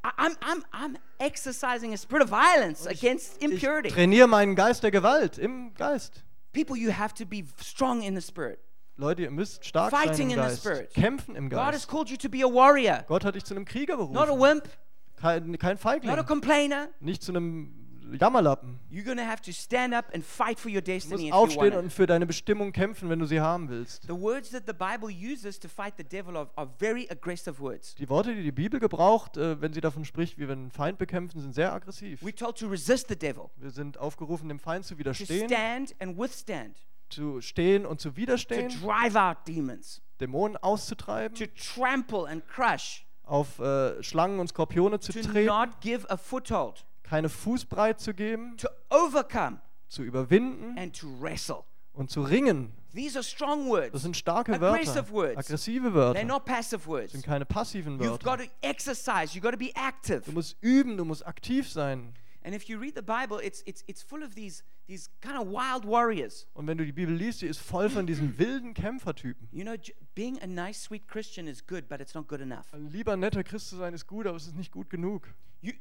I'm 0.03 0.35
I'm 0.41 0.63
I'm 0.73 0.97
exercising 1.19 1.93
a 1.93 1.97
spirit 1.97 2.23
of 2.23 2.29
violence 2.29 2.87
against 2.87 3.37
Ich 3.37 3.43
impurity. 3.51 3.89
trainiere 3.89 4.27
meinen 4.27 4.55
Geist 4.55 4.81
der 4.83 4.91
Gewalt 4.91 5.37
im 5.37 5.73
Geist. 5.75 6.23
People, 6.53 6.75
you 6.75 6.91
have 6.91 7.13
to 7.13 7.25
be 7.25 7.43
strong 7.63 8.01
in 8.01 8.15
the 8.15 8.21
spirit. 8.21 8.59
Leute, 8.97 9.21
ihr 9.23 9.31
müsst 9.31 9.63
stark 9.65 9.89
Fighting 9.91 10.29
sein 10.29 10.39
im 10.39 10.39
in 10.39 10.49
the 10.57 10.69
Geist. 10.69 10.93
Kämpfen 10.93 11.35
im 11.35 11.49
God 11.49 11.59
has 11.59 11.71
Geist. 11.73 11.87
called 11.87 12.09
you 12.09 12.17
to 12.17 12.29
be 12.29 12.41
a 12.43 12.47
warrior, 12.47 13.03
Gott 13.07 13.23
hat 13.23 13.35
dich 13.35 13.45
zu 13.45 13.53
einem 13.55 13.65
Krieger 13.65 13.95
not 13.97 14.09
a 14.09 14.25
berufen. 14.25 14.41
wimp, 14.41 14.69
Kein, 15.17 15.57
kein 15.59 15.75
not 15.75 15.85
a 15.85 15.89
Feigling. 15.91 16.25
complainer. 16.25 16.89
Nicht 16.99 17.21
zu 17.23 17.31
einem 17.31 17.80
Jammerlappen. 18.19 18.79
You're 18.89 19.15
to 19.15 19.23
have 19.23 19.41
to 19.41 19.51
stand 19.51 19.93
up 19.93 20.05
and 20.13 20.23
fight 20.23 20.59
for 20.59 20.69
your 20.69 20.81
Du 20.81 20.91
destiny 20.91 21.13
musst 21.13 21.25
you 21.25 21.33
want 21.33 21.57
aufstehen 21.57 21.73
und 21.75 21.93
für 21.93 22.05
deine 22.05 22.25
Bestimmung 22.25 22.71
kämpfen, 22.71 23.09
wenn 23.09 23.19
du 23.19 23.25
sie 23.25 23.39
haben 23.39 23.69
willst. 23.69 24.03
The 24.03 24.09
words 24.09 24.51
that 24.51 24.63
the 24.67 24.73
Bible 24.73 25.09
uses 25.09 25.59
to 25.59 25.67
fight 25.67 25.93
the 25.97 26.03
devil 26.03 26.35
are, 26.37 26.49
are 26.55 26.69
very 26.79 27.07
aggressive 27.09 27.59
words. 27.59 27.95
Die 27.95 28.09
Worte, 28.09 28.35
die 28.35 28.43
die 28.43 28.51
Bibel 28.51 28.79
gebraucht, 28.79 29.37
äh, 29.37 29.59
wenn 29.61 29.73
sie 29.73 29.81
davon 29.81 30.05
spricht, 30.05 30.37
wie 30.37 30.47
wir 30.47 30.53
einen 30.53 30.71
Feind 30.71 30.97
bekämpfen, 30.97 31.39
sind 31.39 31.53
sehr 31.53 31.73
aggressiv. 31.73 32.21
We're 32.21 32.35
told 32.35 32.57
to 32.59 32.67
resist 32.67 33.07
the 33.09 33.15
devil, 33.15 33.49
Wir 33.57 33.71
sind 33.71 33.97
aufgerufen, 33.97 34.49
dem 34.49 34.59
Feind 34.59 34.85
zu 34.85 34.95
to 34.95 34.99
widerstehen, 34.99 35.47
stand 35.47 35.95
and 35.99 36.17
withstand, 36.17 36.77
zu 37.09 37.41
stehen 37.41 37.85
und 37.85 38.01
zu 38.01 38.09
to 38.09 38.17
widerstehen, 38.17 38.69
drive 38.81 39.15
out 39.15 39.37
demons, 39.47 40.01
Dämonen 40.19 40.57
auszutreiben, 40.57 41.37
to 41.37 41.45
trample 41.55 42.27
and 42.27 42.47
crush, 42.47 43.05
auf 43.23 43.59
äh, 43.59 44.01
Schlangen 44.03 44.39
und 44.39 44.47
Skorpione 44.47 44.99
zu 44.99 45.13
to 45.13 45.21
treten, 45.21 45.45
not 45.45 45.81
give 45.81 46.09
a 46.09 46.17
foothold. 46.17 46.85
Keine 47.11 47.27
Fußbreit 47.27 47.99
zu 47.99 48.13
geben, 48.13 48.55
to 48.55 48.69
overcome, 48.89 49.59
zu 49.89 50.01
überwinden 50.01 50.77
and 50.77 50.95
to 50.97 51.07
wrestle. 51.19 51.65
und 51.91 52.09
zu 52.09 52.21
ringen. 52.23 52.71
These 52.95 53.17
are 53.17 53.23
strong 53.23 53.63
Das 53.65 53.69
words. 53.69 54.01
sind 54.01 54.15
starke 54.15 54.53
Aggressive 54.53 54.95
Wörter, 54.95 55.11
words. 55.11 55.37
aggressive 55.37 55.87
They're 55.89 55.93
Wörter, 55.93 56.23
not 56.23 56.45
passive 56.45 56.87
words. 56.87 57.11
sind 57.11 57.25
keine 57.25 57.45
passiven 57.45 57.99
You've 57.99 58.23
got 58.23 58.39
Wörter. 58.39 58.45
to 58.45 58.51
exercise. 58.61 59.35
You've 59.35 59.41
got 59.41 59.51
to 59.51 59.57
be 59.57 59.73
active. 59.75 60.21
Du 60.21 60.31
musst 60.31 60.55
üben, 60.61 60.95
du 60.95 61.03
musst 61.03 61.27
aktiv 61.27 61.69
sein. 61.69 62.13
And 62.45 62.55
if 62.55 62.63
you 62.69 62.79
read 62.79 62.93
the 62.95 63.01
Bible, 63.01 63.39
it's, 63.45 63.61
it's, 63.65 63.83
it's 63.87 64.01
full 64.01 64.23
of 64.23 64.33
these, 64.35 64.63
these 64.87 65.09
kind 65.19 65.35
of 65.37 65.47
wild 65.47 65.85
warriors. 65.85 66.47
Und 66.53 66.65
wenn 66.67 66.77
du 66.77 66.85
die 66.85 66.93
Bibel 66.93 67.13
liest, 67.13 67.41
die 67.41 67.47
ist 67.47 67.59
voll 67.59 67.89
von 67.89 68.07
diesen 68.07 68.37
wilden 68.39 68.73
Kämpfertypen. 68.73 69.49
You 69.51 69.63
know, 69.65 69.75
being 70.15 70.41
a 70.41 70.47
nice, 70.47 70.81
sweet 70.81 71.09
Christian 71.09 71.45
is 71.47 71.61
good, 71.67 71.89
but 71.89 71.99
it's 71.99 72.13
not 72.13 72.29
good 72.29 72.39
enough. 72.39 72.73
Ein 72.73 72.87
lieber 72.89 73.17
netter 73.17 73.43
Christ 73.43 73.67
zu 73.67 73.75
sein 73.75 73.93
ist 73.93 74.07
gut, 74.07 74.27
aber 74.27 74.37
es 74.37 74.47
ist 74.47 74.55
nicht 74.55 74.71
gut 74.71 74.89
genug. 74.89 75.27
You, 75.61 75.73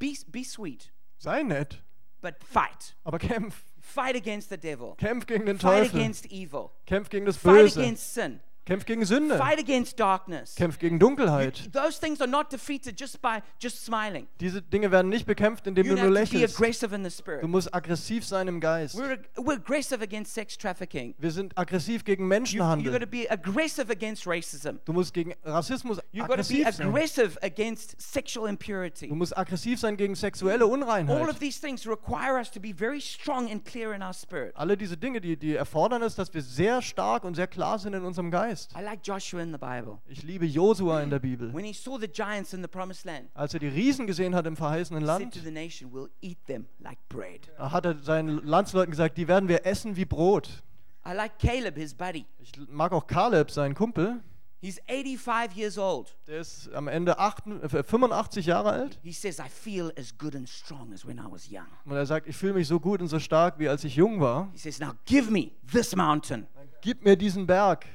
be, 0.00 0.16
be 0.32 0.42
sweet, 0.42 0.90
Sei 1.18 1.42
nett, 1.44 1.80
but 2.20 2.34
fight. 2.42 2.96
aber 3.04 3.18
kämpf. 3.18 3.62
Fight 3.80 4.14
against 4.16 4.50
the 4.50 4.56
devil. 4.58 4.94
Kämpf 4.98 5.26
gegen 5.26 5.46
den 5.46 5.58
Fight 5.58 5.84
Teufel. 5.84 6.00
against 6.00 6.26
evil. 6.32 6.70
Kämpf 6.86 7.08
gegen 7.10 7.24
das 7.26 7.36
Fight 7.36 7.62
Böse. 7.62 7.80
against 7.80 8.12
sin. 8.14 8.40
Kämpf 8.70 8.86
gegen 8.86 9.04
Sünde. 9.04 9.36
Fight 9.36 9.58
against 9.58 9.98
darkness. 9.98 10.54
Kämpf 10.54 10.78
gegen 10.78 11.00
Dunkelheit. 11.00 11.72
Those 11.72 11.98
things 11.98 12.20
are 12.20 12.30
not 12.30 12.52
defeated 12.52 13.00
just 13.00 13.20
by 13.20 13.40
just 13.60 13.84
smiling. 13.84 14.28
Diese 14.38 14.62
Dinge 14.62 14.92
werden 14.92 15.08
nicht 15.08 15.26
bekämpft, 15.26 15.66
indem 15.66 15.88
You 15.88 15.96
du 15.96 16.02
nur 16.02 16.12
lächelst. 16.12 16.54
aggressive 16.54 16.96
Du 17.40 17.48
musst 17.48 17.74
aggressiv 17.74 18.24
sein 18.24 18.46
im 18.46 18.60
Geist. 18.60 18.94
We're, 18.96 19.18
we're 19.34 19.54
aggressive 19.56 20.00
against 20.00 20.34
sex 20.34 20.56
trafficking. 20.56 21.16
Wir 21.18 21.32
sind 21.32 21.58
aggressiv 21.58 22.04
gegen 22.04 22.22
You, 22.22 22.26
you 22.26 22.28
Menschenhandel. 22.28 23.00
to 23.00 23.06
be 23.08 23.28
aggressive 23.28 23.90
against 23.90 24.24
racism. 24.28 24.78
Du 24.84 24.92
musst 24.92 25.14
gegen 25.14 25.34
Rassismus 25.44 25.96
got 25.96 26.04
to 26.12 26.12
be 26.12 26.22
aggressiv 26.22 26.70
sein. 26.76 26.86
aggressive 26.86 27.38
against 27.42 28.00
sexual 28.00 28.44
Du 28.46 28.50
impurity. 28.50 29.08
musst 29.08 29.36
aggressiv 29.36 29.80
sein 29.80 29.96
gegen 29.96 30.14
sexuelle 30.14 30.64
All 30.64 30.70
of 30.70 30.78
Unreinheit. 30.78 31.40
these 31.40 31.60
things 31.60 31.88
require 31.88 32.38
us 32.38 32.48
to 32.52 32.60
be 32.60 32.72
very 32.72 33.00
strong 33.00 33.50
and 33.50 33.64
clear 33.64 33.94
in 33.94 34.00
our 34.00 34.14
spirit. 34.14 34.54
Alle 34.54 34.76
diese 34.76 34.96
Dinge, 34.96 35.20
die, 35.20 35.36
die 35.36 35.56
erfordern 35.56 36.02
es, 36.02 36.14
dass 36.14 36.32
wir 36.32 36.42
sehr 36.42 36.80
stark 36.82 37.24
und 37.24 37.34
sehr 37.34 37.48
klar 37.48 37.80
sind 37.80 37.94
in 37.94 38.04
unserem 38.04 38.30
Geist. 38.30 38.59
I 38.76 38.82
like 38.82 39.02
Joshua 39.02 39.40
in 39.42 39.52
the 39.52 39.58
Bible. 39.58 39.98
Ich 40.06 40.22
liebe 40.22 40.46
Josua 40.46 41.02
in 41.02 41.10
der 41.10 41.18
Bibel. 41.18 41.52
When 41.54 41.64
he 41.64 41.72
saw 41.72 41.98
the 41.98 42.08
giants 42.08 42.52
in 42.52 42.62
the 42.62 42.68
promised 42.68 43.04
land, 43.04 43.28
Als 43.34 43.54
er 43.54 43.60
die 43.60 43.68
Riesen 43.68 44.06
gesehen 44.06 44.34
hat 44.34 44.46
im 44.46 44.56
verheißenen 44.56 45.02
he 45.02 45.06
said 45.06 45.20
Land, 45.20 45.34
to 45.34 45.40
the 45.40 45.50
nation, 45.50 45.92
We'll 45.92 46.10
eat 46.20 46.44
them 46.46 46.66
like 46.78 46.98
bread. 47.08 47.48
hat 47.58 47.84
er 47.84 47.96
seinen 47.98 48.44
Landsleuten 48.44 48.90
gesagt, 48.90 49.16
die 49.18 49.28
werden 49.28 49.48
wir 49.48 49.66
essen 49.66 49.96
wie 49.96 50.04
Brot. 50.04 50.62
I 51.06 51.12
like 51.14 51.38
Caleb, 51.38 51.76
his 51.76 51.94
buddy. 51.94 52.26
Ich 52.38 52.52
mag 52.68 52.92
auch 52.92 53.06
Kaleb, 53.06 53.50
seinen 53.50 53.74
Kumpel. 53.74 54.20
He's 54.62 54.78
85 54.88 55.56
years 55.56 55.78
old. 55.78 56.14
Der 56.26 56.40
ist 56.40 56.70
am 56.74 56.86
Ende 56.86 57.18
8, 57.18 57.46
äh, 57.46 57.82
85 57.82 58.44
Jahre 58.44 58.70
alt. 58.70 58.98
He 59.02 59.12
says, 59.12 59.38
I 59.38 59.48
feel 59.48 59.90
as 59.98 60.16
good 60.18 60.36
and 60.36 60.46
strong 60.46 60.92
as 60.92 61.06
when 61.06 61.16
I 61.16 61.24
was 61.30 61.50
young. 61.50 61.64
Und 61.86 61.96
er 61.96 62.04
sagt, 62.04 62.26
ich 62.28 62.36
fühle 62.36 62.52
mich 62.52 62.68
so 62.68 62.78
gut 62.78 63.00
und 63.00 63.08
so 63.08 63.18
stark, 63.18 63.58
wie 63.58 63.70
als 63.70 63.84
ich 63.84 63.96
jung 63.96 64.20
war. 64.20 64.50
He 64.52 64.58
says, 64.58 64.78
Now 64.78 64.92
give 65.06 65.30
me 65.30 65.52
this 65.72 65.96
mountain. 65.96 66.46
Gib 66.82 67.02
mir 67.02 67.16
diesen 67.16 67.46
Berg. 67.46 67.86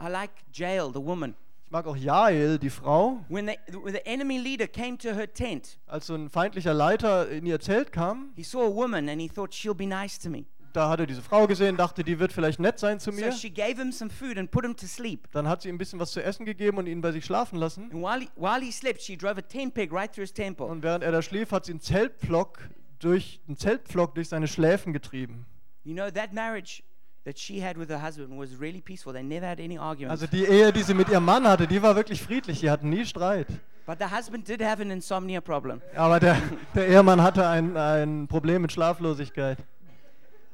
I 0.00 0.08
like 0.08 0.30
Jael, 0.52 0.90
the 0.92 1.00
woman. 1.00 1.34
Ich 1.66 1.70
mag 1.72 1.86
auch 1.86 1.96
Jael, 1.96 2.58
die 2.58 2.70
Frau. 2.70 3.22
When 3.28 3.46
the, 3.48 3.56
when 3.82 3.92
the 3.92 4.06
enemy 4.06 4.38
leader 4.38 4.66
came 4.66 4.96
to 4.98 5.10
her 5.14 5.26
tent, 5.32 5.78
Als 5.86 6.06
so 6.06 6.14
ein 6.14 6.30
feindlicher 6.30 6.72
Leiter 6.72 7.28
in 7.28 7.44
ihr 7.44 7.60
Zelt 7.60 7.92
kam, 7.92 8.32
he 8.36 8.42
saw 8.42 8.62
a 8.62 8.74
woman 8.74 9.08
and 9.08 9.20
he 9.20 9.28
thought, 9.28 9.52
She'll 9.52 9.74
be 9.74 9.86
nice 9.86 10.18
to 10.18 10.30
me. 10.30 10.46
da 10.72 10.88
hat 10.90 11.00
er 11.00 11.06
diese 11.06 11.20
Frau 11.22 11.46
gesehen, 11.46 11.76
dachte, 11.76 12.04
die 12.04 12.18
wird 12.20 12.32
vielleicht 12.32 12.60
nett 12.60 12.78
sein 12.78 13.00
zu 13.00 13.10
So 13.10 13.20
mir. 13.20 13.32
she 13.32 13.50
gave 13.50 13.76
him 13.76 13.90
some 13.92 14.08
food 14.10 14.38
and 14.38 14.50
put 14.50 14.64
him 14.64 14.74
to 14.76 14.86
sleep. 14.86 15.28
Dann 15.32 15.46
hat 15.48 15.62
sie 15.62 15.68
ihm 15.68 15.74
ein 15.74 15.78
bisschen 15.78 15.98
was 15.98 16.12
zu 16.12 16.22
essen 16.22 16.46
gegeben 16.46 16.78
und 16.78 16.86
ihn 16.86 17.00
bei 17.00 17.10
sich 17.12 17.24
schlafen 17.24 17.58
lassen. 17.58 17.90
And 17.90 17.94
while 18.02 18.20
he, 18.20 18.28
while 18.36 18.60
he 18.62 18.70
slept, 18.72 19.02
she 19.02 19.16
drove 19.16 19.36
a 19.38 19.42
tent 19.42 19.74
peg 19.74 19.92
right 19.92 20.10
through 20.10 20.22
his 20.22 20.32
temple. 20.32 20.66
Und 20.66 20.82
während 20.82 21.02
er 21.04 21.10
da 21.12 21.20
schlief, 21.20 21.50
hat 21.52 21.64
sie 21.66 21.72
einen 21.72 21.80
Zeltpflock 21.80 22.60
durch 23.00 23.40
einen 23.46 23.56
Zeltpflock 23.58 24.14
durch 24.14 24.28
seine 24.28 24.48
Schläfen 24.48 24.92
getrieben. 24.92 25.44
You 25.84 25.94
know, 25.94 26.10
that 26.10 26.32
marriage 26.32 26.82
that 27.24 27.38
she 27.38 27.60
had 27.60 27.76
with 27.76 27.90
her 27.90 27.98
husband 27.98 28.36
was 28.38 28.56
really 28.56 28.80
peaceful. 28.80 29.12
They 29.12 29.22
never 29.22 29.46
had 29.46 29.60
any 29.60 29.78
arguments. 29.78 30.22
Also 30.22 30.26
die 30.26 30.44
Ehe, 30.44 30.72
die 30.72 30.82
sie 30.82 30.94
mit 30.94 31.08
ihrem 31.08 31.24
Mann 31.24 31.46
hatte, 31.46 31.66
die 31.66 31.82
war 31.82 31.94
wirklich 31.94 32.22
friedlich. 32.22 32.60
Die 32.60 32.70
hatten 32.70 32.88
nie 32.90 33.04
Streit. 33.04 33.46
But 33.86 33.98
the 33.98 34.06
husband 34.06 34.46
did 34.46 34.60
have 34.60 34.82
an 34.82 34.90
insomnia 34.90 35.40
problem. 35.40 35.80
Aber 35.96 36.20
der, 36.20 36.36
der 36.74 36.88
Ehemann 36.88 37.22
hatte 37.22 37.46
ein, 37.46 37.76
ein 37.76 38.28
Problem 38.28 38.62
mit 38.62 38.72
Schlaflosigkeit. 38.72 39.58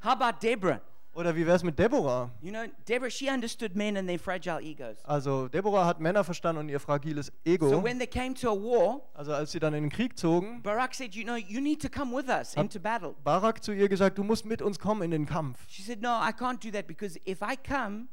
How 0.04 0.12
about 0.12 0.38
Deborah? 0.40 0.80
Oder 1.14 1.36
wie 1.36 1.46
wäre 1.46 1.56
es 1.56 1.62
mit 1.62 1.78
Deborah? 1.78 2.30
You 2.40 2.50
know, 2.50 2.64
Deborah, 2.88 3.10
she 3.10 3.30
understood 3.30 3.76
men 3.76 3.96
and 3.96 4.08
their 4.08 4.18
fragile 4.18 4.60
egos. 4.60 4.96
Also 5.04 5.48
Deborah 5.48 5.86
hat 5.86 6.00
Männer 6.00 6.24
verstanden 6.24 6.60
und 6.60 6.68
ihr 6.68 6.80
fragiles 6.80 7.32
Ego. 7.44 7.68
So 7.68 7.82
when 7.82 7.98
they 7.98 8.06
came 8.06 8.34
to 8.34 8.50
a 8.50 8.54
war, 8.54 9.00
Also 9.14 9.32
als 9.32 9.52
sie 9.52 9.60
dann 9.60 9.74
in 9.74 9.84
den 9.84 9.90
Krieg 9.90 10.18
zogen, 10.18 10.60
Barak 10.62 10.94
said, 10.94 11.14
You 11.14 11.24
know, 11.24 11.36
you 11.36 11.60
need 11.60 11.80
to 11.82 11.88
come 11.88 12.16
with 12.16 12.28
us 12.28 12.54
into 12.54 12.80
battle. 12.80 13.14
Barak 13.22 13.62
zu 13.62 13.72
ihr 13.72 13.88
gesagt, 13.88 14.18
du 14.18 14.24
musst 14.24 14.44
mit 14.44 14.60
uns 14.60 14.78
kommen 14.78 15.02
in 15.02 15.12
den 15.12 15.26
Kampf. 15.26 15.60
She 15.68 15.82
said, 15.82 16.02
No, 16.02 16.08
I 16.20 16.32
can't 16.32 16.58
do 16.60 16.70
that 16.72 16.86
because 16.88 17.16
if 17.26 17.40
I 17.42 17.56
come, 17.56 18.08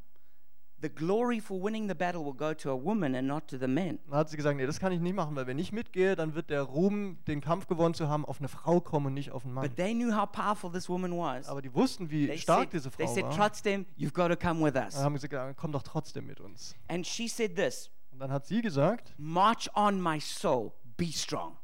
the 0.82 0.90
glory 0.90 1.40
for 1.40 1.62
winning 1.62 1.88
the 1.88 1.96
battle 1.96 2.24
will 2.24 2.34
go 2.34 2.54
to 2.54 2.72
a 2.72 2.76
woman 2.76 3.16
and 3.16 3.28
not 3.28 3.48
to 3.48 3.58
the 3.58 3.68
men. 3.68 4.00
Dann 4.10 4.20
hat 4.20 4.30
sie 4.30 4.38
gesagt, 4.38 4.58
nee, 4.58 4.66
das 4.66 4.80
kann 4.80 4.92
ich 4.92 5.00
nicht 5.00 5.16
machen, 5.16 5.36
weil 5.36 5.48
wenn 5.48 5.60
ich 5.60 5.72
mitgehe, 5.72 6.16
dann 6.16 6.36
wird 6.36 6.50
der 6.50 6.64
Ruhm, 6.64 7.18
den 7.28 7.42
Kampf 7.42 7.68
gewonnen 7.68 7.94
zu 7.94 8.10
haben, 8.10 8.26
auf 8.26 8.40
eine 8.40 8.48
Frau 8.48 8.82
kommen 8.82 9.08
und 9.08 9.14
nicht 9.14 9.32
auf 9.32 9.46
einen 9.46 9.54
Mann. 9.54 9.68
But 9.68 9.76
they 9.76 9.94
knew 9.94 10.16
how 10.16 10.30
powerful 10.32 10.72
this 10.72 10.90
woman 10.90 11.12
was. 11.18 11.48
Aber 11.48 11.62
die 11.62 11.74
wussten, 11.74 12.10
wie 12.10 12.28
They 12.28 12.38
stark 12.38 12.72
said, 12.72 12.74
diese 12.74 12.90
they 12.92 13.06
Frau 13.06 13.14
said 13.14 13.24
war. 13.26 13.36
trotzdem, 13.36 13.86
you've 13.98 14.14
got 14.14 14.30
to 14.30 14.36
come 14.36 14.64
with 14.64 14.76
us. 14.76 14.96
Dann 14.96 15.04
haben 15.04 15.18
sie 15.18 15.28
gesagt, 15.30 15.58
komm 15.58 15.72
doch 15.72 15.84
trotzdem 15.84 16.26
mit 16.28 16.40
uns. 16.40 16.76
And 16.88 17.06
she 17.06 17.28
said 17.28 17.56
this 17.56 17.90
Und 18.12 18.20
dann 18.20 18.32
hat 18.32 18.46
sie 18.46 18.62
gesagt, 18.62 19.14
March 19.18 19.70
on, 19.76 20.02
my 20.02 20.20
soul, 20.20 20.72
be 20.98 21.08
strong. 21.12 21.58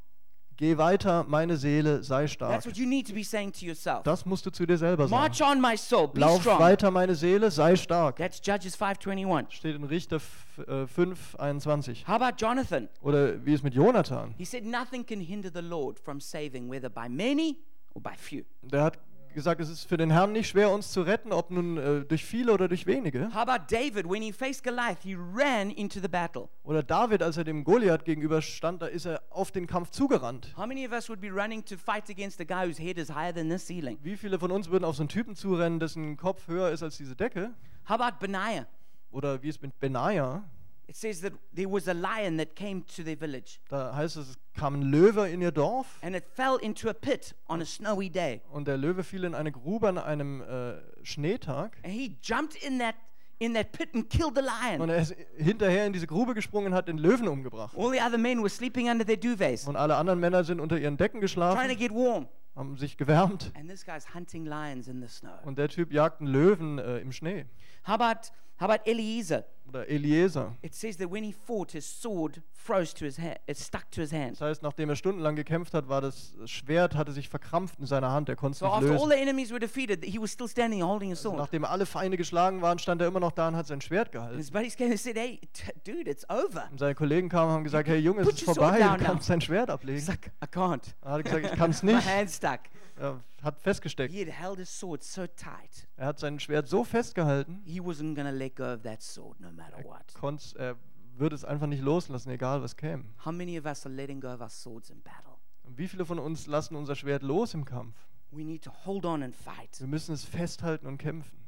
Geh 0.58 0.78
weiter, 0.78 1.24
meine 1.28 1.56
Seele, 1.58 2.04
sei 2.04 2.28
stark. 2.28 2.52
That's 2.52 2.66
what 2.66 2.76
you 2.78 2.86
need 2.88 3.08
to 3.08 3.14
be 3.14 3.24
saying 3.24 3.54
to 3.54 3.66
yourself. 3.66 4.04
Das 4.04 4.26
musst 4.26 4.46
du 4.46 4.50
zu 4.52 4.66
dir 4.66 4.78
selber 4.78 5.08
sagen. 5.08 5.22
March 5.22 5.42
on, 5.42 5.62
my 5.62 5.78
soul, 5.78 6.08
be 6.08 6.20
Lauf 6.20 6.42
strong. 6.42 6.60
weiter, 6.60 6.92
meine 6.92 7.16
Seele, 7.16 7.50
sei 7.52 7.76
stark. 7.76 8.18
That's 8.18 8.42
Judges 8.44 8.76
5:21. 8.76 9.52
Steht 9.52 9.76
in 9.76 9.84
Richter 9.84 10.18
f- 10.18 10.60
äh, 10.68 10.88
5, 10.88 11.36
21. 11.40 12.08
How 12.08 12.16
about 12.22 12.36
Jonathan? 12.38 12.90
Oder 13.02 13.46
wie 13.46 13.54
ist 13.54 13.64
mit 13.64 13.74
Jonathan? 13.74 14.34
He 14.38 14.46
said, 14.46 14.66
Nothing 14.66 15.06
can 15.06 15.20
hinder 15.22 15.50
the 15.54 15.62
Lord 15.62 16.00
from 16.00 16.20
saving, 16.20 16.70
whether 16.70 16.90
by 16.90 17.08
many 17.08 17.58
or 17.94 18.02
by 18.02 18.12
few. 18.18 18.44
Der 18.64 18.84
hat 18.84 18.98
gesagt, 19.38 19.62
es 19.62 19.70
ist 19.70 19.88
für 19.88 19.98
den 19.98 20.10
Herrn 20.10 20.32
nicht 20.32 20.50
schwer, 20.50 20.72
uns 20.72 20.92
zu 20.92 21.04
retten, 21.04 21.32
ob 21.32 21.52
nun 21.52 21.78
äh, 21.78 22.04
durch 22.06 22.26
viele 22.26 22.52
oder 22.52 22.68
durch 22.68 22.88
wenige. 22.88 23.28
How 23.28 23.48
about 23.48 23.66
David? 23.70 24.10
When 24.10 24.24
he 24.24 24.32
faced 24.32 24.64
Goliath, 24.64 25.04
he 25.04 25.16
ran 25.16 25.70
into 25.70 26.00
the 26.00 26.08
battle. 26.08 26.50
Oder 26.64 26.82
David, 26.82 27.22
als 27.22 27.38
er 27.38 27.44
dem 27.44 27.64
Goliath 27.64 28.04
gegenüberstand, 28.04 28.82
da 28.82 28.88
ist 28.88 29.06
er 29.06 29.22
auf 29.30 29.52
den 29.52 29.68
Kampf 29.68 29.92
zugerannt. 29.92 30.56
How 30.58 30.66
many 30.66 30.88
of 30.88 30.92
us 30.92 31.08
would 31.08 31.22
be 31.22 31.30
running 31.30 31.64
to 31.66 31.78
fight 31.78 32.10
against 32.10 32.42
a 32.42 32.46
guy 32.46 32.68
whose 32.68 32.82
head 32.82 32.98
is 32.98 33.10
higher 33.10 33.32
than 33.32 33.48
this 33.48 33.68
ceiling? 33.68 34.00
Wie 34.02 34.18
viele 34.18 34.40
von 34.40 34.50
uns 34.50 34.72
würden 34.72 34.84
auf 34.84 34.96
so 34.96 35.04
einen 35.04 35.10
Typen 35.10 35.36
zurennen, 35.36 35.80
dessen 35.80 36.18
Kopf 36.18 36.48
höher 36.48 36.72
ist 36.72 36.82
als 36.82 36.98
diese 36.98 37.16
Decke? 37.16 37.54
How 37.88 38.00
about 38.00 38.18
Benaiah? 38.20 38.66
Oder 39.12 39.44
wie 39.44 39.50
es 39.50 39.62
mit 39.62 39.80
Benaja, 39.80 40.44
It 40.90 40.96
says 40.96 41.20
that 41.22 41.34
there 41.54 41.70
was 41.70 41.88
a 41.90 41.94
lion 41.94 42.38
that 42.38 42.56
came 42.56 42.84
to 42.96 43.04
their 43.04 43.18
village 43.20 43.60
da 43.70 43.94
heißt 43.94 44.16
es, 44.18 44.30
es 44.30 44.38
kam 44.54 44.76
ein 44.76 44.82
Löwe 44.84 45.28
in 45.30 45.42
ihr 45.42 45.52
Dorf 45.52 45.86
and 46.02 46.16
it 46.16 46.24
fell 46.34 46.58
into 46.62 46.90
a 46.90 46.94
pit 46.94 47.36
on 47.48 47.62
a 47.62 47.66
snowy 47.66 48.10
day. 48.10 48.42
und 48.52 48.68
der 48.68 48.78
Löwe 48.78 49.04
fiel 49.04 49.26
in 49.26 49.36
eine 49.36 49.52
Grube 49.52 49.90
an 49.90 49.98
einem 49.98 50.42
äh, 50.42 50.76
Schneetag. 51.04 51.78
And 51.84 51.94
he 51.94 52.16
jumped 52.22 52.56
in 52.64 52.80
that 52.80 52.96
in 53.40 53.54
that 53.54 53.72
pit 53.72 53.90
and 53.94 54.10
killed 54.10 54.36
the 54.36 54.42
Und 54.42 54.80
lion. 54.80 54.90
er 54.90 54.98
ist 55.02 55.16
hinterher 55.38 55.86
in 55.86 55.94
diese 55.94 56.08
Grube 56.08 56.34
gesprungen 56.34 56.72
und 56.72 56.74
hat 56.74 56.88
den 56.88 56.98
Löwen 56.98 57.28
umgebracht. 57.28 57.76
All 57.78 57.92
the 57.92 58.00
other 58.02 58.18
men 58.18 58.40
were 58.40 58.50
sleeping 58.50 58.90
under 58.90 59.06
their 59.06 59.18
duvets, 59.18 59.68
Und 59.68 59.76
alle 59.76 59.96
anderen 59.98 60.20
Männer 60.20 60.44
sind 60.44 60.60
unter 60.60 60.78
ihren 60.80 60.98
Decken 60.98 61.20
trying 61.20 61.28
to 61.30 61.34
geschlafen, 61.42 61.78
get 61.78 61.92
warm. 61.92 62.28
haben 62.56 62.78
sich 62.78 62.98
gewärmt. 62.98 63.52
And 63.56 63.70
this 63.70 63.86
guy's 63.86 64.16
hunting 64.16 64.46
lions 64.46 64.88
in 64.88 65.02
the 65.02 65.08
snow. 65.08 65.34
Und 65.44 65.58
der 65.60 65.68
Typ 65.70 65.92
jagt 65.92 66.22
einen 66.22 66.30
Löwen 66.32 66.80
äh, 66.80 66.98
im 67.00 67.12
Schnee. 67.12 67.46
How 67.86 68.00
about 68.00 68.30
how 68.60 68.70
about 68.70 68.90
Eliezer? 68.90 69.46
Oder 69.70 69.90
Eliezer. 69.90 70.56
It 70.62 70.74
says 70.74 70.96
that 70.96 71.12
when 71.12 71.26
he 71.26 71.34
fought, 71.34 71.72
his 71.74 71.86
sword 71.86 72.42
froze 72.54 72.94
to 72.96 73.04
his 73.04 73.18
hand. 73.18 73.36
It 73.48 73.58
stuck 73.58 73.92
to 73.92 74.00
his 74.00 74.14
hand. 74.14 74.32
Das 74.40 74.42
heißt, 74.42 74.64
nachdem 74.64 74.88
er 74.90 74.96
stundenlang 74.96 75.36
gekämpft 75.36 75.74
hat, 75.74 75.90
war 75.90 76.00
das 76.00 76.34
Schwert, 76.46 76.96
hatte 76.96 77.12
sich 77.12 77.28
verkrampft 77.28 77.78
in 77.78 77.86
seiner 77.86 78.10
Hand. 78.12 78.30
Er 78.30 78.38
konnte 78.38 78.54
es 78.54 78.60
So 78.60 78.66
nicht 78.66 78.76
after 78.76 78.88
all 78.92 78.94
lösen. 78.96 79.10
the 79.10 79.16
enemies 79.22 79.52
were 79.52 79.60
defeated, 79.60 80.06
he 80.06 80.18
was 80.22 80.32
still 80.32 80.48
standing 80.48 80.82
and 80.82 80.90
holding 80.90 81.12
a 81.12 81.16
sword. 81.16 81.36
Nachdem 81.38 81.66
alle 81.66 81.86
Feinde 81.86 82.16
geschlagen 82.16 82.62
waren, 82.62 82.80
stand 82.80 83.02
er 83.02 83.08
immer 83.10 83.20
noch 83.20 83.34
da 83.34 83.50
und 83.50 83.58
hat 83.58 83.68
sein 83.68 83.82
Schwert 83.82 84.08
And 84.08 84.12
gehalten. 84.14 84.38
his 84.38 84.52
buddies 84.52 84.78
came 84.78 84.92
and 84.92 85.00
said, 85.02 85.18
"Hey, 85.18 85.42
t- 85.52 85.74
dude, 85.92 86.10
it's 86.10 86.26
over." 86.30 86.70
Und 86.72 86.80
seine 86.80 86.96
Kollegen 86.96 87.28
kamen 87.28 87.50
und 87.50 87.56
haben 87.58 87.64
gesagt, 87.66 87.90
hey 87.90 87.98
Junge, 88.00 88.22
es 88.22 88.28
Put 88.28 88.36
ist 88.36 88.48
your 88.48 88.54
sword 88.56 88.68
vorbei, 88.70 88.80
down 88.80 88.98
du 89.00 89.04
now. 89.04 89.10
kannst 89.10 89.30
dein 89.30 89.42
Schwert 89.42 89.68
He's 89.68 89.74
ablegen. 89.74 90.06
like, 90.08 90.32
"I 90.42 90.46
can't. 90.48 90.84
Er 91.04 91.12
hat 91.12 91.26
gesagt, 91.26 91.46
ich 91.46 91.52
kann 91.60 91.72
es 91.72 91.84
My 91.84 91.94
nicht. 91.96 92.08
hand's 92.08 92.38
stuck." 92.38 92.62
Er 93.00 93.20
hat 93.44 93.60
festgesteckt. 93.60 94.14
He 94.14 94.20
had 94.26 94.34
held 94.34 94.58
his 94.60 94.70
sword 94.80 95.04
so 95.04 95.28
tight, 95.28 95.88
Er 95.96 96.08
hat 96.08 96.20
sein 96.20 96.40
Schwert 96.40 96.68
so 96.68 96.84
festgehalten, 96.84 97.62
he 97.66 97.80
wasn't 97.80 98.16
to 98.30 98.36
let 98.36 98.56
go 98.56 98.74
of 98.74 98.82
that 98.84 99.02
sword 99.02 99.40
no 99.40 99.52
matter 99.52 99.84
what. 99.84 100.14
konnt's- 100.14 100.54
er 100.54 100.76
würde 101.18 101.36
es 101.36 101.44
einfach 101.46 101.68
nicht 101.68 101.82
loslassen, 101.84 102.30
egal 102.32 102.62
was 102.62 102.76
käme. 102.78 103.06
How 103.26 103.32
many 103.32 103.58
of 103.60 103.66
us 103.66 103.86
are 103.86 103.94
letting 103.94 104.22
go 104.22 104.28
of 104.34 104.42
our 104.42 104.50
swords 104.50 104.90
in 104.90 105.02
battle? 105.02 105.34
Und 105.64 105.78
wie 105.78 105.88
viele 105.88 106.06
von 106.06 106.20
uns 106.20 106.48
lassen 106.48 106.76
unser 106.76 106.96
Schwert 106.96 107.24
los 107.24 107.54
im 107.54 107.66
Kampf? 107.66 107.96
We 108.32 108.44
need 108.44 108.64
to 108.64 108.72
hold 108.86 109.06
on 109.06 109.24
and 109.24 109.36
fight. 109.36 109.80
Wir 109.80 109.88
müssen 109.88 110.14
es 110.14 110.24
festhalten 110.26 110.86
und 110.88 110.98
kämpfen. 110.98 111.47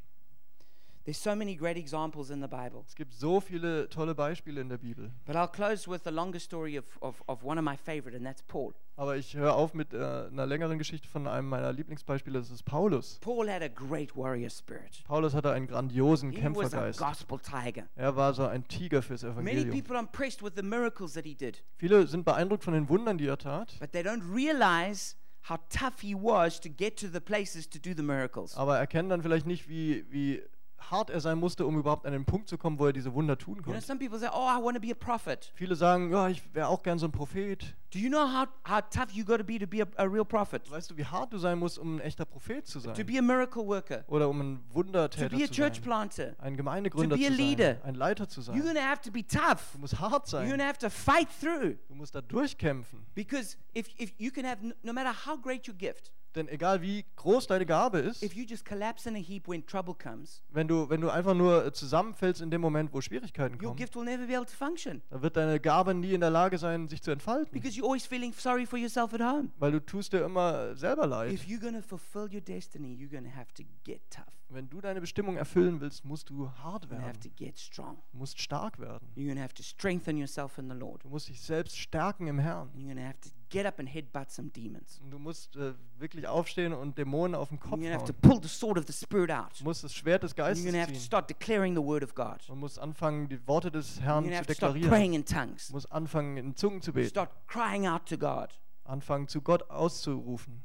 There's 1.05 1.17
so 1.17 1.35
many 1.35 1.55
great 1.55 1.77
examples 1.77 2.29
in 2.29 2.41
the 2.41 2.47
Bible. 2.47 2.83
Es 2.87 2.93
gibt 2.95 3.13
so 3.13 3.39
viele 3.39 3.89
tolle 3.89 4.13
Beispiele 4.13 4.61
in 4.61 4.69
der 4.69 4.77
Bibel. 4.77 5.11
But 5.25 5.35
I'll 5.35 5.47
close 5.47 5.89
with 5.89 6.01
the 6.03 6.11
longer 6.11 6.39
story 6.39 6.77
of, 6.77 6.85
of, 7.01 7.23
of 7.27 7.43
one 7.43 7.57
of 7.57 7.63
my 7.65 7.75
favorite, 7.77 8.15
and 8.15 8.25
that's 8.25 8.43
Paul. 8.43 8.73
Aber 8.95 9.15
ich 9.15 9.35
höre 9.35 9.55
auf 9.55 9.73
mit 9.73 9.93
äh, 9.93 9.97
einer 9.97 10.45
längeren 10.45 10.77
Geschichte 10.77 11.07
von 11.07 11.25
einem 11.25 11.47
meiner 11.47 11.71
Lieblingsbeispiele, 11.71 12.37
das 12.37 12.51
ist 12.51 12.63
Paulus. 12.63 13.17
Paul 13.21 13.49
had 13.49 13.61
a 13.63 13.69
great 13.69 14.15
warrior 14.15 14.49
spirit. 14.49 15.01
Paulus 15.05 15.33
hatte 15.33 15.51
einen 15.51 15.67
grandiosen 15.67 16.31
He 16.31 16.37
was 16.37 16.73
a 16.73 16.89
Kämpfergeist. 16.91 16.99
gospel 16.99 17.39
tiger. 17.39 17.87
Er 17.95 18.15
war 18.17 18.33
so 18.33 18.45
ein 18.45 18.67
Tiger 18.67 19.01
fürs 19.01 19.23
Many 19.23 19.33
Evangelium. 19.51 19.71
people 19.71 19.95
are 19.95 20.03
impressed 20.03 20.43
with 20.43 20.51
the 20.57 20.61
miracles 20.63 21.13
that 21.13 21.25
he 21.25 21.33
did, 21.33 21.63
Viele 21.77 22.05
sind 22.07 22.25
beeindruckt 22.25 22.63
von 22.65 22.73
den 22.73 22.89
Wundern, 22.89 23.17
die 23.17 23.27
er 23.27 23.37
tat, 23.37 23.73
but 23.79 23.93
they 23.93 24.01
don't 24.03 24.21
realize 24.35 25.15
how 25.47 25.57
tough 25.69 26.01
he 26.01 26.13
was 26.13 26.59
to 26.59 26.69
get 26.69 26.99
to 26.99 27.07
the 27.07 27.21
places 27.21 27.67
to 27.69 27.79
do 27.79 27.95
the 27.95 28.03
miracles. 28.03 28.55
aber 28.57 28.77
erkennen 28.77 29.09
dann 29.09 29.23
vielleicht 29.23 29.47
nicht, 29.47 29.69
wie, 29.69 30.05
wie 30.11 30.43
hart 30.79 31.09
er 31.09 31.19
sein 31.19 31.37
musste, 31.37 31.65
um 31.65 31.77
überhaupt 31.77 32.05
an 32.05 32.13
den 32.13 32.25
Punkt 32.25 32.47
zu 32.49 32.57
kommen, 32.57 32.79
wo 32.79 32.85
er 32.87 32.93
diese 32.93 33.13
Wunder 33.13 33.37
tun 33.37 33.55
You 33.57 33.61
know, 33.63 33.71
konnte. 33.73 33.81
some 33.85 33.99
people 33.99 34.17
say, 34.19 34.27
Oh, 34.31 34.47
I 34.47 34.61
want 34.61 34.75
to 34.75 34.81
be 34.81 34.91
a 34.91 34.95
prophet. 34.95 35.51
Viele 35.55 35.75
sagen, 35.75 36.11
ja, 36.11 36.27
ich 36.29 36.41
wäre 36.53 36.67
auch 36.67 36.83
gern 36.83 36.97
so 36.99 37.05
ein 37.07 37.11
Prophet. 37.11 37.75
Do 37.91 37.97
you 37.99 38.09
know 38.09 38.21
how, 38.27 38.47
how 38.67 38.81
tough 38.89 39.11
you 39.11 39.25
got 39.25 39.37
to 39.39 39.43
be 39.43 39.57
to 39.57 39.65
be 39.65 39.81
a, 39.81 39.87
a 39.97 40.03
real 40.05 40.23
prophet? 40.25 40.69
Weißt 40.69 40.91
du, 40.91 40.97
wie 40.97 41.05
hart 41.05 41.33
du 41.33 41.37
sein 41.39 41.57
musst, 41.57 41.79
um 41.79 41.95
ein 41.97 41.99
echter 42.01 42.23
Prophet 42.25 42.67
zu 42.67 42.79
To 42.79 42.93
sein? 42.93 43.05
be 43.05 43.17
a 43.17 43.21
miracle 43.21 43.65
worker? 43.65 44.03
Oder 44.07 44.29
um 44.29 44.39
ein 44.41 44.55
To 44.69 44.75
Wundertäter 44.75 45.29
be 45.35 45.43
a 45.43 45.47
zu 45.47 45.53
church 45.53 45.75
sein? 45.75 45.83
planter? 45.83 46.35
Ein 46.37 46.55
Gemeindegründer 46.55 47.15
To 47.15 47.19
be 47.21 47.27
a 47.27 47.31
zu 47.31 47.35
sein? 47.37 47.45
leader. 47.47 47.77
Ein 47.83 47.95
Leiter 47.95 48.29
zu 48.29 48.41
You're 48.41 48.43
sein? 48.43 48.61
going 48.61 48.75
to 48.75 48.81
have 48.81 49.01
to 49.01 49.11
be 49.11 49.25
tough. 49.25 49.71
Du 49.73 49.79
musst 49.79 49.99
hart 49.99 50.27
You're 50.27 50.39
going 50.39 50.49
sein. 50.49 50.59
to 50.59 50.65
have 50.65 50.77
to 50.77 50.89
fight 50.89 51.27
through. 51.41 51.77
Du 51.87 51.95
musst 51.95 52.13
da 52.13 52.21
durchkämpfen. 52.21 53.05
Because 53.15 53.57
if, 53.73 53.87
if 53.97 54.13
you 54.19 54.31
can 54.31 54.45
have, 54.45 54.61
n- 54.63 54.73
no 54.83 54.93
matter 54.93 55.11
how 55.25 55.35
great 55.35 55.67
your 55.67 55.75
gift, 55.75 56.11
Denn 56.35 56.47
egal 56.47 56.81
wie 56.81 57.05
groß 57.15 57.47
deine 57.47 57.65
Gabe 57.65 57.99
ist, 57.99 58.23
if 58.23 58.33
you 58.33 58.45
just 58.45 58.65
collapse 58.65 59.09
in 59.09 59.15
a 59.15 59.19
heap 59.19 59.47
when 59.47 59.65
trouble 59.65 59.95
comes, 59.95 60.43
wenn 60.49 60.67
du, 60.67 60.89
wenn 60.89 61.01
du 61.01 61.09
einfach 61.09 61.33
nur 61.33 61.65
äh, 61.65 61.73
zusammenfällst 61.73 62.41
in 62.41 62.51
dem 62.51 62.61
Moment, 62.61 62.93
wo 62.93 63.01
Schwierigkeiten 63.01 63.55
your 63.55 63.69
kommen, 63.69 63.77
gift 63.77 63.95
will 63.95 64.03
never 64.03 64.27
be 64.27 64.35
able 64.35 64.45
to 64.45 64.55
function. 64.55 65.01
dann 65.09 65.21
wird 65.21 65.37
deine 65.37 65.59
Gabe 65.59 65.93
nie 65.93 66.13
in 66.13 66.21
der 66.21 66.29
Lage 66.29 66.57
sein, 66.57 66.87
sich 66.87 67.01
zu 67.01 67.11
entfalten. 67.11 67.51
Because 67.51 67.77
you're 67.77 67.85
always 67.85 68.05
feeling 68.05 68.33
sorry 68.33 68.65
for 68.65 68.77
yourself 68.77 69.13
at 69.13 69.21
home. 69.21 69.49
Weil 69.57 69.71
du 69.71 69.79
tust 69.79 70.13
dir 70.13 70.23
immer 70.23 70.75
selber 70.75 71.07
leid. 71.07 71.33
If 71.33 71.47
you're 71.47 71.59
going 71.59 71.75
to 71.75 71.81
fulfill 71.81 72.31
your 72.31 72.41
destiny, 72.41 72.93
you're 72.93 73.09
going 73.09 73.29
to 73.29 73.35
have 73.35 73.51
to 73.55 73.63
get 73.83 74.01
tough. 74.11 74.25
Wenn 74.51 74.67
du 74.67 74.81
deine 74.81 74.99
Bestimmung 74.99 75.37
erfüllen 75.37 75.79
willst, 75.79 76.03
musst 76.05 76.29
du 76.31 76.49
hart 76.63 76.89
werden. 76.89 77.19
get 77.35 77.57
strong. 77.59 77.97
Du 78.11 78.17
musst 78.17 78.39
stark 78.39 78.79
werden. 78.79 79.07
You're 79.15 79.25
going 79.25 79.37
to 79.37 79.43
have 79.43 79.53
to 79.53 79.61
strengthen 79.61 80.17
yourself 80.17 80.57
in 80.57 80.67
the 80.69 80.75
Lord. 80.75 81.03
Du 81.03 81.09
musst 81.09 81.29
dich 81.29 81.39
selbst 81.41 81.77
stärken 81.77 82.25
im 82.27 82.39
Herrn. 82.39 82.69
You're 82.75 82.95
to 82.95 83.01
have 83.01 83.19
to 83.21 83.29
get 83.49 83.65
up 83.65 83.79
and 83.79 83.87
headbutt 83.93 84.31
some 84.31 84.49
demons. 84.49 84.99
Und 85.03 85.11
du 85.11 85.19
musst 85.19 85.55
äh, 85.55 85.73
wirklich 85.97 86.27
aufstehen 86.27 86.73
und 86.73 86.97
Dämonen 86.97 87.35
auf 87.35 87.49
den 87.49 87.57
You're 87.59 87.69
Kopf 87.69 87.79
to 87.81 87.87
have 87.89 88.05
to 88.05 88.13
hauen. 88.13 88.21
pull 88.21 88.41
the 88.41 88.47
sword 88.49 88.77
of 88.77 88.85
the 88.87 88.93
Spirit 88.93 89.31
out. 89.31 89.59
Du 89.59 89.63
musst 89.63 89.83
das 89.83 89.93
Schwert 89.93 90.23
des 90.23 90.31
You're 90.33 90.37
Geistes 90.37 90.71
to 90.71 90.77
have 90.77 90.87
to 90.87 90.93
ziehen. 90.93 91.01
start 91.01 91.29
declaring 91.29 91.75
the 91.75 91.81
word 91.83 92.03
of 92.03 92.13
God. 92.15 92.37
Du 92.47 92.55
musst 92.55 92.79
anfangen, 92.79 93.27
die 93.29 93.45
Worte 93.47 93.71
des 93.71 93.99
You're 93.99 94.03
Herrn 94.03 94.25
zu 94.25 94.31
have 94.35 94.45
to 94.47 94.53
start 94.53 94.75
deklarieren. 94.75 94.89
praying 94.89 95.13
in 95.13 95.25
tongues. 95.25 95.67
Du 95.67 95.73
musst 95.73 95.91
anfangen, 95.91 96.37
in 96.37 96.55
Zungen 96.55 96.81
zu 96.81 96.93
beten. 96.93 97.09
Start 97.09 97.31
crying 97.47 97.87
out 97.87 98.05
to 98.07 98.17
God. 98.17 98.49
Anfangen, 98.85 99.27
zu 99.27 99.41
Gott 99.41 99.69
auszurufen. 99.69 100.61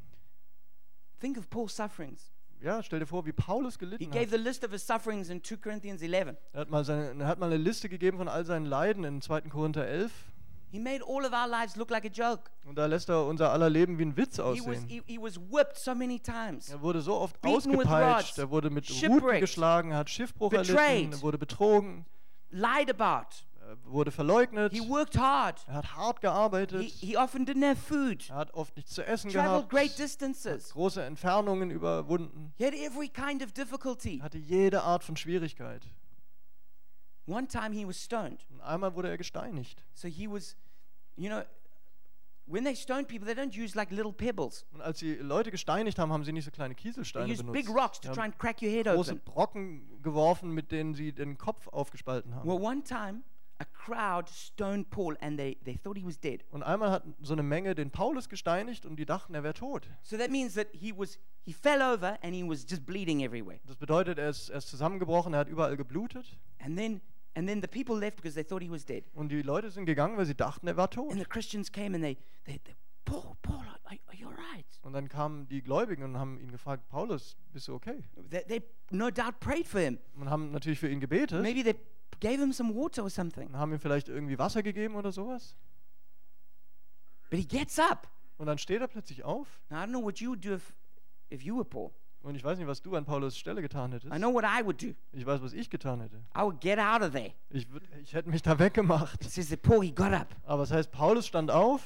Think 1.20 1.39
of 1.39 1.49
Paul's 1.51 1.74
sufferings. 1.76 2.30
Ja, 2.61 2.82
stell 2.82 2.99
dir 2.99 3.07
vor, 3.07 3.26
wie 3.26 3.32
Paulus 3.32 3.74
He 3.74 3.80
gelitten 3.80 4.11
gave 4.11 4.22
hat. 4.22 4.30
the 4.30 4.37
list 4.39 4.64
of 4.64 4.70
his 4.72 4.87
sufferings 4.87 5.28
in 5.28 5.43
2 5.43 5.57
Corinthians 5.59 6.01
11. 6.01 6.35
Er 6.55 6.61
hat, 6.61 6.70
mal 6.70 6.82
seine, 6.85 7.20
er 7.22 7.26
hat 7.26 7.39
mal 7.39 7.47
eine 7.47 7.59
Liste 7.59 7.91
gegeben 7.91 8.16
von 8.16 8.26
all 8.28 8.45
seinen 8.47 8.64
Leiden 8.64 9.05
in 9.05 9.20
2. 9.20 9.43
Korinther 9.43 9.87
11. 9.87 10.12
He 10.75 10.81
made 10.81 11.05
all 11.05 11.25
of 11.25 11.33
our 11.33 11.47
lives 11.47 11.77
look 11.77 11.89
like 11.91 12.05
a 12.05 12.09
joke. 12.09 12.51
Und 12.64 12.75
da 12.77 12.87
lässt 12.87 13.09
er 13.09 13.25
unser 13.27 13.53
aller 13.53 13.70
Leben 13.70 13.97
wie 13.97 14.07
ein 14.07 14.16
Witz 14.16 14.39
He 14.39 14.43
was, 14.43 14.61
aussehen. 14.61 14.89
he, 14.89 15.03
he 15.07 15.18
was 15.22 15.39
whipped 15.39 15.79
so 15.79 15.95
many 15.95 16.18
times. 16.18 16.68
Er 16.68 16.83
wurde 16.83 17.01
so 17.01 17.14
oft 17.14 17.41
Beaten 17.41 17.77
ausgepeitscht, 17.77 18.39
er 18.39 18.51
wurde 18.51 18.70
mit 18.70 18.91
Ruten 18.91 19.39
geschlagen, 19.39 19.95
hat 19.95 20.11
Schiffbruch 20.11 20.51
betrayed. 20.51 20.70
erlitten, 20.77 21.12
er 21.12 21.22
wurde 21.22 21.39
betrogen, 21.39 22.07
Lied 22.51 22.91
about. 22.91 23.45
er 23.61 23.77
wurde 23.85 24.11
verleugnet, 24.11 24.72
He 24.72 24.81
worked 24.89 25.16
hard. 25.16 25.64
er 25.68 25.75
hat 25.75 25.95
hart 25.97 26.16
He, 26.18 26.22
gearbeitet, 26.22 26.83
he 26.83 27.16
often 27.16 27.45
didn't 27.47 27.64
have 27.64 27.77
food. 27.81 28.29
er 28.29 28.35
hat 28.35 28.53
oft 28.55 28.75
nichts 28.75 28.95
zu 28.95 29.07
essen 29.07 29.31
Traveled 29.31 29.68
gehabt, 29.68 29.70
great 29.70 29.91
hat 29.93 29.99
distances. 30.01 30.72
große 30.72 31.05
Entfernungen 31.05 31.70
überwunden, 31.70 32.53
He 32.57 32.64
had 32.66 32.75
every 32.75 33.07
kind 33.09 33.45
of 33.45 33.53
difficulty. 33.53 34.18
hatte 34.18 34.39
jede 34.39 34.83
Art 34.83 35.05
von 35.05 35.16
Schwierigkeit. 35.16 35.83
One 37.27 37.47
time 37.47 37.72
he 37.72 37.87
was 37.87 37.97
stoned. 37.97 38.45
Und 38.51 38.61
einmal 38.61 38.95
wurde 38.95 39.09
er 39.09 39.16
gesteinigt. 39.16 39.83
So 39.95 40.09
he 40.09 40.29
was, 40.29 40.57
you 41.16 41.28
know, 41.28 41.42
when 42.46 42.64
they 42.64 42.74
stone 42.74 43.04
people, 43.06 43.26
they 43.26 43.34
don't 43.34 43.56
use 43.56 43.74
like 43.74 43.90
little 43.90 44.12
pebbles. 44.12 44.66
Und 44.72 44.82
als 44.82 44.98
sie 44.98 45.14
Leute 45.14 45.50
gesteinigt 45.50 45.98
haben, 45.98 46.12
haben 46.12 46.24
sie 46.24 46.32
nicht 46.32 46.44
so 46.44 46.50
kleine 46.50 46.74
They 46.74 46.82
Kieselsteine 46.82 47.32
use 47.32 47.42
benutzt. 47.42 47.66
big 47.66 47.74
rocks 47.74 48.00
to 48.00 48.08
Sie 48.08 48.14
try 48.14 48.22
haben 48.22 48.32
and 48.32 48.38
crack 48.38 48.60
your 48.62 48.70
head 48.70 48.86
große 48.86 49.12
open. 49.12 49.20
Brocken 49.24 50.02
geworfen, 50.02 50.50
mit 50.52 50.70
denen 50.70 50.94
sie 50.94 51.12
den 51.12 51.38
Kopf 51.38 51.68
aufgespalten 51.68 52.34
haben. 52.34 52.48
Well, 52.48 52.60
one 52.60 52.82
time, 52.84 53.22
a 53.58 53.64
crowd 53.64 54.28
stoned 54.28 54.90
Paul 54.90 55.16
and 55.20 55.38
they, 55.38 55.56
they 55.64 55.78
thought 55.78 55.96
he 55.96 56.04
was 56.04 56.18
dead. 56.20 56.44
Und 56.50 56.62
einmal 56.62 56.90
hat 56.90 57.04
so 57.22 57.32
eine 57.32 57.42
Menge 57.42 57.74
den 57.74 57.90
Paulus 57.90 58.28
gesteinigt 58.28 58.84
und 58.84 58.96
die 58.96 59.06
dachten, 59.06 59.34
er 59.34 59.42
wäre 59.42 59.54
tot. 59.54 59.88
So 60.02 60.18
that 60.18 60.30
means 60.30 60.54
that 60.54 60.68
he 60.72 60.92
was, 60.94 61.18
he 61.40 61.52
fell 61.54 61.80
over 61.80 62.18
and 62.22 62.34
he 62.34 62.42
was 62.46 62.66
just 62.68 62.84
bleeding 62.84 63.20
everywhere. 63.22 63.60
Das 63.64 63.76
bedeutet, 63.76 64.18
er 64.18 64.28
ist, 64.28 64.50
er 64.50 64.58
ist 64.58 64.68
zusammengebrochen, 64.68 65.32
er 65.32 65.40
hat 65.40 65.48
überall 65.48 65.76
geblutet. 65.78 66.36
And 66.58 66.76
then, 66.76 67.00
and 67.35 67.49
then 67.49 67.61
the 67.61 67.68
people 67.68 67.99
left 67.99 68.16
because 68.16 68.35
they 68.35 68.45
thought 68.45 68.62
he 68.62 68.70
was 68.70 68.85
dead. 68.85 69.05
Und 69.14 69.30
die 69.30 69.43
Leute 69.43 69.70
sind 69.70 69.87
gegangen, 69.87 70.16
weil 70.16 70.26
sie 70.26 70.35
dachten, 70.35 70.66
er 70.66 70.76
war 70.76 70.91
tot. 70.91 71.11
And 71.11 71.20
the 71.20 71.26
Christians 71.26 71.70
came 71.70 71.95
and 71.95 72.03
they, 72.03 72.16
they, 72.45 72.59
they 72.59 72.74
Paul, 73.05 73.37
Paul, 73.43 73.61
are, 73.61 73.99
are 74.07 74.16
you 74.16 74.28
all 74.28 74.35
right? 74.35 74.66
Und 74.82 74.95
dann 74.95 75.09
kamen 75.09 75.47
die 75.49 75.62
Gläubigen 75.62 76.05
und 76.05 76.18
haben 76.18 76.39
ihn 76.39 76.51
gefragt, 76.51 76.89
Paulus, 76.89 77.37
bist 77.53 77.68
du 77.68 77.74
okay? 77.74 78.03
They, 78.30 78.45
they 78.45 78.62
no 78.91 79.11
doubt 79.11 79.41
prayed 79.41 79.68
for 79.68 79.80
him. 79.80 79.99
Und 80.16 80.30
haben 80.30 80.51
natürlich 80.53 80.78
für 80.78 80.89
ihn 80.89 81.01
gebetet 81.01 81.43
Maybe 81.43 81.62
they 81.62 81.74
gave 82.20 82.41
him 82.41 82.53
some 82.53 82.74
water 82.74 83.03
or 83.03 83.11
something. 83.11 83.49
und 83.49 83.57
haben 83.57 83.72
ihm 83.72 83.80
vielleicht 83.80 84.09
irgendwie 84.09 84.39
Wasser 84.39 84.62
gegeben 84.62 84.95
oder 84.95 85.12
sowas. 85.12 85.55
But 87.30 87.39
he 87.39 87.47
gets 87.47 87.78
up. 87.78 88.09
Und 88.37 88.47
dann 88.47 88.59
steht 88.59 88.80
er 88.80 88.89
plötzlich 88.89 89.24
auf. 89.24 89.61
Now, 89.70 89.78
I 89.78 89.87
don't 89.87 89.89
know 89.89 90.03
what 90.03 90.18
you 90.20 90.30
would 90.30 90.45
do 90.45 90.55
if, 90.55 90.74
if 91.30 91.43
you 91.43 91.57
were 91.57 91.64
Paul. 91.64 91.93
Und 92.25 92.37
ich 92.37 92.43
weiß 92.43 92.57
nicht, 92.57 92.66
was 92.66 92.81
du 92.81 92.97
an 92.97 93.05
Paulus 93.05 93.37
Stelle 93.37 93.61
getan 93.61 93.93
hättest. 93.93 94.11
I 94.12 94.16
know 94.16 94.33
what 94.33 94.45
I 94.45 94.64
would 94.64 94.81
do. 94.83 94.95
Ich 95.12 95.27
weiß, 95.27 95.43
was 95.43 95.53
ich 95.53 95.68
getan 95.68 96.01
hätte. 96.01 96.16
I 96.35 96.41
would 96.41 96.59
get 96.59 96.79
out 96.79 97.03
of 97.03 97.12
there. 97.12 97.35
Ich, 97.51 97.70
würd, 97.70 97.85
ich 98.03 98.14
hätte 98.14 98.31
mich 98.31 98.41
da 98.41 98.59
weggemacht. 98.59 99.22
It 99.22 99.31
says 99.31 99.51
that 99.51 99.61
Paul, 99.61 99.83
he 99.83 99.93
got 99.93 100.12
up. 100.14 100.29
Aber 100.47 100.62
es 100.62 100.70
heißt, 100.72 100.91
Paulus 100.91 101.27
stand 101.27 101.51
auf 101.51 101.83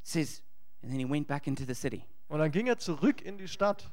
It 0.00 0.06
says, 0.08 0.42
and 0.82 0.90
then 0.90 0.98
he 0.98 1.04
went 1.08 1.26
back 1.26 1.46
into 1.46 1.64
the 1.66 1.74
city. 1.74 2.06
und 2.28 2.38
dann 2.38 2.50
ging 2.50 2.68
er 2.68 2.78
zurück 2.78 3.20
in 3.20 3.36
die 3.36 3.48
Stadt. 3.48 3.90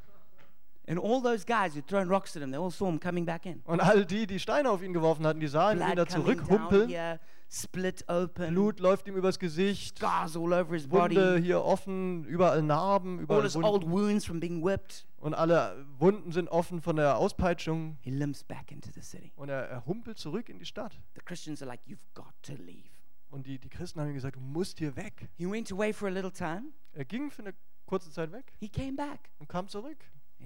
And 0.89 0.97
all 0.97 1.21
those 1.21 1.43
guys 1.45 1.75
who'd 1.75 1.85
thrown 1.85 2.07
rocks 2.07 2.35
at 2.37 2.41
him, 2.41 2.51
they 2.51 2.57
all 2.57 2.71
saw 2.71 2.87
him 2.87 2.99
coming 2.99 3.25
back 3.25 3.45
in. 3.45 3.61
Und 3.65 3.81
all 3.81 4.05
die, 4.05 4.25
die 4.25 4.39
Steine 4.39 4.69
auf 4.69 4.81
ihn 4.81 4.93
geworfen 4.93 5.25
hatten, 5.27 5.39
die 5.41 5.47
sahen 5.47 5.81
ihn 5.81 5.95
down 5.95 6.07
zurückhumpeln. 6.07 6.87
here, 6.87 7.19
split 7.49 8.05
open, 8.07 8.53
Blut 8.53 8.79
läuft 8.79 9.07
ihm 9.07 9.15
übers 9.17 9.37
Gesicht. 9.37 9.97
scars 9.97 10.37
all 10.37 10.53
over 10.53 10.73
his 10.73 10.89
Wunde 10.89 11.15
body, 11.33 11.41
hier 11.41 11.61
offen, 11.61 12.23
überall 12.25 12.61
Narben, 12.61 13.17
all 13.17 13.23
überall 13.23 13.63
old 13.63 13.83
Wunden. 13.83 13.91
wounds 13.91 14.25
from 14.25 14.39
being 14.39 14.63
whipped. 14.63 15.05
Und 15.19 15.33
alle 15.33 15.85
Wunden 15.97 16.31
sind 16.31 16.47
offen 16.47 16.81
von 16.81 16.95
der 16.95 17.17
Auspeitschung. 17.17 17.97
He 18.01 18.11
limps 18.11 18.43
back 18.45 18.71
into 18.71 18.89
the 18.93 19.01
city. 19.01 19.33
Und 19.35 19.49
er, 19.49 19.67
er 19.67 19.85
humpelt 19.85 20.17
zurück 20.19 20.47
in 20.47 20.57
die 20.57 20.65
Stadt. 20.65 20.97
The 21.15 21.21
Christians 21.25 21.61
are 21.61 21.67
like, 21.69 21.81
You've 21.85 21.97
got 22.13 22.33
to 22.43 22.53
leave. 22.53 22.89
Und 23.29 23.45
die, 23.45 23.59
die 23.59 23.67
Christen 23.69 23.99
haben 23.99 24.07
ihm 24.07 24.13
gesagt, 24.13 24.37
du 24.37 24.39
musst 24.39 24.79
hier 24.79 24.95
weg. 24.95 25.27
He 25.35 25.45
went 25.49 25.69
away 25.69 25.91
for 25.91 26.07
a 26.07 26.11
little 26.11 26.31
time. 26.31 26.71
Er 26.93 27.03
ging 27.03 27.29
für 27.29 27.41
eine 27.41 27.53
kurze 27.85 28.09
Zeit 28.09 28.31
weg 28.31 28.53
He 28.59 28.69
came 28.69 28.93
back 28.93 29.29
und 29.39 29.49
kam 29.49 29.67
zurück. 29.67 29.97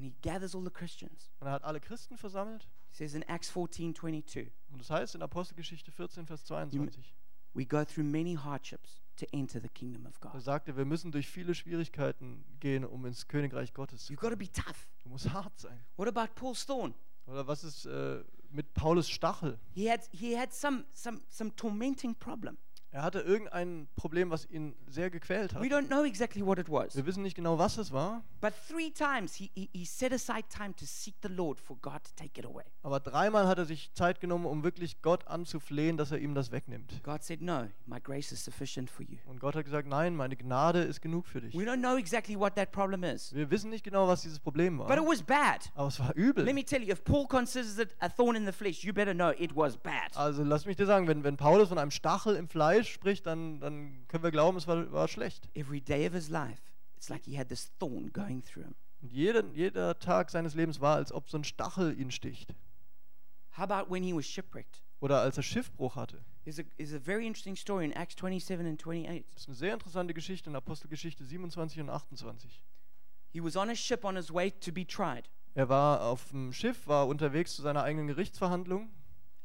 And 0.01 0.05
he 0.11 0.15
gathers 0.21 0.55
all 0.55 0.63
the 0.63 0.71
Christians. 0.71 1.29
Und 1.39 1.47
er 1.47 1.53
hat 1.53 1.63
alle 1.63 1.79
Christen 1.79 2.17
versammelt. 2.17 2.67
He 2.89 2.95
says 2.95 3.13
in 3.13 3.21
Acts 3.23 3.49
14 3.49 3.93
22, 3.93 4.51
Und 4.71 4.79
das 4.79 4.89
heißt 4.89 5.15
in 5.15 5.21
Apostelgeschichte 5.21 5.91
14, 5.91 6.25
Vers 6.25 6.43
22, 6.45 7.13
we 7.53 7.65
go 7.65 7.85
through 7.85 8.03
many 8.03 8.35
hardships 8.35 9.01
to 9.17 9.25
enter 9.31 9.61
the 9.61 9.69
kingdom 9.69 10.05
of 10.07 10.19
God. 10.19 10.33
er, 10.47 10.75
wir 10.77 10.85
müssen 10.85 11.11
durch 11.11 11.27
viele 11.27 11.53
Schwierigkeiten 11.53 12.43
gehen, 12.59 12.83
um 12.83 13.05
ins 13.05 13.27
Königreich 13.27 13.73
Gottes 13.73 14.05
zu 14.05 14.13
You've 14.13 14.17
got 14.17 14.29
to 14.31 14.35
kommen. 14.35 14.39
be 14.39 14.51
tough. 14.51 14.87
Du 15.03 15.09
musst 15.09 15.31
hart 15.31 15.57
sein. 15.59 15.79
What 15.97 16.07
about 16.07 16.33
Paul's 16.33 16.65
thorn? 16.65 16.95
Oder 17.27 17.45
was 17.47 17.63
ist 17.63 17.85
äh, 17.85 18.23
mit 18.49 18.73
Paulus 18.73 19.07
Stachel? 19.09 19.59
He 19.73 19.89
had, 19.89 20.01
he 20.11 20.35
had 20.37 20.51
some, 20.51 20.85
some, 20.93 21.21
some 21.29 21.55
tormenting 21.55 22.15
problem. 22.15 22.57
Er 22.93 23.03
hatte 23.03 23.19
irgendein 23.21 23.87
Problem, 23.95 24.31
was 24.31 24.45
ihn 24.49 24.75
sehr 24.87 25.09
gequält 25.09 25.53
hat. 25.53 25.61
We 25.63 25.67
don't 25.67 25.87
know 25.87 26.03
exactly 26.03 26.45
what 26.45 26.59
it 26.59 26.69
was. 26.69 26.93
Wir 26.95 27.05
wissen 27.05 27.23
nicht 27.23 27.35
genau, 27.35 27.57
was 27.57 27.77
es 27.77 27.93
war, 27.93 28.21
But 28.41 28.53
three 28.67 28.91
times 28.91 29.33
he, 29.35 29.49
he, 29.55 29.69
he 29.71 29.85
set 29.85 30.11
aside 30.11 30.43
time 30.49 30.75
to 30.75 30.83
seek 30.85 31.15
the 31.21 31.29
Lord 31.29 31.57
for 31.59 31.77
God 31.81 32.03
to 32.03 32.11
take 32.17 32.37
it 32.37 32.45
away. 32.45 32.63
aber 32.83 32.99
dreimal 32.99 33.47
hat 33.47 33.59
er 33.59 33.65
sich 33.65 33.93
Zeit 33.93 34.19
genommen, 34.19 34.45
um 34.45 34.63
wirklich 34.63 35.01
Gott 35.01 35.25
anzuflehen, 35.27 35.95
dass 35.95 36.11
er 36.11 36.17
ihm 36.19 36.35
das 36.35 36.51
wegnimmt. 36.51 37.01
God 37.03 37.23
said, 37.23 37.41
No, 37.41 37.69
my 37.85 38.01
grace 38.01 38.33
is 38.33 38.43
sufficient 38.43 38.89
for 38.89 39.05
you. 39.05 39.17
Und 39.25 39.39
Gott 39.39 39.55
hat 39.55 39.63
gesagt, 39.63 39.87
nein, 39.87 40.13
meine 40.15 40.35
Gnade 40.35 40.81
ist 40.81 41.01
genug 41.01 41.27
für 41.27 41.39
dich. 41.39 41.53
We 41.53 41.63
don't 41.63 41.79
know 41.79 41.95
exactly 41.95 42.37
what 42.37 42.55
that 42.55 42.73
problem 42.73 43.05
is, 43.05 43.33
Wir 43.33 43.49
wissen 43.49 43.69
nicht 43.69 43.85
genau, 43.85 44.09
was 44.09 44.23
dieses 44.23 44.39
Problem 44.39 44.79
but 44.79 44.89
it 44.89 44.97
war, 44.97 45.07
was 45.07 45.23
bad. 45.23 45.71
aber 45.75 45.87
es 45.87 45.97
war 45.99 46.13
übel. 46.15 46.43
Let 46.43 46.55
me 46.55 46.65
tell 46.65 46.81
you, 46.83 46.91
if 46.91 47.03
Paul 47.05 47.25
considers 47.25 47.77
it 47.77 47.95
a 47.99 48.09
thorn 48.09 48.35
in 48.35 48.45
the 48.45 48.51
flesh, 48.51 48.83
you 48.83 48.91
better 48.91 49.13
know 49.13 49.29
it 49.37 49.55
was 49.55 49.77
bad. 49.77 50.15
Also 50.15 50.43
lass 50.43 50.65
mich 50.65 50.75
dir 50.75 50.85
sagen, 50.87 51.07
wenn, 51.07 51.23
wenn 51.23 51.37
Paulus 51.37 51.69
von 51.69 51.77
einem 51.77 51.91
Stachel 51.91 52.35
im 52.35 52.49
Fleisch 52.49 52.80
spricht, 52.89 53.25
dann, 53.25 53.59
dann 53.59 54.07
können 54.07 54.23
wir 54.23 54.31
glauben, 54.31 54.57
es 54.57 54.67
war, 54.67 54.91
war 54.91 55.07
schlecht. 55.07 55.49
Every 55.53 55.81
day 55.81 56.07
of 56.07 56.13
his 56.13 56.29
life, 56.29 56.61
it's 56.95 57.09
like 57.09 57.25
he 57.25 57.37
had 57.37 57.49
this 57.49 57.71
thorn 57.79 58.11
going 58.11 58.43
through 58.43 58.65
him. 58.65 58.75
Und 59.01 59.11
jeder, 59.11 59.43
jeder 59.53 59.97
Tag 59.99 60.29
seines 60.29 60.53
Lebens 60.53 60.79
war, 60.79 60.95
als 60.95 61.11
ob 61.11 61.29
so 61.29 61.37
ein 61.37 61.43
Stachel 61.43 61.97
ihn 61.99 62.11
sticht. 62.11 62.53
How 63.57 63.69
about 63.69 63.91
when 63.91 64.03
he 64.03 64.13
was 64.13 64.25
shipwrecked? 64.25 64.81
oder 65.01 65.19
als 65.21 65.35
er 65.37 65.43
Schiffbruch 65.43 65.95
hatte. 65.95 66.23
There's 66.43 66.59
a, 66.59 66.63
there's 66.77 66.93
a 66.93 66.99
very 66.99 67.27
interesting 67.27 67.55
story 67.55 67.85
in 67.85 67.91
Acts 67.91 68.15
27 68.15 68.65
and 68.65 68.79
28. 68.79 69.25
Das 69.33 69.41
ist 69.41 69.47
eine 69.49 69.55
sehr 69.55 69.73
interessante 69.73 70.13
Geschichte 70.13 70.49
in 70.49 70.55
Apostelgeschichte 70.55 71.25
27 71.25 71.81
und 71.81 71.89
28. 71.89 72.63
He 73.31 73.43
was 73.43 73.55
on 73.55 73.69
a 73.69 73.75
ship 73.75 74.05
on 74.05 74.15
his 74.15 74.31
way 74.31 74.51
to 74.51 74.71
be 74.71 74.85
tried, 74.85 75.29
Er 75.53 75.67
war 75.67 76.01
auf 76.01 76.29
dem 76.29 76.53
Schiff, 76.53 76.87
war 76.87 77.07
unterwegs 77.07 77.55
zu 77.55 77.61
seiner 77.61 77.83
eigenen 77.83 78.07
Gerichtsverhandlung 78.07 78.89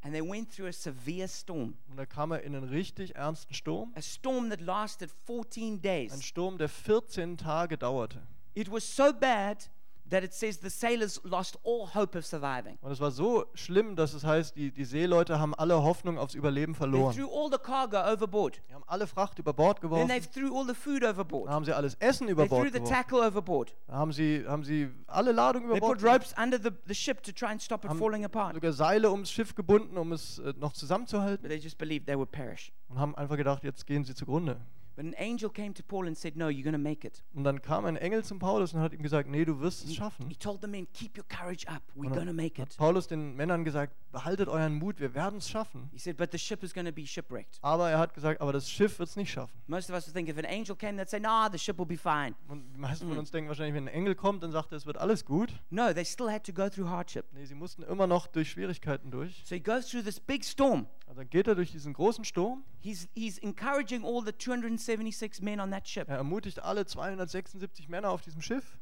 and 0.07 0.15
they 0.15 0.23
went 0.23 0.49
through 0.53 0.69
a 0.69 0.73
severe 0.73 1.27
storm. 1.27 1.75
und 1.91 1.97
da 1.97 2.07
kam 2.07 2.31
er 2.31 2.43
in 2.43 2.55
einen 2.55 2.69
richtig 2.69 3.17
ernsten 3.17 3.53
Sturm. 3.55 3.93
A 3.97 4.01
storm 4.01 4.51
that 4.51 4.61
lasted 4.61 5.11
14 5.27 5.75
Ein 5.75 5.83
days. 5.83 6.23
Sturm, 6.25 6.59
der 6.59 6.69
14 6.69 7.37
Tage 7.37 7.77
dauerte. 7.77 8.23
It 8.55 8.71
was 8.71 8.85
so 8.85 9.13
bad 9.13 9.69
that 10.11 10.23
it 10.23 10.33
says 10.33 10.59
the 10.61 10.71
sailors 10.71 11.21
lost 11.25 11.59
all 11.65 11.89
hope 11.95 12.17
of 12.17 12.25
surviving. 12.25 12.79
Und 12.81 12.93
es 12.93 13.01
war 13.01 13.11
so 13.11 13.47
schlimm, 13.55 13.97
dass 13.97 14.15
es 14.15 14.25
heißt, 14.25 14.55
die, 14.57 14.71
die 14.71 14.85
Seeleute 14.85 15.39
haben 15.41 15.55
alle 15.55 15.83
Hoffnung 15.83 16.19
aufs 16.19 16.35
Überleben 16.35 16.75
They 16.75 16.79
verloren. 16.79 17.15
threw 17.15 17.27
all 17.29 17.51
the 17.51 17.59
cargo 17.59 17.99
overboard. 18.13 18.61
Die 18.69 18.75
haben 18.75 18.85
alle 18.87 19.07
Fracht 19.07 19.39
über 19.39 19.53
Bord 19.53 19.81
Then 19.81 19.91
geworfen. 19.91 20.09
they 20.09 20.21
threw 20.21 20.57
all 20.57 20.67
the 20.67 20.75
food 20.75 21.03
overboard. 21.05 21.49
haben 21.51 21.65
sie 21.65 21.73
alles 21.73 21.95
Essen 21.97 22.29
über 22.29 22.43
They 22.43 22.49
threw 22.49 22.57
Bord 22.59 22.73
the 22.73 22.79
geworfen. 22.81 22.95
tackle 22.95 23.27
overboard. 23.27 23.75
Da 23.89 23.95
haben 23.95 24.13
sie, 24.13 24.45
haben 24.47 24.65
sie 24.65 24.89
alle 25.07 25.33
Ladung 25.33 25.65
über 25.65 25.73
They 25.75 25.81
Bord 25.81 25.99
put 25.99 26.03
geworfen. 26.03 26.23
ropes 26.23 26.35
under 26.43 26.59
the, 26.63 26.71
the 26.87 26.95
ship 26.95 27.23
to 27.25 27.33
try 27.33 27.49
and 27.49 27.61
stop 27.61 27.85
it 27.85 27.93
falling 27.95 28.25
apart. 28.25 28.55
sogar 28.55 28.73
Seile 28.73 29.11
ums 29.11 29.31
Schiff 29.31 29.55
gebunden, 29.55 29.97
um 29.99 30.13
es 30.13 30.39
äh, 30.39 30.55
noch 30.59 30.73
zusammenzuhalten. 30.73 31.43
But 31.43 31.51
they 31.51 31.59
just 31.59 31.79
believed 31.79 32.07
they 32.07 32.17
would 32.17 32.31
perish. 32.31 32.73
Und 32.89 32.99
haben 32.99 33.15
einfach 33.17 33.37
gedacht, 33.37 33.65
jetzt 33.65 33.87
gehen 33.87 34.05
sie 34.05 34.15
zugrunde. 34.15 34.61
But 34.97 35.05
an 35.05 35.15
angel 35.19 35.51
came 35.51 35.75
to 35.75 35.83
Paul 35.83 36.07
and 36.07 36.17
said, 36.17 36.37
No, 36.37 36.49
you're 36.49 36.63
going 36.65 36.73
to 36.73 36.79
make 36.79 37.07
it. 37.07 37.23
Und 37.35 37.45
dann 37.45 37.61
kam 37.61 37.85
ein 37.85 37.97
Engel 37.97 38.25
zum 38.25 38.39
Paulus 38.39 38.73
und 38.73 38.81
hat 38.81 38.95
ihm 38.95 39.03
gesagt, 39.03 39.29
nee, 39.29 39.45
du 39.45 39.61
wirst 39.61 39.85
es 39.85 39.91
He 39.91 39.97
schaffen. 39.97 40.31
told 40.39 40.63
the 40.63 40.67
men, 40.69 40.87
Keep 40.95 41.19
your 41.19 41.25
courage 41.29 41.69
up. 41.69 41.83
We're 41.95 42.07
Und 42.07 42.09
going 42.09 42.21
to 42.21 42.27
dann 42.27 42.37
make 42.37 42.61
hat 42.63 42.73
it. 42.73 42.77
Paulus 42.79 43.07
den 43.07 43.37
Männern 43.37 43.65
gesagt, 43.65 43.95
behaltet 44.17 44.49
euren 44.49 44.73
Mut, 44.73 44.99
wir 44.99 45.13
werden 45.13 45.41
es 45.41 45.51
schaffen. 45.51 45.91
He 45.93 45.99
said, 45.99 46.17
But 46.17 46.33
the 46.33 46.39
ship 46.39 46.63
is 46.63 46.73
going 46.73 46.87
to 46.87 46.93
be 46.93 47.07
shipwrecked. 47.07 47.59
Aber 47.61 47.91
er 47.91 47.99
hat 47.99 48.15
gesagt, 48.15 48.41
aber 48.41 48.51
das 48.51 48.71
Schiff 48.71 48.99
wird 48.99 49.11
es 49.11 49.17
nicht 49.17 49.31
schaffen. 49.31 49.53
Most 49.67 49.91
of 49.91 49.95
us 49.95 50.07
would 50.07 50.15
think 50.15 50.31
if 50.31 50.39
an 50.39 50.47
angel 50.47 50.75
came, 50.75 50.97
they'd 50.97 51.11
say, 51.11 51.21
Nah, 51.21 51.51
the 51.51 51.59
ship 51.59 51.77
will 51.77 51.85
be 51.85 51.99
fine. 51.99 52.35
Und 52.49 52.65
die 52.73 52.79
meisten 52.79 53.07
von 53.07 53.19
uns 53.19 53.31
denken 53.31 53.49
wahrscheinlich, 53.49 53.75
wenn 53.75 53.89
ein 53.89 53.95
Engel 53.95 54.15
kommt, 54.15 54.43
dann 54.43 54.53
sagt 54.53 54.73
er, 54.73 54.79
es 54.79 54.87
wird 54.87 54.97
alles 54.97 55.27
gut. 55.27 55.51
No, 55.69 55.93
they 55.93 56.07
still 56.07 56.31
had 56.31 56.45
to 56.47 56.53
go 56.55 56.71
through 56.71 56.89
hardship. 56.89 57.27
Nee, 57.33 57.45
sie 57.45 57.55
mussten 57.55 57.83
immer 57.83 58.07
noch 58.07 58.27
durch 58.27 58.53
Schwierigkeiten 58.53 59.11
durch. 59.11 59.43
So 59.45 59.55
he 59.55 59.61
goes 59.61 59.87
through 59.91 60.05
this 60.05 60.19
big 60.19 60.47
storm. 60.47 60.87
Also 61.07 61.21
dann 61.21 61.29
geht 61.29 61.47
er 61.47 61.55
durch 61.55 61.73
diesen 61.73 61.93
großen 61.93 62.25
Sturm. 62.25 62.65
He's, 62.81 63.09
he's 63.15 63.37
encouraging 63.37 64.03
all 64.03 64.25
the 64.25 64.33
276 64.33 65.43
men 65.43 65.61
on 65.61 65.71
that 65.73 65.87
ship. 65.87 66.09
Er 66.09 66.17
ermutigt 66.17 66.63
alle 66.63 66.87
276 66.87 67.91
Männer 67.91 68.09
auf 68.09 68.23
diesem 68.23 68.41
Schiff. 68.41 68.79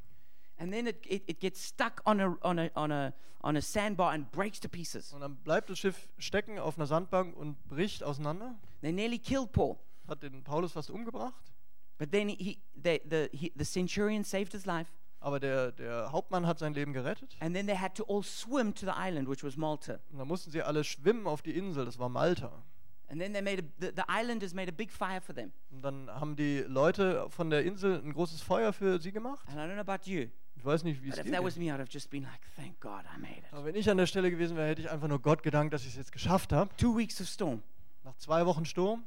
And 0.59 0.73
then 0.73 0.87
it, 0.87 1.05
it, 1.07 1.23
it 1.27 1.41
gets 1.41 1.61
stuck 1.65 2.01
on 2.07 2.21
a, 2.21 2.37
on, 2.43 2.59
a, 2.59 2.71
on, 2.77 2.93
a, 2.93 3.13
on 3.43 3.57
a 3.57 3.63
sandbar 3.63 4.13
and 4.13 4.31
breaks 4.31 4.61
to 4.61 4.69
pieces. 4.69 5.13
Und 5.13 5.21
dann 5.21 5.37
bleibt 5.37 5.69
das 5.69 5.79
Schiff 5.79 6.09
stecken 6.19 6.59
auf 6.59 6.77
einer 6.77 6.87
Sandbank 6.87 7.37
und 7.37 7.57
bricht 7.69 8.03
auseinander. 8.03 8.55
They 8.81 8.93
nearly 8.93 9.19
killed 9.19 9.53
Paul. 9.53 9.79
Hat 10.07 10.23
den 10.23 10.43
Paulus 10.43 10.73
fast 10.73 10.91
umgebracht. 10.91 11.53
But 11.99 12.11
then 12.11 12.29
he, 12.29 12.59
the, 12.75 13.01
the, 13.09 13.29
he, 13.33 13.53
the 13.57 13.65
centurion 13.65 14.25
saved 14.25 14.53
his 14.53 14.67
life. 14.67 14.91
Aber 15.21 15.41
der, 15.41 15.73
der 15.73 16.13
Hauptmann 16.13 16.47
hat 16.47 16.59
sein 16.59 16.75
Leben 16.75 16.93
gerettet. 16.93 17.37
And 17.41 17.57
then 17.57 17.67
they 17.67 17.77
had 17.77 17.95
to 17.95 18.05
all 18.05 18.23
swim 18.23 18.75
to 18.75 18.85
the 18.85 18.93
island, 18.95 19.29
which 19.29 19.43
was 19.43 19.57
Malta. 19.57 19.99
Und 20.11 20.19
dann 20.19 20.29
mussten 20.29 20.51
sie 20.51 20.63
alle 20.63 20.85
schwimmen 20.85 21.27
auf 21.27 21.41
die 21.41 21.57
Insel, 21.57 21.87
das 21.87 21.99
war 21.99 22.11
Malta. 22.11 22.63
And 23.09 23.21
then 23.21 23.33
they 23.33 23.41
made 23.41 23.59
a, 23.59 23.65
the, 23.81 23.93
the 23.97 24.05
islanders 24.09 24.53
made 24.53 24.69
a 24.69 24.73
big 24.73 24.91
fire 24.91 25.21
for 25.21 25.35
them. 25.35 25.53
Und 25.71 25.83
dann 25.83 26.11
haben 26.11 26.37
die 26.37 26.59
Leute 26.67 27.27
von 27.31 27.49
der 27.49 27.65
Insel 27.65 28.03
ein 28.03 28.13
großes 28.13 28.43
Feuer 28.43 28.73
für 28.75 29.01
sie 29.01 29.13
gemacht. 29.13 29.47
And 29.49 29.57
I 29.57 29.61
don't 29.61 29.73
know 29.73 29.81
about 29.81 30.11
you, 30.11 30.29
Ich 30.57 30.65
weiß 30.65 30.85
nicht, 30.85 31.03
wie 31.03 31.09
es 31.11 31.17
dir 31.17 31.25
geht. 31.25 31.33
me, 31.33 31.65
I'd 31.67 31.79
have 31.79 31.89
just 31.91 32.11
been 32.11 32.23
like, 32.23 32.41
thank 32.57 32.81
God 32.81 33.03
I 33.15 33.21
made 33.21 33.39
it. 33.39 33.53
Aber 33.53 33.65
wenn 33.65 33.75
ich 33.75 33.89
an 33.91 33.97
der 33.97 34.07
Stelle 34.07 34.31
gewesen 34.31 34.57
wäre, 34.57 34.69
hätte 34.69 34.83
ich 34.83 34.91
einfach 34.91 35.09
nur 35.09 35.21
Gott 35.21 35.43
gedankt, 35.43 35.75
dass 35.75 35.83
ich 35.83 35.89
es 35.89 35.97
jetzt 35.97 36.13
geschafft 36.13 36.53
habe. 36.53 36.75
Two 36.77 36.97
weeks 36.97 37.21
of 37.21 37.27
storm, 37.29 37.63
Nach 38.03 38.17
zwei 38.17 38.47
Wochen 38.47 38.65
Sturm. 38.65 39.05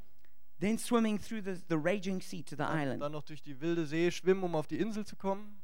then 0.59 0.77
swimming 0.77 1.19
through 1.19 1.41
the, 1.43 1.55
the 1.69 1.75
raging 1.75 2.21
sea 2.21 2.41
to 2.43 2.55
the 2.55 2.63
island. 2.63 3.01
dann 3.01 3.11
noch 3.11 3.23
durch 3.23 3.41
die 3.41 3.59
wilde 3.61 3.85
See 3.85 4.11
schwimmen, 4.11 4.43
um 4.43 4.55
auf 4.55 4.67
die 4.67 4.79
Insel 4.79 5.05
zu 5.05 5.15
kommen. 5.15 5.57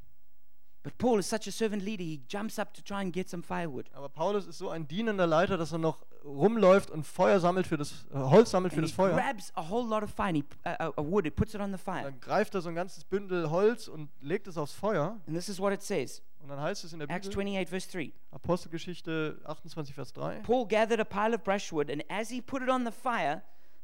But 0.84 0.98
Paul 0.98 1.20
is 1.20 1.30
such 1.30 1.48
a 1.48 1.52
servant 1.52 1.82
leader, 1.82 2.04
he 2.04 2.22
jumps 2.28 2.60
up 2.60 2.74
to 2.74 2.84
try 2.84 3.02
and 3.02 3.14
get 3.14 3.30
some 3.30 3.42
firewood. 3.42 3.90
Aber 3.94 4.10
Paulus 4.10 4.46
ist 4.46 4.58
so 4.58 4.70
ein 4.70 4.86
dienender 4.86 5.26
Leiter, 5.26 5.58
dass 5.58 5.72
er 5.72 5.78
noch 5.78 6.06
rumläuft 6.26 6.92
und 6.92 7.06
Feuer 7.06 7.40
sammelt 7.40 7.68
für 7.68 7.78
das 7.78 8.06
äh, 8.14 8.18
Holz 8.18 8.52
sammelt 8.52 8.74
für 8.74 8.80
And 8.80 8.88
das 8.88 8.92
he 8.92 8.96
Feuer. 8.96 9.16
grabs 9.16 9.52
a 9.56 9.70
whole 9.70 9.88
lot 9.88 10.04
of 10.04 10.14
and 10.20 10.38
he, 10.38 10.44
uh, 10.66 10.92
uh, 10.98 11.02
wood, 11.02 11.26
he 11.26 11.32
puts 11.32 11.54
it 11.54 11.62
on 11.62 11.72
the 11.72 11.78
fire. 11.78 12.04
Dann 12.04 12.20
greift 12.20 12.54
er 12.54 12.62
so 12.62 12.70
ein 12.70 12.76
ganzes 12.76 13.06
Bündel 13.06 13.50
Holz 13.50 13.88
und 13.88 14.10
legt 14.20 14.48
es 14.48 14.58
aufs 14.58 14.74
Feuer. 14.74 15.20
And 15.26 15.36
this 15.36 15.48
is 15.48 15.60
what 15.60 15.72
it 15.72 15.82
says 15.82 16.22
Und 16.42 16.50
dann 16.50 16.60
heißt 16.60 16.84
es 16.84 16.92
in 16.92 17.00
der 17.00 17.10
Acts 17.10 17.30
Bibel, 17.30 17.44
28, 17.44 17.70
verse 17.70 17.90
3. 17.90 18.12
Apostelgeschichte 18.32 19.40
28, 19.46 19.96
Vers 19.96 20.12
3. 20.12 20.42
Paul 20.42 20.68
gathered 20.68 21.00
a 21.00 21.06
pile 21.06 21.34
of 21.34 21.44
brushwood, 21.44 21.90
and 21.90 22.04
as 22.10 22.30
he 22.30 22.42
put 22.42 22.62
it 22.62 22.70
on 22.70 22.86
the 22.86 22.92
fire, 22.92 23.42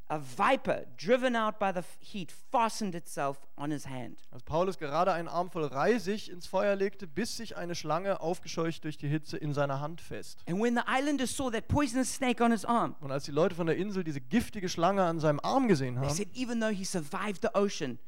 a 0.10 0.20
viper, 0.20 0.86
driven 0.98 1.36
out 1.36 1.60
by 1.60 1.72
the 1.72 1.84
heat, 2.00 2.32
fastened 2.52 2.96
itself 2.96 3.38
on 3.56 3.72
his 3.72 3.86
hand. 3.86 4.18
Als 4.32 4.44
Paulus 4.44 4.78
gerade 4.78 5.14
einen 5.14 5.28
Arm 5.28 5.52
voll 5.52 5.66
Reisig 5.66 6.30
ins 6.30 6.48
Feuer 6.48 6.76
legte, 6.76 7.08
biss 7.08 7.38
sich 7.38 7.56
eine 7.56 7.76
Schlange, 7.76 8.20
aufgescheucht 8.20 8.84
durch 8.84 8.98
die 8.98 9.08
Hitze, 9.08 9.38
in 9.38 9.54
seiner 9.54 9.80
Hand 9.80 10.02
fest. 10.02 10.40
And 10.48 10.60
when 10.60 10.76
the 10.76 10.84
islanders 10.88 11.36
saw 11.36 11.52
that 11.52 11.68
poisonous 11.68 12.14
snake 12.14 12.44
on 12.44 12.52
his 12.52 12.66
arm, 12.66 12.96
Und 13.02 13.12
als 13.12 13.26
die 13.26 13.32
Leute 13.32 13.56
von 13.56 13.68
der 13.68 13.78
Insel 13.78 14.04
diese 14.04 14.20
giftige 14.20 14.68
Schlange 14.68 15.04
an 15.04 15.20
seinem 15.20 15.40
Arm 15.42 15.68
gesehen 15.68 15.96
they 15.96 16.06
haben, 16.06 16.16
said, 16.16 16.30
even 16.34 16.60
though 16.60 16.74
he 16.74 16.84
survived 16.84 17.42
the 17.42 17.54
ocean, 17.54 18.00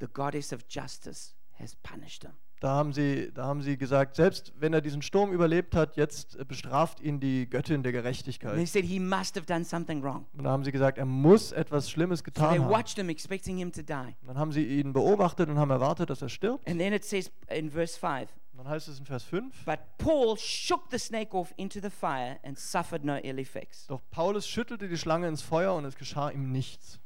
the 0.00 0.08
goddess 0.12 0.52
of 0.52 0.66
justice 0.68 1.34
has 1.58 1.76
punished 1.76 2.24
him. 2.24 2.32
Da 2.64 2.70
haben, 2.70 2.92
sie, 2.94 3.30
da 3.34 3.44
haben 3.44 3.60
sie 3.62 3.76
gesagt, 3.76 4.16
selbst 4.16 4.52
wenn 4.58 4.72
er 4.72 4.80
diesen 4.80 5.02
Sturm 5.02 5.32
überlebt 5.32 5.76
hat, 5.76 5.96
jetzt 5.96 6.36
äh, 6.36 6.44
bestraft 6.44 6.98
ihn 7.00 7.20
die 7.20 7.48
Göttin 7.48 7.82
der 7.82 7.90
And 7.90 7.94
they 7.94 8.02
Gerechtigkeit. 8.02 8.68
said 8.68 8.84
he 8.84 8.98
must 8.98 9.36
have 9.36 9.44
done 9.46 9.64
something 9.64 10.02
wrong. 10.02 10.26
Und 10.32 10.44
da 10.44 10.50
haben 10.50 10.64
sie 10.64 10.72
gesagt, 10.72 10.96
er 10.96 11.04
muss 11.04 11.52
etwas 11.52 11.90
Schlimmes 11.90 12.20
So 12.20 12.24
they 12.24 12.32
getan 12.32 12.58
haben. 12.60 12.70
watched 12.70 12.96
him, 12.96 13.10
expecting 13.10 13.58
him 13.58 13.70
to 13.70 13.82
die. 13.82 14.16
Dann 14.26 14.38
haben 14.38 14.50
sie 14.52 14.64
ihn 14.64 14.92
beobachtet 14.92 15.48
und 15.50 15.58
haben 15.58 15.70
erwartet, 15.70 16.08
dass 16.08 16.22
er 16.22 16.28
stirbt. 16.30 16.66
And 16.68 16.78
then 16.80 16.92
it 16.94 17.04
says 17.04 17.30
in 17.50 17.70
verse 17.70 17.98
5 17.98 18.30
Und 18.52 18.58
dann 18.58 18.68
heißt 18.68 18.88
es 18.88 18.98
in 18.98 19.04
Vers 19.04 19.24
5, 19.24 19.64
But 19.66 19.80
Paul 19.98 20.36
shook 20.38 20.84
the 20.90 20.98
snake 20.98 21.34
off 21.34 21.52
into 21.56 21.80
the 21.80 21.90
fire 21.90 22.38
and 22.44 22.58
suffered 22.58 23.04
no 23.04 23.16
ill 23.16 23.38
effects. 23.38 23.86
doch 23.88 24.00
Paulus 24.10 24.48
schüttelte 24.48 24.88
die 24.88 24.96
Schlange 24.96 25.28
ins 25.28 25.42
Feuer 25.42 25.74
und 25.74 25.84
es 25.84 25.96
geschah 25.96 26.30
ihm 26.30 26.50
nichts. 26.52 26.98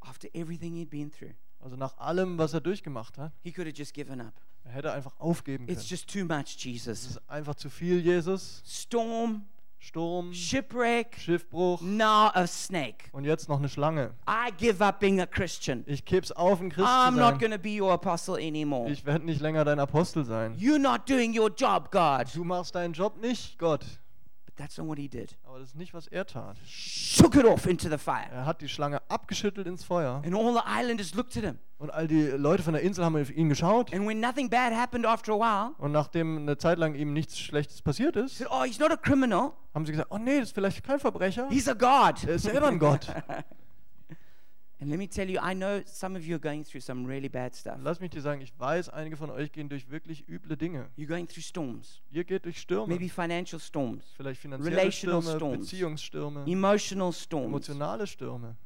After 0.00 0.28
everything 0.34 0.74
he'd 0.76 0.90
been 0.90 1.10
through, 1.10 1.32
Also 1.64 1.76
nach 1.76 1.96
allem, 1.96 2.36
was 2.36 2.52
er 2.52 2.60
durchgemacht 2.60 3.16
hat, 3.16 3.32
he 3.42 3.50
could 3.50 3.66
have 3.66 3.74
just 3.76 3.94
given 3.94 4.20
up. 4.20 4.34
er 4.64 4.72
hätte 4.72 4.92
einfach 4.92 5.18
aufgeben 5.18 5.64
können. 5.66 5.78
It's 5.78 5.88
just 5.88 6.12
too 6.12 6.24
much, 6.26 6.56
Es 6.56 6.64
Jesus. 6.64 7.06
ist 7.06 7.30
einfach 7.30 7.54
zu 7.54 7.70
viel, 7.70 8.00
Jesus. 8.00 8.62
Storm, 8.66 9.46
Sturm, 9.78 10.32
shipwreck, 10.32 11.16
Schiffbruch 11.18 11.80
now 11.82 12.28
a 12.34 12.46
snake. 12.46 13.04
und 13.12 13.24
jetzt 13.24 13.48
noch 13.48 13.58
eine 13.58 13.68
Schlange. 13.70 14.12
I 14.28 14.50
give 14.56 14.82
up 14.84 15.00
being 15.00 15.20
a 15.22 15.26
Christian. 15.26 15.84
Ich 15.86 16.04
gib's 16.04 16.32
auf, 16.32 16.60
ein 16.60 16.68
Christ 16.70 16.86
I'm 16.86 17.12
zu 17.14 17.18
not 17.18 17.40
sein. 17.40 17.50
to 17.50 17.58
be 17.58 17.80
your 17.80 17.92
apostle 17.92 18.36
anymore. 18.36 18.90
Ich 18.90 19.04
werde 19.06 19.24
nicht 19.24 19.40
länger 19.40 19.64
dein 19.64 19.78
Apostel 19.78 20.24
sein. 20.24 20.56
You're 20.58 20.78
not 20.78 21.08
doing 21.08 21.38
your 21.38 21.50
job, 21.50 21.90
God. 21.90 22.26
Du 22.34 22.44
machst 22.44 22.74
deinen 22.74 22.92
Job 22.92 23.18
nicht, 23.20 23.58
Gott. 23.58 23.84
That's 24.56 24.78
not 24.78 24.86
what 24.86 24.98
he 24.98 25.08
did. 25.08 25.36
Aber 25.44 25.58
das 25.58 25.68
ist 25.70 25.76
nicht, 25.76 25.94
was 25.94 26.06
er 26.06 26.24
tat. 26.26 26.56
Shook 26.66 27.34
it 27.34 27.44
off 27.44 27.66
into 27.66 27.88
the 27.88 27.98
fire. 27.98 28.26
Er 28.30 28.46
hat 28.46 28.60
die 28.60 28.68
Schlange 28.68 29.02
abgeschüttelt 29.08 29.66
ins 29.66 29.82
Feuer. 29.82 30.22
And 30.24 30.34
all 30.34 30.52
the 30.52 30.60
islanders 30.64 31.14
looked 31.14 31.36
at 31.36 31.42
him. 31.42 31.58
Und 31.78 31.90
all 31.90 32.06
die 32.06 32.22
Leute 32.28 32.62
von 32.62 32.72
der 32.72 32.82
Insel 32.82 33.04
haben 33.04 33.16
auf 33.20 33.30
ihn 33.30 33.48
geschaut. 33.48 33.92
And 33.92 34.06
when 34.06 34.20
nothing 34.20 34.48
bad 34.48 34.72
happened 34.72 35.06
after 35.06 35.32
a 35.32 35.36
while, 35.36 35.74
Und 35.78 35.90
nachdem 35.92 36.38
eine 36.38 36.56
Zeit 36.56 36.78
lang 36.78 36.94
ihm 36.94 37.12
nichts 37.12 37.38
Schlechtes 37.38 37.82
passiert 37.82 38.14
ist, 38.16 38.38
said, 38.38 38.46
Oh, 38.50 38.62
he's 38.64 38.78
not 38.78 38.92
a 38.92 38.96
criminal. 38.96 39.52
haben 39.74 39.84
sie 39.86 39.92
gesagt, 39.92 40.10
oh 40.12 40.18
nee, 40.18 40.38
das 40.38 40.48
ist 40.50 40.54
vielleicht 40.54 40.84
kein 40.84 41.00
Verbrecher. 41.00 41.48
He's 41.50 41.68
a 41.68 41.74
God. 41.74 42.22
Er 42.24 42.36
ist 42.36 42.42
selber 42.44 42.68
ein 42.68 42.78
Gott. 42.78 43.08
And 44.84 44.90
let 44.90 44.98
me 44.98 45.06
tell 45.08 45.30
you, 45.30 45.38
I 45.40 45.54
know 45.54 45.80
some 45.86 46.14
of 46.14 46.26
you 46.26 46.34
are 46.34 46.38
going 46.38 46.62
through 46.62 46.82
some 46.82 47.06
really 47.06 47.30
bad 47.30 47.54
stuff. 47.56 47.78
Lass 47.82 48.00
mich 48.00 48.10
dir 48.10 48.20
sagen, 48.20 48.42
ich 48.42 48.52
weiß, 48.58 48.90
einige 48.90 49.16
von 49.16 49.30
euch 49.30 49.50
gehen 49.50 49.70
durch 49.70 49.88
wirklich 49.90 50.28
üble 50.28 50.58
Dinge. 50.58 50.90
You're 50.98 51.06
going 51.06 51.26
through 51.26 51.42
storms, 51.42 52.02
Ihr 52.10 52.22
geht 52.24 52.44
durch 52.44 52.58
Stürme. 52.60 52.88
maybe 52.92 53.08
financial 53.08 53.58
storms, 53.58 54.04
Vielleicht 54.14 54.42
finanzielle 54.42 54.76
relational 54.76 55.22
Stürme, 55.22 55.38
storms, 55.38 55.58
Beziehungsstürme, 55.70 56.44
emotional 56.46 57.12
storms, 57.14 57.46
emotionale 57.46 58.06
Stürme. 58.06 58.56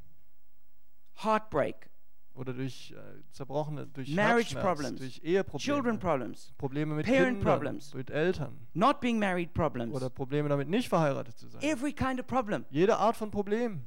heartbreak, 1.23 1.89
Oder 2.35 2.53
durch 2.53 2.91
äh, 2.97 3.23
zerbrochene, 3.31 3.87
durch 3.87 4.13
Marriage 4.15 4.57
problems, 4.57 4.99
durch 4.99 5.21
Eheprobleme. 5.23 5.61
children 5.63 5.99
problems, 6.01 6.53
Probleme 6.59 6.97
mit 6.97 7.07
parent 7.07 7.39
Kindern, 7.39 7.45
problems. 7.45 7.95
mit 7.95 8.11
Eltern. 8.11 8.59
not 8.75 9.01
being 9.01 9.21
married 9.21 9.55
problems, 9.55 9.95
Oder 9.95 10.11
Probleme 10.11 10.49
damit 10.49 10.69
nicht 10.69 10.89
verheiratet 10.89 11.39
zu 11.39 11.47
sein. 11.47 11.63
every 11.63 11.93
kind 11.93 12.19
of 12.19 12.27
problem. 12.27 12.65
Jede 12.71 12.97
Art 12.97 13.17
von 13.17 13.31
Problem. 13.31 13.85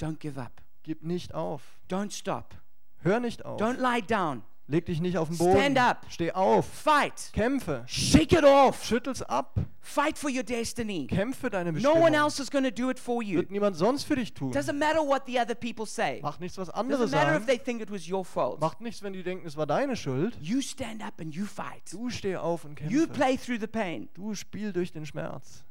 Don't 0.00 0.18
give 0.18 0.40
up. 0.40 0.62
Gib 0.82 1.02
nicht 1.02 1.34
auf. 1.34 1.62
Don't 1.90 2.10
stop. 2.12 2.54
Hör 3.02 3.20
nicht 3.20 3.44
auf. 3.44 3.60
Don't 3.60 3.78
lie 3.78 4.00
down. 4.02 4.42
Leg 4.66 4.86
dich 4.86 5.00
nicht 5.00 5.18
auf 5.18 5.26
den 5.28 5.36
Boden. 5.36 5.58
Stand 5.58 5.78
up. 5.78 6.06
Steh 6.08 6.30
auf. 6.30 6.64
Fight. 6.64 7.30
Kämpfe. 7.32 7.82
Shake 7.88 8.32
it 8.32 8.44
off. 8.44 8.84
Schüttel's 8.84 9.20
ab. 9.20 9.58
Fight 9.80 10.16
for 10.16 10.30
your 10.30 10.44
destiny. 10.44 11.08
Kämpfe 11.08 11.50
deine 11.50 11.70
No 11.72 11.74
Bestimmung. 11.74 12.02
one 12.02 12.14
else 12.16 12.40
is 12.40 12.48
going 12.50 12.62
to 12.62 12.70
do 12.70 12.88
it 12.88 12.96
for 12.98 13.20
you. 13.20 13.38
Wird 13.38 13.50
niemand 13.50 13.76
sonst 13.76 14.04
für 14.04 14.14
dich 14.14 14.32
tun. 14.32 14.52
Doesn't 14.52 14.78
matter 14.78 15.00
what 15.00 15.22
the 15.26 15.40
other 15.40 15.56
people 15.56 15.84
say. 15.86 16.20
Macht 16.22 16.40
nichts, 16.40 16.56
was 16.56 16.70
andere 16.70 17.02
Doesn't 17.02 17.10
matter 17.16 17.32
if 17.36 17.42
sagen. 17.42 17.46
they 17.48 17.58
think 17.58 17.80
it 17.82 17.90
was 17.90 18.08
your 18.08 18.24
fault. 18.24 18.60
Macht 18.60 18.80
nichts, 18.80 19.02
wenn 19.02 19.12
die 19.12 19.24
denken, 19.24 19.44
es 19.44 19.56
war 19.56 19.66
deine 19.66 19.96
Schuld. 19.96 20.38
You 20.40 20.60
stand 20.60 21.02
up 21.02 21.20
and 21.20 21.34
you 21.34 21.46
fight. 21.46 21.82
Du 21.92 22.08
steh 22.08 22.36
auf 22.36 22.64
und 22.64 22.78
You 22.80 23.06
kämpfe. 23.06 23.08
play 23.08 23.36
through 23.36 23.58
the 23.60 23.66
pain. 23.66 24.08
Du 24.14 24.34
spiel 24.36 24.72
durch 24.72 24.92
den 24.92 25.04
Schmerz. 25.04 25.64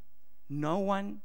No 0.50 0.76
one 0.78 1.22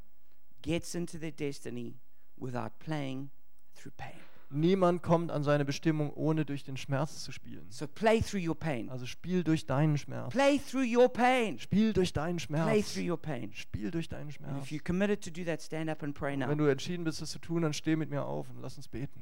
gets 0.61 0.95
into 0.95 1.17
their 1.17 1.31
destiny 1.33 1.99
without 2.37 2.71
playing 2.79 3.29
through 3.75 3.93
pain. 3.97 4.13
Niemand 4.51 5.01
kommt 5.01 5.31
an 5.31 5.43
seine 5.43 5.65
Bestimmung, 5.65 6.11
ohne 6.13 6.45
durch 6.45 6.63
den 6.63 6.77
Schmerz 6.77 7.23
zu 7.23 7.31
spielen. 7.31 7.65
So 7.71 7.87
play 7.87 8.21
through 8.21 8.47
your 8.47 8.55
pain. 8.55 8.89
Also 8.89 9.05
spiel 9.07 9.43
durch 9.43 9.65
deinen 9.65 9.97
Schmerz. 9.97 10.31
Play 10.31 10.59
through 10.59 10.85
your 10.85 11.09
pain. 11.09 11.57
Spiel 11.59 11.93
durch 11.93 12.13
deinen 12.13 12.37
Play 12.37 12.45
Schmerz. 12.83 12.93
through 12.93 13.09
your 13.09 13.17
pain. 13.17 13.51
Spiel 13.53 13.89
durch 13.91 14.07
deinen 14.07 14.27
And 14.27 14.33
Schmerz. 14.33 14.63
if 14.63 14.69
you're 14.71 14.83
committed 14.83 15.21
to 15.23 15.31
do 15.31 15.43
that, 15.45 15.61
stand 15.61 15.89
up 15.89 16.03
and 16.03 16.13
pray 16.15 16.37
now. 16.37 16.47
Wenn 16.47 16.59
du 16.59 16.67
entschieden 16.67 17.03
bist, 17.03 17.21
das 17.21 17.31
zu 17.31 17.39
tun, 17.39 17.63
dann 17.63 17.73
steh 17.73 17.95
mit 17.95 18.11
mir 18.11 18.23
auf 18.23 18.47
und 18.49 18.61
lass 18.61 18.77
uns 18.77 18.87
beten. 18.87 19.19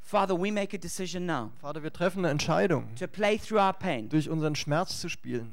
Father, 0.00 0.34
we 0.34 0.50
make 0.50 0.74
a 0.74 0.78
decision 0.78 1.24
now 1.26 1.52
Vater, 1.60 1.82
wir 1.82 1.92
treffen 1.92 2.20
eine 2.20 2.30
Entscheidung, 2.30 2.92
to 2.96 3.06
play 3.06 3.38
through 3.38 3.58
our 3.60 3.72
pain. 3.72 4.08
durch 4.08 4.28
unseren 4.28 4.54
Schmerz 4.56 5.00
zu 5.00 5.08
spielen. 5.08 5.52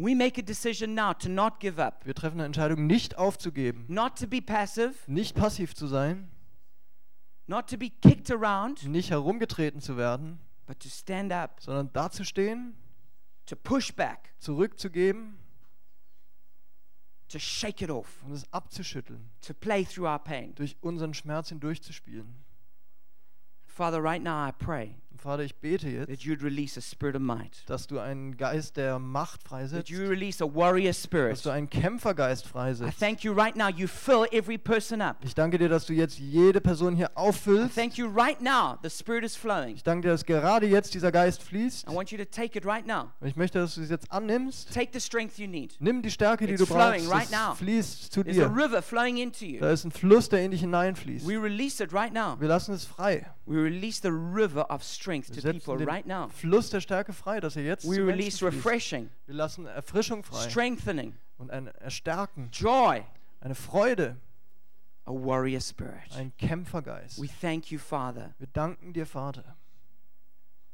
We 0.00 0.14
make 0.14 0.38
a 0.38 0.42
decision 0.42 0.94
now 0.94 1.12
to 1.12 1.28
not 1.28 1.60
give 1.60 1.78
up, 1.78 2.06
Wir 2.06 2.14
treffen 2.14 2.40
eine 2.40 2.46
Entscheidung, 2.46 2.86
nicht 2.86 3.18
aufzugeben, 3.18 3.84
not 3.86 4.18
to 4.18 4.26
be 4.26 4.40
passive, 4.40 4.94
nicht 5.06 5.36
passiv 5.36 5.74
zu 5.74 5.86
sein, 5.86 6.30
not 7.46 7.68
to 7.68 7.76
be 7.76 7.90
kicked 7.90 8.30
around, 8.30 8.82
nicht 8.88 9.10
herumgetreten 9.10 9.82
zu 9.82 9.98
werden, 9.98 10.40
but 10.66 10.80
to 10.80 10.88
stand 10.88 11.34
up, 11.34 11.60
sondern 11.60 11.92
dazustehen, 11.92 12.74
to 13.44 13.54
push 13.56 13.92
back, 13.92 14.32
zurückzugeben. 14.38 15.38
To 17.28 17.38
shake 17.38 17.84
it 17.84 17.90
off, 17.90 18.22
und 18.24 18.32
es 18.32 18.50
abzuschütteln, 18.54 19.30
to 19.42 19.52
play 19.52 19.84
through 19.84 20.08
our 20.08 20.18
pain. 20.18 20.54
durch 20.54 20.78
unseren 20.80 21.12
Schmerz 21.12 21.50
hindurchzuspielen. 21.50 22.42
Father, 23.66 24.02
right 24.02 24.22
now 24.22 24.48
I 24.48 24.50
pray 24.50 24.94
Vater, 25.20 25.42
ich 25.42 25.54
bete 25.56 25.88
jetzt, 25.88 26.08
that 26.08 26.20
you'd 26.20 26.42
release 26.42 26.78
a 26.78 26.82
spirit 26.82 27.14
of 27.14 27.22
might, 27.22 27.62
dass 27.66 27.86
du 27.86 27.98
einen 27.98 28.36
Geist 28.36 28.76
der 28.76 28.98
Macht 28.98 29.42
that 29.42 29.48
freisetzt, 29.48 29.88
you 29.90 30.06
release 30.06 30.42
a 30.42 30.46
warrior 30.46 30.92
dass 30.92 31.42
du 31.42 31.50
einen 31.50 31.68
Kämpfergeist 31.68 32.46
I 32.46 32.48
freisetzt. 32.48 32.98
thank 32.98 33.22
you 33.22 33.32
right 33.32 33.56
now, 33.56 33.68
you 33.68 33.86
fill 33.86 34.26
every 34.32 34.58
person 34.58 35.00
up. 35.00 35.16
Ich 35.22 35.34
danke 35.34 35.58
dir, 35.58 35.68
dass 35.68 35.86
du 35.86 35.92
jetzt 35.92 36.18
jede 36.18 36.60
Person 36.60 36.96
hier 36.96 37.06
I 37.10 37.16
auffüllst. 37.16 37.74
thank 37.74 37.96
you 37.98 38.06
right 38.08 38.40
now, 38.40 38.78
the 38.82 38.90
spirit 38.90 39.24
is 39.24 39.36
flowing. 39.36 39.74
Ich 39.76 39.82
danke 39.82 40.08
dir, 40.08 40.12
dass 40.12 40.24
gerade 40.24 40.66
jetzt 40.66 40.94
dieser 40.94 41.12
Geist 41.12 41.42
fließt. 41.42 41.88
I 41.88 41.94
want 41.94 42.10
you 42.10 42.18
to 42.18 42.24
take 42.24 42.56
it 42.58 42.64
right 42.64 42.86
now. 42.86 43.10
Und 43.20 43.28
ich 43.28 43.36
möchte, 43.36 43.58
dass 43.58 43.74
du 43.74 43.82
es 43.82 43.90
jetzt 43.90 44.10
annimmst. 44.10 44.72
Take 44.72 44.90
the 44.92 45.00
strength 45.00 45.38
you 45.38 45.46
need. 45.46 45.76
Nimm 45.80 46.02
die 46.02 46.10
Stärke, 46.10 46.46
die 46.46 46.54
It's 46.54 46.64
du 46.66 46.74
brauchst. 46.74 47.06
Es 47.10 47.58
fließt 47.58 48.12
zu 48.12 48.22
There's 48.22 48.38
a 48.38 48.48
dir. 48.48 48.56
river 48.56 48.82
flowing 48.82 49.18
into 49.18 49.44
you. 49.44 49.60
Da 49.60 49.70
ist 49.70 49.84
ein 49.84 49.90
Fluss, 49.90 50.28
der 50.28 50.42
in 50.44 50.50
dich 50.50 50.60
hineinfließt. 50.60 51.26
We 51.26 51.40
release 51.40 51.82
it 51.82 51.92
right 51.92 52.12
now. 52.12 52.36
Wir 52.40 52.48
lassen 52.48 52.74
es 52.74 52.84
frei. 52.84 53.26
We 53.50 53.56
release 53.56 53.98
the 53.98 54.12
river 54.12 54.60
of 54.70 54.84
strength 54.84 55.32
to 55.32 55.52
people 55.52 55.76
right 55.84 56.06
now. 56.06 56.28
Fluss 56.28 56.70
der 56.70 56.80
Stärke 56.80 57.12
frei, 57.12 57.40
dass 57.40 57.56
er 57.56 57.64
jetzt 57.64 57.84
We 57.84 57.96
release 57.96 58.40
refreshing, 58.46 59.10
Wir 59.26 59.34
lassen 59.34 59.66
Erfrischung 59.66 60.22
frei. 60.22 60.48
Strengthening, 60.48 61.16
und 61.36 61.50
ein 61.50 61.66
Erstärken, 61.80 62.48
joy, 62.52 63.04
eine 63.40 63.56
Freude, 63.56 64.14
a 65.04 65.10
warrior 65.10 65.60
spirit. 65.60 66.14
ein 66.14 66.32
Kämpfergeist. 66.38 67.20
We 67.20 67.26
thank 67.40 67.72
you, 67.72 67.80
Father, 67.80 68.36
Wir 68.38 68.46
danken 68.52 68.92
dir, 68.92 69.04
Vater, 69.04 69.56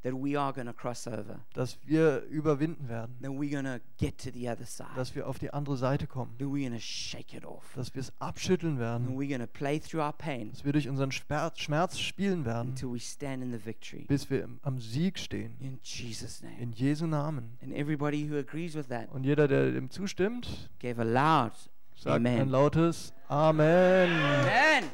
that 0.03 0.12
we 0.14 0.38
are 0.38 0.53
going 0.53 0.66
to 0.66 0.72
cross 0.72 1.07
over, 1.07 1.40
dass 1.55 1.78
wir 1.84 2.22
überwinden 2.30 2.88
werden, 2.88 3.16
that 3.22 3.30
we're 3.32 3.51
going 3.51 3.64
to 3.64 3.80
get 3.99 4.18
to 4.18 4.30
the 4.30 4.49
other 4.49 4.64
side, 4.66 4.88
dass 4.97 5.14
wir 5.14 5.26
auf 5.26 5.38
die 5.38 5.53
andere 5.53 5.76
Seite 5.76 6.07
kommen, 6.07 6.36
that 6.38 6.47
we're 6.49 6.68
going 6.68 6.78
to 6.78 6.80
shake 6.80 7.34
it 7.34 7.44
off, 7.44 7.64
dass 7.74 7.92
wir 7.94 8.01
es 8.01 8.12
abschütteln 8.20 8.72
and 8.72 8.80
werden, 8.80 9.09
we're 9.18 9.28
going 9.28 9.40
to 9.40 9.47
play 9.47 9.80
through 9.80 10.01
our 10.03 10.12
pain 10.12 10.51
dass 10.51 10.64
wir 10.64 10.72
durch 10.72 10.88
unseren 10.88 11.11
Schmerz, 11.11 11.59
Schmerz 11.59 11.99
spielen 11.99 12.44
werden, 12.44 12.70
until 12.70 12.92
we 12.92 13.01
stand 13.01 13.42
in 13.42 13.53
the 13.53 13.64
victory. 13.64 14.05
bis 14.07 14.30
wir 14.30 14.44
im- 14.44 14.61
am 14.62 14.78
Sieg 14.78 15.18
stehen. 15.18 15.57
In 15.61 15.78
Jesus' 15.82 16.42
name. 16.42 16.57
In 16.61 16.72
Jesu 16.72 17.07
Namen. 17.07 17.57
And 17.62 17.72
everybody 17.74 18.28
who 18.30 18.36
agrees 18.38 18.74
with 18.76 18.88
that 18.88 19.11
Und 19.12 19.24
jeder, 19.24 19.49
der 19.49 19.72
dem 19.72 19.90
zustimmt, 19.90 20.70
gave 20.78 21.01
a 21.01 21.05
loud 21.05 21.53
sagt 21.97 22.14
ein 22.16 22.26
Amen. 22.26 22.49
lautes 22.51 23.12
Amen. 23.28 24.11
Amen. 24.12 24.84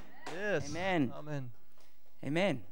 Yes. 0.40 0.70
Amen. 0.70 1.12
Amen. 1.12 1.50
Amen. 2.24 2.71